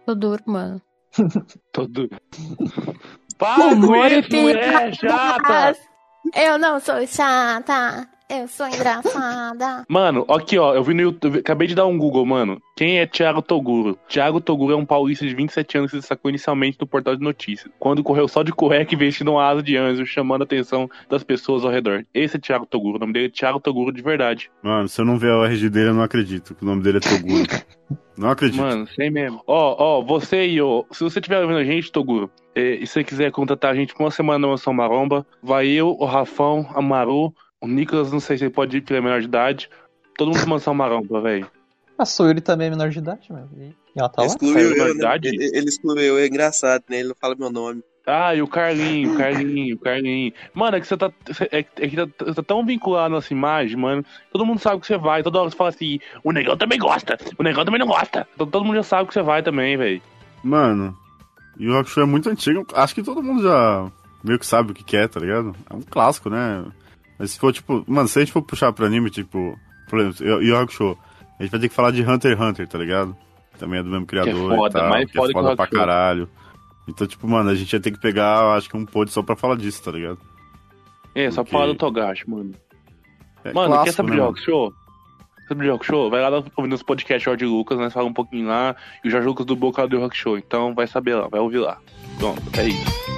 [0.06, 0.82] Tô duro, mano.
[1.74, 2.08] Todo.
[3.38, 5.78] Para com Humor e isso, mulher chata!
[6.36, 8.08] Eu não sou chata.
[8.30, 9.86] Eu sou engraçada.
[9.88, 12.62] Mano, aqui ó, eu vi no YouTube, acabei de dar um Google, mano.
[12.76, 13.98] Quem é Thiago Toguro?
[14.10, 17.24] Thiago Toguro é um paulista de 27 anos que se destacou inicialmente no portal de
[17.24, 20.90] notícias, quando correu só de cueca e vestindo uma asa de anjo, chamando a atenção
[21.10, 22.06] das pessoas ao redor.
[22.14, 24.52] Esse é Thiago Toguro, o nome dele é Thiago Toguro de verdade.
[24.62, 26.98] Mano, se eu não ver o RG dele, eu não acredito que o nome dele
[26.98, 27.48] é Toguro.
[28.18, 28.62] não acredito.
[28.62, 29.42] Mano, sei mesmo.
[29.48, 32.92] Ó, ó, você e eu, se você estiver ouvindo a gente, Toguro, eh, e se
[32.94, 36.68] você quiser contratar a gente pra uma semana na Mansão Maromba, vai eu, o Rafão,
[36.76, 39.28] a Maru, o Nicolas, não sei se ele pode ir porque ele é menor de
[39.28, 39.70] idade,
[40.18, 41.50] todo mundo Mansão Maromba, velho.
[41.98, 43.48] A Soyuri também é menor de idade, meu.
[43.58, 44.28] E ela tá lá?
[44.28, 45.00] Excluiu Saiu eu, né?
[45.00, 45.28] idade?
[45.30, 47.00] Ele, ele excluiu, é engraçado, né?
[47.00, 47.84] Ele não fala meu nome.
[48.06, 50.32] Ah, e o Carlinho, o Carlinho, o Carlinho.
[50.54, 51.12] Mano, é que você tá,
[51.52, 54.06] é, é que tá, tá tão vinculado nessa imagem, mano.
[54.32, 55.22] Todo mundo sabe que você vai.
[55.22, 58.26] Toda hora você fala assim, o negão também gosta, o negão também não gosta.
[58.34, 60.02] Então, todo mundo já sabe que você vai também, velho.
[60.42, 60.96] Mano,
[61.60, 62.66] e o Hakusho é muito antigo.
[62.74, 63.92] Acho que todo mundo já
[64.24, 65.54] meio que sabe o que que é, tá ligado?
[65.70, 66.66] É um clássico, né?
[67.20, 67.84] Mas se for, tipo...
[67.88, 69.58] Mano, se a gente for puxar pro anime, tipo...
[69.90, 70.98] Por exemplo, o Hakusho,
[71.40, 73.16] a gente vai ter que falar de Hunter x Hunter, tá ligado?
[73.58, 75.56] Também é do mesmo criador foda, e tal, mais que foda é que o foda
[75.56, 75.80] pra Hakusho.
[75.80, 76.30] caralho.
[76.88, 79.36] Então, tipo, mano, a gente ia ter que pegar, acho que um pod só pra
[79.36, 80.20] falar disso, tá ligado?
[81.16, 82.52] É, só Porque- fala do Togashi, mano.
[83.44, 84.22] É mano, clássico, quer saber né?
[84.24, 84.72] Rock Show?
[85.38, 86.10] Quer saber de Rock Show?
[86.10, 87.90] Vai lá ouvindo os podcasts Jorge Lucas, né?
[87.90, 88.76] Fala um pouquinho lá.
[89.04, 90.38] E o Jorge Lucas do Boca do Rock Show.
[90.38, 91.78] Então vai saber lá, vai ouvir lá.
[92.20, 93.17] Pronto, é isso.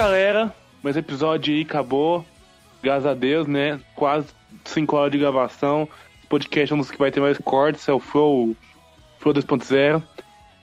[0.00, 0.50] Galera,
[0.82, 2.24] mais episódio aí acabou.
[2.82, 3.78] Graças a Deus, né?
[3.94, 4.28] Quase
[4.64, 5.86] 5 horas de gravação.
[6.18, 8.56] Esse podcast é um dos que vai ter mais cortes, é o Flow,
[9.18, 10.02] Flow 2.0.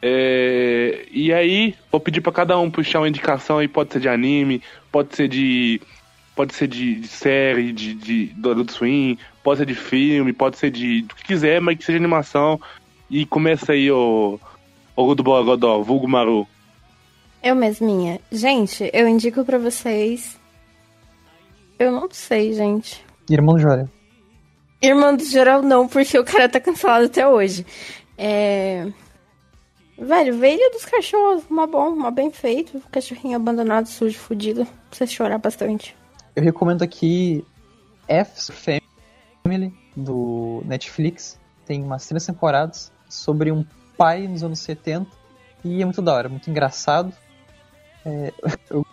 [0.01, 4.09] É, e aí, vou pedir pra cada um puxar uma indicação aí, pode ser de
[4.09, 4.59] anime,
[4.91, 5.79] pode ser de.
[6.35, 10.57] Pode ser de, de série, de, de do Adult Swim, pode ser de filme, pode
[10.57, 12.59] ser de do que quiser, mas que seja animação.
[13.07, 14.39] E começa aí, o.
[14.95, 16.47] O do Borogodó, vulgo Maru.
[17.47, 18.19] Eu mesminha.
[18.29, 20.37] Gente, eu indico pra vocês.
[21.79, 23.01] Eu não sei, gente.
[23.29, 23.89] Irmão do Jória.
[24.81, 27.65] Irmão do geral não, porque o cara tá cancelado até hoje.
[28.17, 28.91] É.
[29.97, 32.81] Velho, Veio dos Cachorros, uma bom, uma bem feito.
[32.91, 34.65] Cachorrinho abandonado, sujo, fudido.
[34.65, 35.95] Pra você chorar bastante.
[36.35, 37.45] Eu recomendo aqui
[38.09, 41.39] F Family, do Netflix.
[41.65, 43.63] Tem umas três temporadas sobre um
[43.97, 45.07] pai nos anos 70.
[45.63, 47.13] E é muito da hora, muito engraçado.
[48.05, 48.33] É,
[48.69, 48.85] eu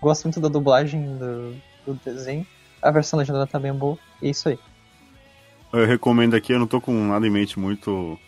[0.00, 1.56] gosto muito da dublagem do,
[1.86, 2.46] do desenho.
[2.80, 3.98] A versão legendada também é boa.
[4.20, 4.58] E é isso aí.
[5.72, 8.18] Eu recomendo aqui, eu não tô com nada em mente muito.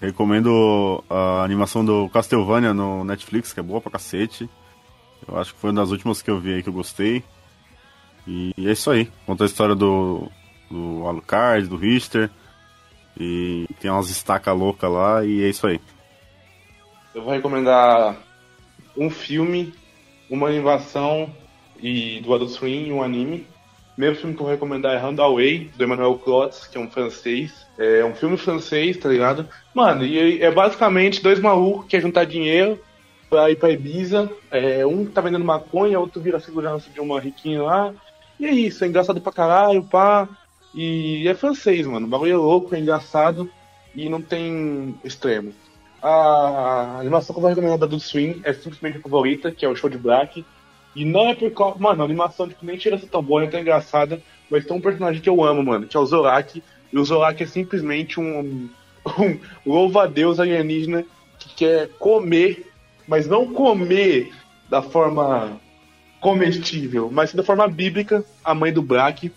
[0.00, 4.48] Recomendo a animação do Castlevania no Netflix, que é boa pra cacete.
[5.26, 7.24] Eu acho que foi uma das últimas que eu vi aí que eu gostei.
[8.26, 9.10] E é isso aí.
[9.26, 10.30] Conta a história do,
[10.70, 12.30] do Alucard, do Richter.
[13.18, 15.80] E tem umas estacas loucas lá, e é isso aí.
[17.14, 18.16] Eu vou recomendar
[18.98, 19.72] um filme,
[20.28, 21.32] uma animação
[21.80, 23.46] e do Adult Swim, um anime.
[23.92, 27.66] Primeiro filme que eu vou recomendar é Runaway, do Emmanuel Clots, que é um francês.
[27.78, 29.48] É um filme francês, tá ligado?
[29.74, 32.80] Mano, e é basicamente dois malucos que querem juntar dinheiro
[33.30, 34.30] pra ir pra Ibiza.
[34.50, 37.94] É, um tá vendendo maconha, outro vira segurança de uma riquinha lá.
[38.38, 40.28] E é isso, é engraçado pra caralho, pá.
[40.74, 42.06] E é francês, mano.
[42.06, 43.50] O bagulho é louco, é engraçado
[43.94, 45.52] e não tem extremo.
[46.02, 49.68] A animação que eu vou recomendar da Adult Swim é simplesmente a favorita, que é
[49.68, 50.44] o Show de Black.
[50.94, 51.78] E não é por causa.
[51.78, 54.76] Mano, a animação tipo, nem chega a ser tão boa, nem tão engraçada, mas tem
[54.76, 56.62] um personagem que eu amo, mano, que é o Zorak.
[56.92, 58.68] E o Zorak é simplesmente um,
[59.18, 61.04] um louva-a-Deus alienígena
[61.38, 62.70] que quer comer,
[63.06, 64.32] mas não comer
[64.68, 65.60] da forma
[66.20, 69.32] comestível, mas da forma bíblica, a mãe do Black.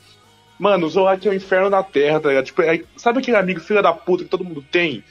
[0.60, 2.46] Mano, o Zorak é o inferno na Terra, tá ligado?
[2.46, 5.04] Tipo, é- sabe aquele amigo filho da puta que todo mundo tem?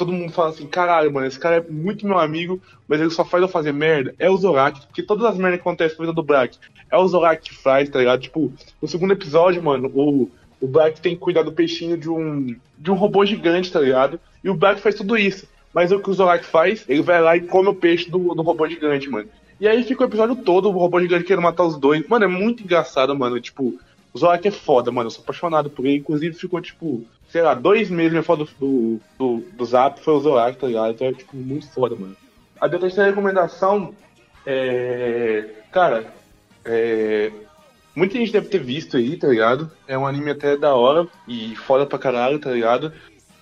[0.00, 2.58] Todo mundo fala assim, caralho, mano, esse cara é muito meu amigo,
[2.88, 4.14] mas ele só faz eu fazer merda.
[4.18, 6.56] É o Zorak, porque todas as merdas que acontecem com a vida do Black
[6.90, 8.22] é o Zorak que faz, tá ligado?
[8.22, 8.50] Tipo,
[8.80, 12.90] no segundo episódio, mano, o, o Black tem que cuidar do peixinho de um, de
[12.90, 14.18] um robô gigante, tá ligado?
[14.42, 15.46] E o Black faz tudo isso.
[15.74, 16.82] Mas o que o Zorak faz?
[16.88, 19.28] Ele vai lá e come o peixe do, do robô gigante, mano.
[19.60, 22.08] E aí fica o episódio todo, o robô gigante querendo matar os dois.
[22.08, 23.38] Mano, é muito engraçado, mano.
[23.38, 23.78] Tipo,
[24.12, 25.06] o Zorak é foda, mano.
[25.06, 25.98] Eu sou apaixonado por ele.
[25.98, 30.20] Inclusive, ficou, tipo, sei lá, dois meses minha foto do, do, do Zap foi o
[30.20, 30.92] Zorak, tá ligado?
[30.92, 32.16] Então é, tipo, muito foda, mano.
[32.60, 33.94] A minha terceira recomendação
[34.44, 35.44] é.
[35.70, 36.12] Cara,
[36.64, 37.30] é.
[37.94, 39.70] Muita gente deve ter visto aí, tá ligado?
[39.86, 42.92] É um anime até da hora e foda pra caralho, tá ligado?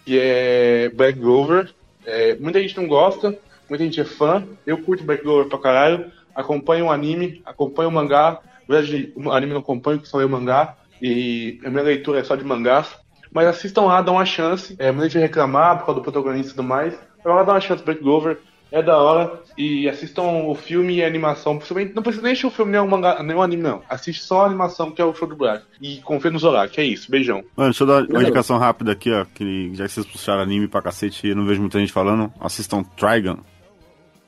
[0.05, 1.71] Que é Black Clover.
[2.05, 3.39] É, muita gente não gosta,
[3.69, 4.47] muita gente é fã.
[4.67, 6.11] Eu curto Black Clover pra caralho.
[6.35, 8.41] Acompanho o anime, acompanho o mangá.
[8.69, 10.77] Verdade, o anime não acompanho, só leio mangá.
[11.01, 12.89] E a minha leitura é só de mangás.
[13.33, 14.75] Mas assistam lá, dão uma chance.
[14.79, 16.95] É, muita gente reclamar por causa do protagonista e tudo mais.
[17.25, 18.39] Mas lá dá uma chance Black Clover.
[18.71, 19.41] É da hora.
[19.57, 21.57] E assistam o filme e a animação.
[21.57, 23.83] Principalmente, não precisa nem assistir o filme nem o mangá, nem o anime, não.
[23.89, 25.65] Assiste só a animação, que é o show do Black.
[25.81, 27.11] E confia no Zorak, é isso.
[27.11, 27.43] Beijão.
[27.57, 29.25] Mano, deixa eu dar uma indicação rápida aqui, ó.
[29.25, 32.83] Que já que vocês puxaram anime pra cacete e não vejo muita gente falando, assistam
[32.83, 33.39] Trigun.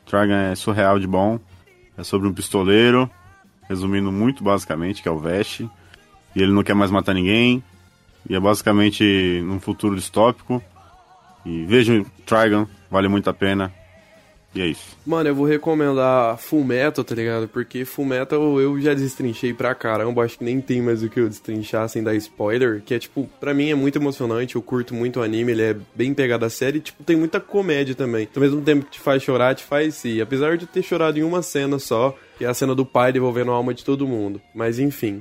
[0.06, 1.38] Trigun é surreal de bom.
[1.98, 3.10] É sobre um pistoleiro,
[3.70, 5.60] resumindo muito basicamente, que é o Vest.
[5.60, 7.62] E ele não quer mais matar ninguém.
[8.28, 10.62] E é basicamente num futuro distópico.
[11.46, 13.72] E vejam Trigun, vale muito a pena.
[14.52, 14.98] E é isso.
[15.06, 17.46] Mano, eu vou recomendar Full Metal, tá ligado?
[17.46, 21.20] Porque Full Metal eu já destrinchei pra caramba, acho que nem tem mais o que
[21.20, 24.92] eu destrinchar sem dar spoiler, que é tipo, pra mim é muito emocionante, eu curto
[24.92, 28.28] muito o anime, ele é bem pegado a série, e, tipo, tem muita comédia também.
[28.34, 30.20] Ao mesmo tempo que te faz chorar, te faz rir.
[30.20, 33.50] Apesar de ter chorado em uma cena só, que é a cena do pai devolvendo
[33.50, 34.40] a alma de todo mundo.
[34.54, 35.20] Mas enfim.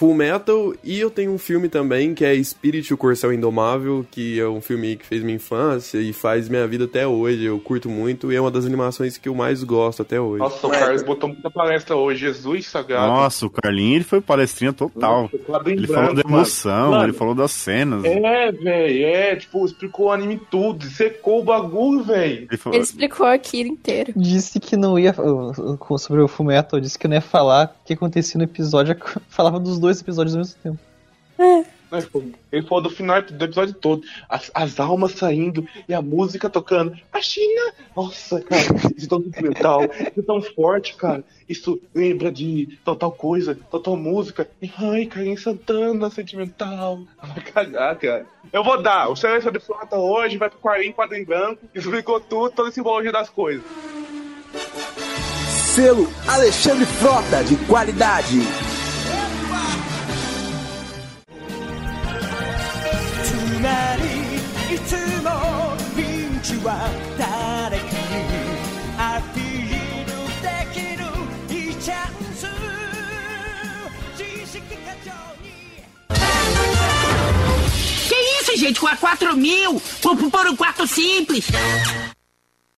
[0.00, 4.40] Full Metal, e eu tenho um filme também que é Spirit, o Corcel Indomável, que
[4.40, 7.44] é um filme que fez minha infância e faz minha vida até hoje.
[7.44, 10.38] Eu curto muito e é uma das animações que eu mais gosto até hoje.
[10.38, 12.20] Nossa, o Carlos botou muita palestra hoje.
[12.20, 13.08] Jesus sagrado.
[13.08, 15.28] Nossa, o Carlinho ele foi palestrinha total.
[15.46, 18.02] Nossa, Ele branco, falou da emoção, Mano, ele falou das cenas.
[18.02, 22.46] É, velho, é, tipo, explicou o anime tudo, secou o bagulho, velho.
[22.48, 24.14] Ele falou- Ele explicou a Kira inteiro.
[24.16, 25.14] Disse que não ia.
[25.98, 28.96] Sobre o Fullmetal, disse que não ia falar o que acontecia no episódio.
[29.28, 30.78] Falava dos dois episódios ao mesmo tempo.
[31.90, 32.22] Né, tipo,
[32.52, 34.02] Ele falou do final do episódio todo.
[34.28, 36.96] As, as almas saindo e a música tocando.
[37.12, 37.72] A China!
[37.96, 38.62] Nossa, cara,
[38.96, 39.84] isso é tão sentimental.
[39.84, 41.24] Isso é tão forte, cara.
[41.48, 44.48] Isso lembra de tal, tal coisa, tal, tal música.
[44.62, 47.00] E, ai, Carlinhos Santana, sentimental.
[47.20, 48.26] Vai cagar, cara.
[48.52, 49.08] Eu vou dar.
[49.08, 51.62] O Celeste de Frota hoje vai pro quadrinho, quadrinho branco.
[51.74, 53.64] Explicou tudo, toda a simbologia das coisas.
[55.48, 58.38] Selo Alexandre Frota de qualidade.
[63.59, 67.91] つまりいつもピンチは誰かに
[68.97, 71.03] アピールできる
[71.53, 72.47] いいチャンス
[74.15, 75.11] 知識過剰
[75.43, 75.83] に
[78.07, 78.79] Que isso, gente?
[78.79, 79.81] Com a 4 mil?
[80.01, 81.47] Por, por um quarto simples?